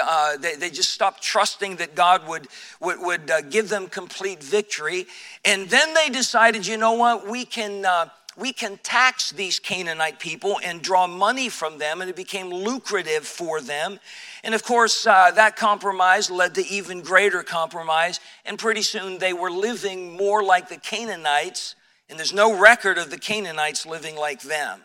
Uh, 0.01 0.37
they, 0.37 0.55
they 0.55 0.69
just 0.69 0.91
stopped 0.91 1.21
trusting 1.21 1.77
that 1.77 1.95
God 1.95 2.27
would, 2.27 2.47
would, 2.79 2.99
would 3.01 3.31
uh, 3.31 3.41
give 3.41 3.69
them 3.69 3.87
complete 3.87 4.41
victory. 4.41 5.07
And 5.43 5.67
then 5.69 5.93
they 5.93 6.09
decided, 6.09 6.65
you 6.65 6.77
know 6.77 6.93
what, 6.93 7.27
we 7.27 7.43
can, 7.43 7.85
uh, 7.85 8.09
we 8.37 8.53
can 8.53 8.79
tax 8.83 9.31
these 9.31 9.59
Canaanite 9.59 10.19
people 10.19 10.59
and 10.63 10.81
draw 10.81 11.07
money 11.07 11.49
from 11.49 11.79
them, 11.79 12.01
and 12.01 12.09
it 12.09 12.15
became 12.15 12.49
lucrative 12.49 13.25
for 13.25 13.59
them. 13.59 13.99
And 14.43 14.55
of 14.55 14.63
course, 14.63 15.05
uh, 15.05 15.31
that 15.31 15.57
compromise 15.57 16.31
led 16.31 16.55
to 16.55 16.65
even 16.67 17.01
greater 17.01 17.43
compromise, 17.43 18.19
and 18.45 18.57
pretty 18.57 18.83
soon 18.83 19.17
they 19.17 19.33
were 19.33 19.51
living 19.51 20.15
more 20.15 20.41
like 20.41 20.69
the 20.69 20.77
Canaanites 20.77 21.75
and 22.09 22.17
there's 22.17 22.33
no 22.33 22.57
record 22.57 22.97
of 22.97 23.09
the 23.09 23.17
Canaanites 23.17 23.85
living 23.85 24.15
like 24.15 24.41
them. 24.41 24.81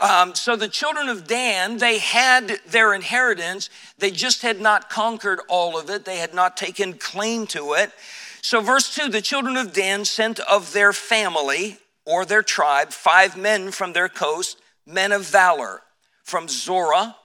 Um, 0.00 0.34
so 0.34 0.54
the 0.54 0.68
children 0.68 1.08
of 1.08 1.26
Dan, 1.26 1.78
they 1.78 1.98
had 1.98 2.60
their 2.66 2.94
inheritance. 2.94 3.68
They 3.98 4.10
just 4.10 4.42
had 4.42 4.60
not 4.60 4.90
conquered 4.90 5.40
all 5.48 5.78
of 5.78 5.90
it, 5.90 6.04
they 6.04 6.18
had 6.18 6.34
not 6.34 6.56
taken 6.56 6.94
claim 6.94 7.46
to 7.48 7.74
it. 7.74 7.92
So, 8.40 8.60
verse 8.60 8.94
2 8.94 9.08
the 9.08 9.20
children 9.20 9.56
of 9.56 9.72
Dan 9.72 10.04
sent 10.04 10.40
of 10.40 10.72
their 10.72 10.92
family 10.92 11.78
or 12.04 12.24
their 12.24 12.42
tribe 12.42 12.92
five 12.92 13.36
men 13.36 13.70
from 13.70 13.92
their 13.92 14.08
coast, 14.08 14.60
men 14.86 15.12
of 15.12 15.22
valor, 15.26 15.82
from 16.22 16.48
Zorah 16.48 17.16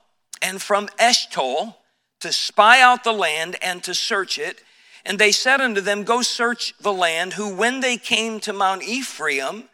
and 0.42 0.60
from 0.60 0.88
Eshtaol 0.98 1.76
to 2.20 2.32
spy 2.32 2.80
out 2.80 3.04
the 3.04 3.12
land 3.12 3.56
and 3.62 3.82
to 3.84 3.94
search 3.94 4.38
it 4.38 4.62
and 5.04 5.18
they 5.18 5.32
said 5.32 5.60
unto 5.60 5.80
them, 5.80 6.04
Go 6.04 6.22
search 6.22 6.74
the 6.80 6.92
land, 6.92 7.34
who 7.34 7.54
when 7.54 7.80
they 7.80 7.96
came 7.96 8.40
to 8.40 8.52
Mount 8.52 8.82
Ephraim, 8.82 9.64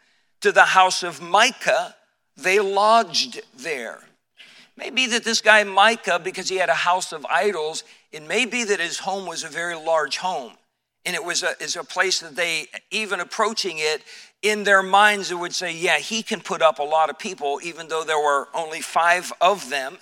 to 0.41 0.51
the 0.51 0.65
house 0.65 1.03
of 1.03 1.21
Micah, 1.21 1.95
they 2.35 2.59
lodged 2.59 3.41
there. 3.55 3.99
Maybe 4.75 5.05
that 5.07 5.23
this 5.23 5.41
guy 5.41 5.63
Micah, 5.63 6.19
because 6.19 6.49
he 6.49 6.57
had 6.57 6.69
a 6.69 6.73
house 6.73 7.11
of 7.11 7.25
idols, 7.27 7.83
it 8.11 8.27
may 8.27 8.45
be 8.45 8.63
that 8.63 8.79
his 8.79 8.99
home 8.99 9.27
was 9.27 9.43
a 9.43 9.47
very 9.47 9.75
large 9.75 10.17
home. 10.17 10.53
And 11.05 11.15
it 11.15 11.23
was 11.23 11.43
a, 11.43 11.53
is 11.59 11.75
a 11.75 11.83
place 11.83 12.19
that 12.19 12.35
they, 12.35 12.67
even 12.89 13.19
approaching 13.19 13.77
it, 13.77 14.03
in 14.41 14.63
their 14.63 14.81
minds, 14.81 15.29
it 15.29 15.35
would 15.35 15.53
say, 15.53 15.73
yeah, 15.75 15.99
he 15.99 16.23
can 16.23 16.41
put 16.41 16.61
up 16.61 16.79
a 16.79 16.83
lot 16.83 17.09
of 17.09 17.19
people, 17.19 17.59
even 17.63 17.87
though 17.87 18.03
there 18.03 18.19
were 18.19 18.47
only 18.53 18.81
five 18.81 19.31
of 19.39 19.69
them. 19.69 19.99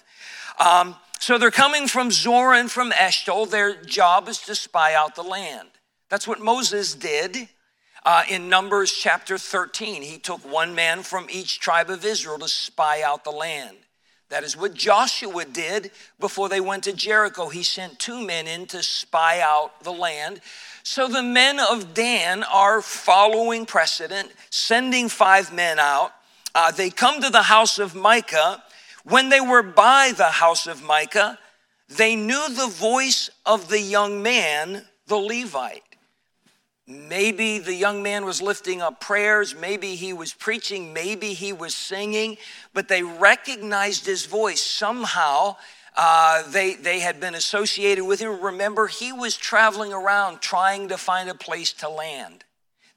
Um, 0.59 0.95
so 1.19 1.37
they're 1.37 1.51
coming 1.51 1.87
from 1.87 2.11
Zorah 2.11 2.57
and 2.57 2.71
from 2.71 2.91
Eshtaol. 2.91 3.49
Their 3.49 3.75
job 3.83 4.27
is 4.29 4.39
to 4.39 4.55
spy 4.55 4.93
out 4.93 5.15
the 5.15 5.21
land. 5.21 5.67
That's 6.09 6.27
what 6.27 6.39
Moses 6.39 6.95
did. 6.95 7.49
Uh, 8.05 8.23
in 8.29 8.47
Numbers 8.47 8.91
chapter 8.93 9.37
13, 9.37 10.01
he 10.01 10.17
took 10.17 10.39
one 10.49 10.73
man 10.73 11.03
from 11.03 11.27
each 11.29 11.59
tribe 11.59 11.89
of 11.89 12.05
Israel 12.05 12.39
to 12.39 12.47
spy 12.47 13.01
out 13.01 13.25
the 13.25 13.31
land. 13.31 13.75
That 14.29 14.43
is 14.43 14.55
what 14.55 14.73
Joshua 14.73 15.43
did 15.43 15.91
before 16.19 16.49
they 16.49 16.61
went 16.61 16.85
to 16.85 16.93
Jericho. 16.93 17.49
He 17.49 17.63
sent 17.63 17.99
two 17.99 18.25
men 18.25 18.47
in 18.47 18.67
to 18.67 18.81
spy 18.81 19.41
out 19.41 19.83
the 19.83 19.91
land. 19.91 20.39
So 20.83 21.07
the 21.07 21.23
men 21.23 21.59
of 21.59 21.93
Dan 21.93 22.43
are 22.43 22.81
following 22.81 23.65
precedent, 23.65 24.31
sending 24.49 25.09
five 25.09 25.51
men 25.51 25.79
out. 25.79 26.13
Uh, 26.55 26.71
they 26.71 26.89
come 26.89 27.21
to 27.21 27.29
the 27.29 27.43
house 27.43 27.77
of 27.77 27.95
Micah. 27.95 28.63
When 29.09 29.29
they 29.29 29.41
were 29.41 29.63
by 29.63 30.13
the 30.15 30.29
house 30.29 30.67
of 30.67 30.83
Micah, 30.83 31.39
they 31.89 32.15
knew 32.15 32.47
the 32.49 32.67
voice 32.67 33.31
of 33.43 33.67
the 33.67 33.81
young 33.81 34.21
man, 34.21 34.85
the 35.07 35.17
Levite. 35.17 35.83
Maybe 36.85 37.57
the 37.57 37.73
young 37.73 38.03
man 38.03 38.23
was 38.23 38.41
lifting 38.41 38.81
up 38.81 38.99
prayers. 39.01 39.55
Maybe 39.55 39.95
he 39.95 40.13
was 40.13 40.33
preaching. 40.33 40.93
Maybe 40.93 41.33
he 41.33 41.53
was 41.53 41.73
singing. 41.73 42.37
But 42.73 42.87
they 42.87 43.01
recognized 43.01 44.05
his 44.05 44.27
voice. 44.27 44.61
Somehow 44.61 45.55
uh, 45.95 46.43
they, 46.49 46.75
they 46.75 46.99
had 46.99 47.19
been 47.19 47.35
associated 47.35 48.05
with 48.05 48.19
him. 48.19 48.39
Remember, 48.41 48.87
he 48.87 49.11
was 49.11 49.37
traveling 49.37 49.91
around 49.91 50.41
trying 50.41 50.87
to 50.89 50.97
find 50.97 51.29
a 51.29 51.35
place 51.35 51.73
to 51.73 51.89
land. 51.89 52.43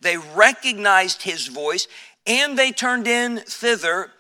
They 0.01 0.19
recognized 0.19 1.23
his 1.23 1.49
voice 1.49 1.89
and 2.27 2.59
they 2.59 2.71
turned 2.71 3.07
in 3.07 3.39
thither 3.39 4.11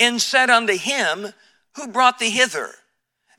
and 0.00 0.20
said 0.20 0.50
unto 0.50 0.76
him, 0.76 1.28
Who 1.76 1.86
brought 1.86 2.18
thee 2.18 2.30
hither? 2.30 2.70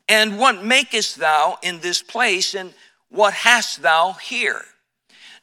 And 0.08 0.38
what 0.38 0.64
makest 0.64 1.18
thou 1.18 1.58
in 1.62 1.80
this 1.80 2.02
place? 2.02 2.54
And 2.54 2.74
what 3.10 3.34
hast 3.34 3.82
thou 3.82 4.14
here? 4.14 4.64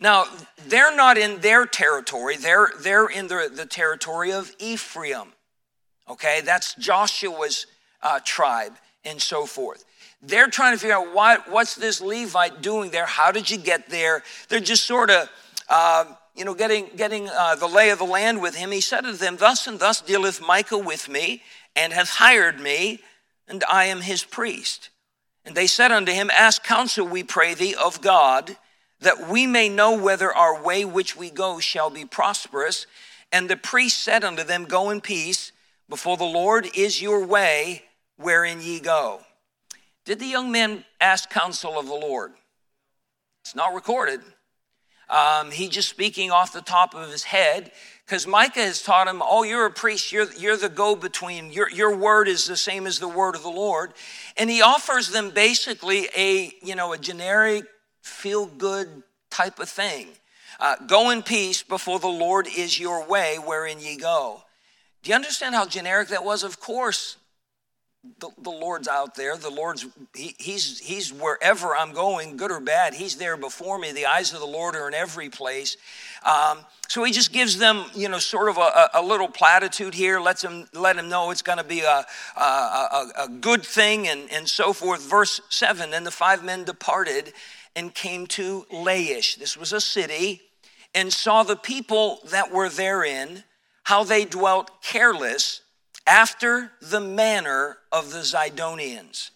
Now, 0.00 0.26
they're 0.66 0.94
not 0.94 1.18
in 1.18 1.40
their 1.40 1.66
territory, 1.66 2.36
they're, 2.36 2.70
they're 2.80 3.08
in 3.08 3.26
the, 3.26 3.50
the 3.52 3.66
territory 3.66 4.32
of 4.32 4.54
Ephraim. 4.58 5.32
Okay, 6.08 6.40
that's 6.42 6.74
Joshua's 6.74 7.66
uh, 8.02 8.20
tribe 8.24 8.72
and 9.04 9.20
so 9.20 9.44
forth. 9.44 9.84
They're 10.22 10.48
trying 10.48 10.74
to 10.74 10.78
figure 10.78 10.96
out 10.96 11.14
what, 11.14 11.50
what's 11.50 11.74
this 11.74 12.00
Levite 12.00 12.62
doing 12.62 12.90
there? 12.90 13.06
How 13.06 13.30
did 13.30 13.50
you 13.50 13.58
get 13.58 13.88
there? 13.88 14.22
They're 14.48 14.60
just 14.60 14.86
sort 14.86 15.10
of, 15.10 15.28
uh, 15.68 16.04
you 16.38 16.44
know, 16.44 16.54
getting, 16.54 16.88
getting 16.94 17.28
uh, 17.28 17.56
the 17.56 17.66
lay 17.66 17.90
of 17.90 17.98
the 17.98 18.04
land 18.04 18.40
with 18.40 18.54
him. 18.54 18.70
He 18.70 18.80
said 18.80 19.00
to 19.00 19.12
them, 19.12 19.36
Thus 19.36 19.66
and 19.66 19.80
thus 19.80 20.00
dealeth 20.00 20.40
Micah 20.40 20.78
with 20.78 21.08
me, 21.08 21.42
and 21.74 21.92
hath 21.92 22.10
hired 22.10 22.60
me, 22.60 23.00
and 23.48 23.64
I 23.68 23.86
am 23.86 24.02
his 24.02 24.22
priest. 24.22 24.90
And 25.44 25.56
they 25.56 25.66
said 25.66 25.90
unto 25.90 26.12
him, 26.12 26.30
Ask 26.30 26.62
counsel, 26.62 27.06
we 27.06 27.24
pray 27.24 27.54
thee, 27.54 27.74
of 27.74 28.00
God 28.00 28.56
that 29.00 29.28
we 29.28 29.46
may 29.46 29.68
know 29.68 29.96
whether 29.96 30.32
our 30.32 30.62
way 30.62 30.84
which 30.84 31.16
we 31.16 31.30
go 31.30 31.60
shall 31.60 31.90
be 31.90 32.04
prosperous. 32.04 32.86
And 33.32 33.48
the 33.48 33.56
priest 33.56 33.98
said 33.98 34.24
unto 34.24 34.44
them, 34.44 34.64
Go 34.64 34.90
in 34.90 35.00
peace, 35.00 35.52
before 35.88 36.16
the 36.16 36.24
Lord 36.24 36.68
is 36.74 37.00
your 37.02 37.24
way 37.24 37.84
wherein 38.16 38.60
ye 38.60 38.80
go. 38.80 39.22
Did 40.04 40.20
the 40.20 40.26
young 40.26 40.50
men 40.50 40.84
ask 41.00 41.30
counsel 41.30 41.78
of 41.78 41.86
the 41.86 41.94
Lord? 41.94 42.32
It's 43.42 43.54
not 43.54 43.74
recorded. 43.74 44.20
Um, 45.10 45.50
he 45.50 45.68
just 45.68 45.88
speaking 45.88 46.30
off 46.30 46.52
the 46.52 46.60
top 46.60 46.94
of 46.94 47.10
his 47.10 47.24
head 47.24 47.72
because 48.04 48.26
Micah 48.26 48.60
has 48.60 48.82
taught 48.82 49.06
him, 49.06 49.22
oh, 49.22 49.42
you're 49.42 49.66
a 49.66 49.70
priest, 49.70 50.12
you're, 50.12 50.32
you're 50.32 50.56
the 50.56 50.70
go 50.70 50.96
between, 50.96 51.52
your, 51.52 51.70
your 51.70 51.94
word 51.94 52.26
is 52.26 52.46
the 52.46 52.56
same 52.56 52.86
as 52.86 52.98
the 52.98 53.08
word 53.08 53.34
of 53.34 53.42
the 53.42 53.50
Lord. 53.50 53.92
And 54.36 54.48
he 54.48 54.62
offers 54.62 55.10
them 55.10 55.30
basically 55.30 56.08
a, 56.16 56.52
you 56.62 56.74
know, 56.74 56.94
a 56.94 56.98
generic 56.98 57.64
feel 58.00 58.46
good 58.46 59.02
type 59.30 59.58
of 59.58 59.68
thing. 59.68 60.08
Uh, 60.58 60.76
go 60.86 61.10
in 61.10 61.22
peace 61.22 61.62
before 61.62 61.98
the 61.98 62.08
Lord 62.08 62.48
is 62.56 62.80
your 62.80 63.06
way 63.06 63.36
wherein 63.36 63.78
ye 63.78 63.96
go. 63.96 64.42
Do 65.02 65.10
you 65.10 65.14
understand 65.14 65.54
how 65.54 65.66
generic 65.66 66.08
that 66.08 66.24
was? 66.24 66.42
Of 66.42 66.60
course, 66.60 67.16
the, 68.18 68.30
the 68.42 68.50
Lord's 68.50 68.88
out 68.88 69.14
there. 69.14 69.36
The 69.36 69.50
Lord's, 69.50 69.86
he, 70.14 70.34
he's, 70.38 70.78
he's 70.78 71.12
wherever 71.12 71.76
I'm 71.76 71.92
going, 71.92 72.36
good 72.36 72.50
or 72.50 72.60
bad, 72.60 72.94
He's 72.94 73.16
there 73.16 73.36
before 73.36 73.78
me. 73.78 73.92
The 73.92 74.06
eyes 74.06 74.32
of 74.32 74.40
the 74.40 74.46
Lord 74.46 74.74
are 74.76 74.88
in 74.88 74.94
every 74.94 75.28
place. 75.28 75.76
Um, 76.24 76.58
so 76.88 77.04
he 77.04 77.12
just 77.12 77.32
gives 77.32 77.58
them, 77.58 77.84
you 77.94 78.08
know, 78.08 78.18
sort 78.18 78.48
of 78.48 78.56
a, 78.56 78.90
a 78.94 79.02
little 79.02 79.28
platitude 79.28 79.94
here, 79.94 80.20
lets 80.20 80.42
them, 80.42 80.66
let 80.72 80.96
them 80.96 81.08
know 81.08 81.30
it's 81.30 81.42
going 81.42 81.58
to 81.58 81.64
be 81.64 81.80
a, 81.80 82.04
a, 82.36 82.40
a, 82.40 83.10
a 83.18 83.28
good 83.28 83.64
thing 83.64 84.08
and, 84.08 84.30
and 84.32 84.48
so 84.48 84.72
forth. 84.72 85.02
Verse 85.02 85.40
7 85.50 85.90
Then 85.90 86.04
the 86.04 86.10
five 86.10 86.42
men 86.44 86.64
departed 86.64 87.32
and 87.76 87.94
came 87.94 88.26
to 88.26 88.66
Laish. 88.72 89.36
This 89.36 89.56
was 89.56 89.72
a 89.72 89.80
city, 89.80 90.42
and 90.94 91.12
saw 91.12 91.42
the 91.42 91.56
people 91.56 92.20
that 92.30 92.50
were 92.50 92.68
therein, 92.68 93.44
how 93.84 94.02
they 94.02 94.24
dwelt 94.24 94.82
careless 94.82 95.60
after 96.08 96.72
the 96.80 97.00
manner 97.00 97.78
of 97.92 98.10
the 98.10 98.20
Zidonians. 98.20 99.30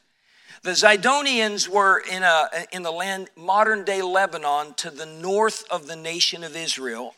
The 0.62 0.70
Zidonians 0.70 1.68
were 1.68 2.02
in, 2.10 2.22
a, 2.22 2.48
in 2.72 2.82
the 2.82 2.92
land, 2.92 3.28
modern 3.36 3.84
day 3.84 4.00
Lebanon, 4.00 4.74
to 4.74 4.90
the 4.90 5.06
north 5.06 5.64
of 5.70 5.86
the 5.86 5.96
nation 5.96 6.44
of 6.44 6.56
Israel. 6.56 7.14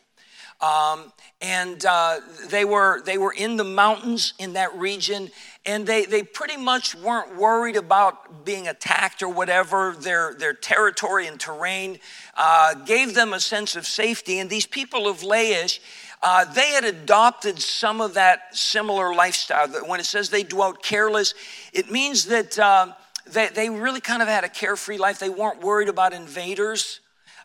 Um, 0.61 1.11
and 1.41 1.85
uh, 1.85 2.21
they 2.49 2.63
were 2.63 3.01
they 3.03 3.17
were 3.17 3.33
in 3.33 3.57
the 3.57 3.65
mountains 3.65 4.33
in 4.39 4.53
that 4.53 4.73
region, 4.75 5.29
and 5.65 5.85
they 5.85 6.05
they 6.05 6.23
pretty 6.23 6.55
much 6.55 6.95
weren't 6.95 7.35
worried 7.35 7.75
about 7.75 8.45
being 8.45 8.67
attacked 8.67 9.21
or 9.21 9.27
whatever. 9.27 9.95
Their 9.99 10.33
their 10.33 10.53
territory 10.53 11.27
and 11.27 11.37
terrain 11.37 11.99
uh, 12.37 12.73
gave 12.73 13.15
them 13.15 13.33
a 13.33 13.39
sense 13.41 13.75
of 13.75 13.85
safety. 13.85 14.39
And 14.39 14.49
these 14.49 14.65
people 14.65 15.07
of 15.07 15.19
Laish. 15.19 15.79
Uh, 16.21 16.45
they 16.53 16.71
had 16.71 16.83
adopted 16.83 17.61
some 17.61 18.01
of 18.01 18.15
that 18.15 18.55
similar 18.55 19.13
lifestyle. 19.13 19.67
When 19.85 19.99
it 19.99 20.05
says 20.05 20.29
they 20.29 20.43
dwelt 20.43 20.81
careless, 20.81 21.33
it 21.73 21.91
means 21.91 22.25
that 22.25 22.57
uh, 22.57 22.93
they, 23.27 23.49
they 23.49 23.69
really 23.69 24.01
kind 24.01 24.21
of 24.21 24.27
had 24.27 24.43
a 24.43 24.49
carefree 24.49 24.97
life. 24.97 25.19
They 25.19 25.29
weren't 25.29 25.61
worried 25.61 25.89
about 25.89 26.13
invaders. 26.13 26.99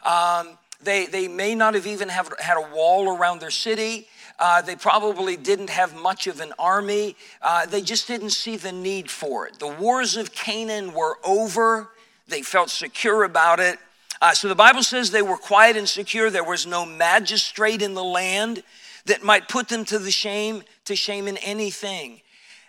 Um, 0.04 0.58
they, 0.82 1.06
they 1.06 1.28
may 1.28 1.54
not 1.54 1.74
have 1.74 1.86
even 1.86 2.08
have, 2.08 2.32
had 2.38 2.56
a 2.56 2.74
wall 2.74 3.14
around 3.14 3.40
their 3.40 3.50
city. 3.50 4.06
Uh, 4.38 4.62
they 4.62 4.76
probably 4.76 5.36
didn't 5.36 5.68
have 5.68 5.94
much 5.94 6.26
of 6.26 6.40
an 6.40 6.52
army. 6.58 7.16
Uh, 7.42 7.66
they 7.66 7.82
just 7.82 8.08
didn't 8.08 8.30
see 8.30 8.56
the 8.56 8.72
need 8.72 9.10
for 9.10 9.46
it. 9.46 9.58
The 9.58 9.68
wars 9.68 10.16
of 10.16 10.32
Canaan 10.32 10.94
were 10.94 11.18
over. 11.22 11.90
They 12.28 12.40
felt 12.40 12.70
secure 12.70 13.24
about 13.24 13.60
it. 13.60 13.78
Uh, 14.20 14.32
so 14.34 14.48
the 14.48 14.54
Bible 14.54 14.82
says 14.82 15.10
they 15.10 15.22
were 15.22 15.36
quiet 15.36 15.76
and 15.76 15.88
secure. 15.88 16.30
There 16.30 16.44
was 16.44 16.66
no 16.66 16.84
magistrate 16.84 17.82
in 17.82 17.94
the 17.94 18.04
land 18.04 18.62
that 19.06 19.22
might 19.22 19.48
put 19.48 19.68
them 19.68 19.84
to 19.86 19.98
the 19.98 20.10
shame, 20.10 20.62
to 20.84 20.94
shame 20.94 21.26
in 21.26 21.36
anything. 21.38 22.20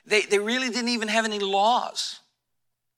They, 0.06 0.22
they 0.22 0.40
really 0.40 0.70
didn't 0.70 0.90
even 0.90 1.10
have 1.10 1.26
any 1.26 1.40
laws. 1.40 2.20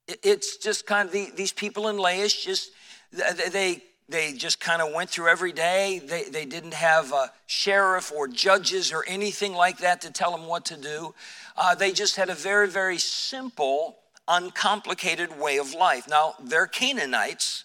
It, 0.07 0.19
it's 0.23 0.57
just 0.57 0.85
kind 0.85 1.07
of 1.07 1.13
the, 1.13 1.31
these 1.35 1.51
people 1.51 1.87
in 1.87 1.97
Laish 1.97 2.43
just 2.43 2.71
they 3.11 3.81
they 4.09 4.33
just 4.33 4.59
kind 4.59 4.81
of 4.81 4.93
went 4.93 5.09
through 5.09 5.29
every 5.29 5.53
day. 5.53 6.01
They, 6.03 6.23
they 6.23 6.45
didn't 6.45 6.73
have 6.73 7.13
a 7.13 7.31
sheriff 7.45 8.11
or 8.11 8.27
judges 8.27 8.91
or 8.91 9.03
anything 9.07 9.53
like 9.53 9.77
that 9.79 10.01
to 10.01 10.11
tell 10.11 10.31
them 10.31 10.45
what 10.45 10.65
to 10.65 10.77
do. 10.77 11.15
Uh, 11.55 11.73
they 11.73 11.91
just 11.91 12.17
had 12.17 12.29
a 12.29 12.35
very, 12.35 12.67
very 12.67 12.97
simple, 12.97 13.97
uncomplicated 14.27 15.39
way 15.39 15.57
of 15.57 15.73
life. 15.73 16.07
Now, 16.09 16.35
they're 16.43 16.67
Canaanites, 16.67 17.63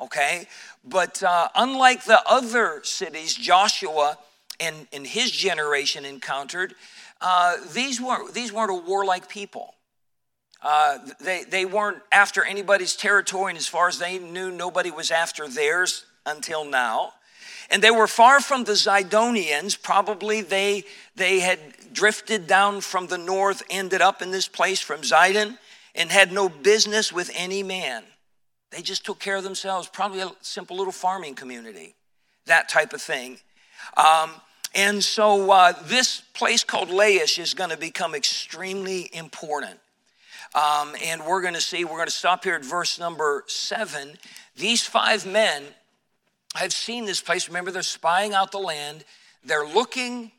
okay? 0.00 0.46
But 0.84 1.22
uh, 1.22 1.48
unlike 1.54 2.04
the 2.04 2.20
other 2.28 2.80
cities 2.82 3.34
Joshua 3.34 4.18
and, 4.60 4.86
and 4.92 5.06
his 5.06 5.30
generation 5.30 6.04
encountered, 6.04 6.74
uh, 7.20 7.56
these, 7.72 8.00
weren't, 8.00 8.34
these 8.34 8.52
weren't 8.52 8.70
a 8.70 8.74
warlike 8.74 9.28
people. 9.28 9.74
Uh, 10.60 10.98
they, 11.20 11.44
they 11.44 11.64
weren't 11.64 11.98
after 12.10 12.44
anybody's 12.44 12.96
territory, 12.96 13.50
and 13.50 13.58
as 13.58 13.68
far 13.68 13.88
as 13.88 13.98
they 13.98 14.18
knew, 14.18 14.50
nobody 14.50 14.90
was 14.90 15.10
after 15.10 15.46
theirs 15.46 16.04
until 16.26 16.64
now. 16.64 17.12
And 17.70 17.82
they 17.82 17.90
were 17.90 18.06
far 18.06 18.40
from 18.40 18.64
the 18.64 18.72
Zidonians. 18.72 19.80
Probably 19.80 20.40
they, 20.40 20.84
they 21.14 21.40
had 21.40 21.58
drifted 21.92 22.46
down 22.46 22.80
from 22.80 23.06
the 23.06 23.18
north, 23.18 23.62
ended 23.70 24.00
up 24.00 24.22
in 24.22 24.30
this 24.30 24.48
place 24.48 24.80
from 24.80 25.02
Zidon, 25.02 25.58
and 25.94 26.10
had 26.10 26.32
no 26.32 26.48
business 26.48 27.12
with 27.12 27.30
any 27.34 27.62
man. 27.62 28.04
They 28.70 28.82
just 28.82 29.04
took 29.04 29.18
care 29.18 29.36
of 29.36 29.44
themselves, 29.44 29.88
probably 29.88 30.20
a 30.20 30.30
simple 30.40 30.76
little 30.76 30.92
farming 30.92 31.34
community, 31.34 31.94
that 32.46 32.68
type 32.68 32.92
of 32.92 33.00
thing. 33.00 33.38
Um, 33.96 34.30
and 34.74 35.02
so 35.02 35.50
uh, 35.50 35.72
this 35.84 36.22
place 36.34 36.64
called 36.64 36.88
Laish 36.88 37.38
is 37.38 37.54
going 37.54 37.70
to 37.70 37.78
become 37.78 38.14
extremely 38.14 39.08
important. 39.12 39.80
Um, 40.54 40.94
and 41.04 41.24
we're 41.24 41.42
going 41.42 41.54
to 41.54 41.60
see, 41.60 41.84
we're 41.84 41.96
going 41.96 42.06
to 42.06 42.10
stop 42.12 42.44
here 42.44 42.54
at 42.54 42.64
verse 42.64 42.98
number 42.98 43.44
seven. 43.46 44.16
These 44.56 44.86
five 44.86 45.26
men 45.26 45.62
have 46.54 46.72
seen 46.72 47.04
this 47.04 47.20
place. 47.20 47.48
Remember, 47.48 47.70
they're 47.70 47.82
spying 47.82 48.34
out 48.34 48.52
the 48.52 48.58
land. 48.58 49.04
They're 49.44 49.66
looking 49.66 50.32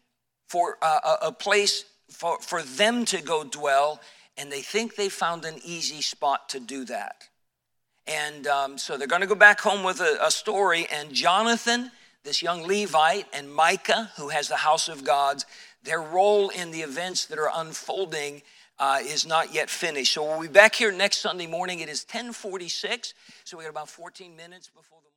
for 0.47 0.77
a, 0.81 1.27
a 1.27 1.31
place 1.31 1.85
for, 2.09 2.39
for 2.39 2.63
them 2.63 3.05
to 3.05 3.21
go 3.21 3.43
dwell, 3.43 4.01
and 4.37 4.51
they 4.51 4.61
think 4.61 4.95
they 4.95 5.09
found 5.09 5.45
an 5.45 5.59
easy 5.63 6.01
spot 6.01 6.49
to 6.49 6.59
do 6.59 6.85
that. 6.85 7.28
And 8.09 8.47
um, 8.47 8.77
so 8.79 8.97
they're 8.97 9.07
going 9.07 9.21
to 9.21 9.27
go 9.27 9.35
back 9.35 9.61
home 9.61 9.83
with 9.83 9.99
a, 9.99 10.17
a 10.19 10.31
story, 10.31 10.87
and 10.91 11.13
Jonathan, 11.13 11.91
this 12.23 12.41
young 12.41 12.65
Levite 12.65 13.27
and 13.33 13.53
Micah, 13.53 14.09
who 14.17 14.29
has 14.29 14.47
the 14.47 14.55
house 14.55 14.89
of 14.89 15.03
God, 15.03 15.43
their 15.83 16.01
role 16.01 16.49
in 16.49 16.71
the 16.71 16.81
events 16.81 17.25
that 17.27 17.37
are 17.37 17.51
unfolding 17.53 18.41
uh, 18.79 18.97
is 19.03 19.27
not 19.27 19.53
yet 19.53 19.69
finished. 19.69 20.13
So 20.13 20.23
we'll 20.23 20.41
be 20.41 20.47
back 20.47 20.73
here 20.73 20.91
next 20.91 21.17
Sunday 21.17 21.45
morning. 21.45 21.79
It 21.79 21.89
is 21.89 22.03
1046, 22.03 23.13
so 23.43 23.57
we 23.57 23.63
got 23.63 23.69
about 23.69 23.89
14 23.89 24.35
minutes 24.35 24.69
before 24.75 24.99
the 25.03 25.08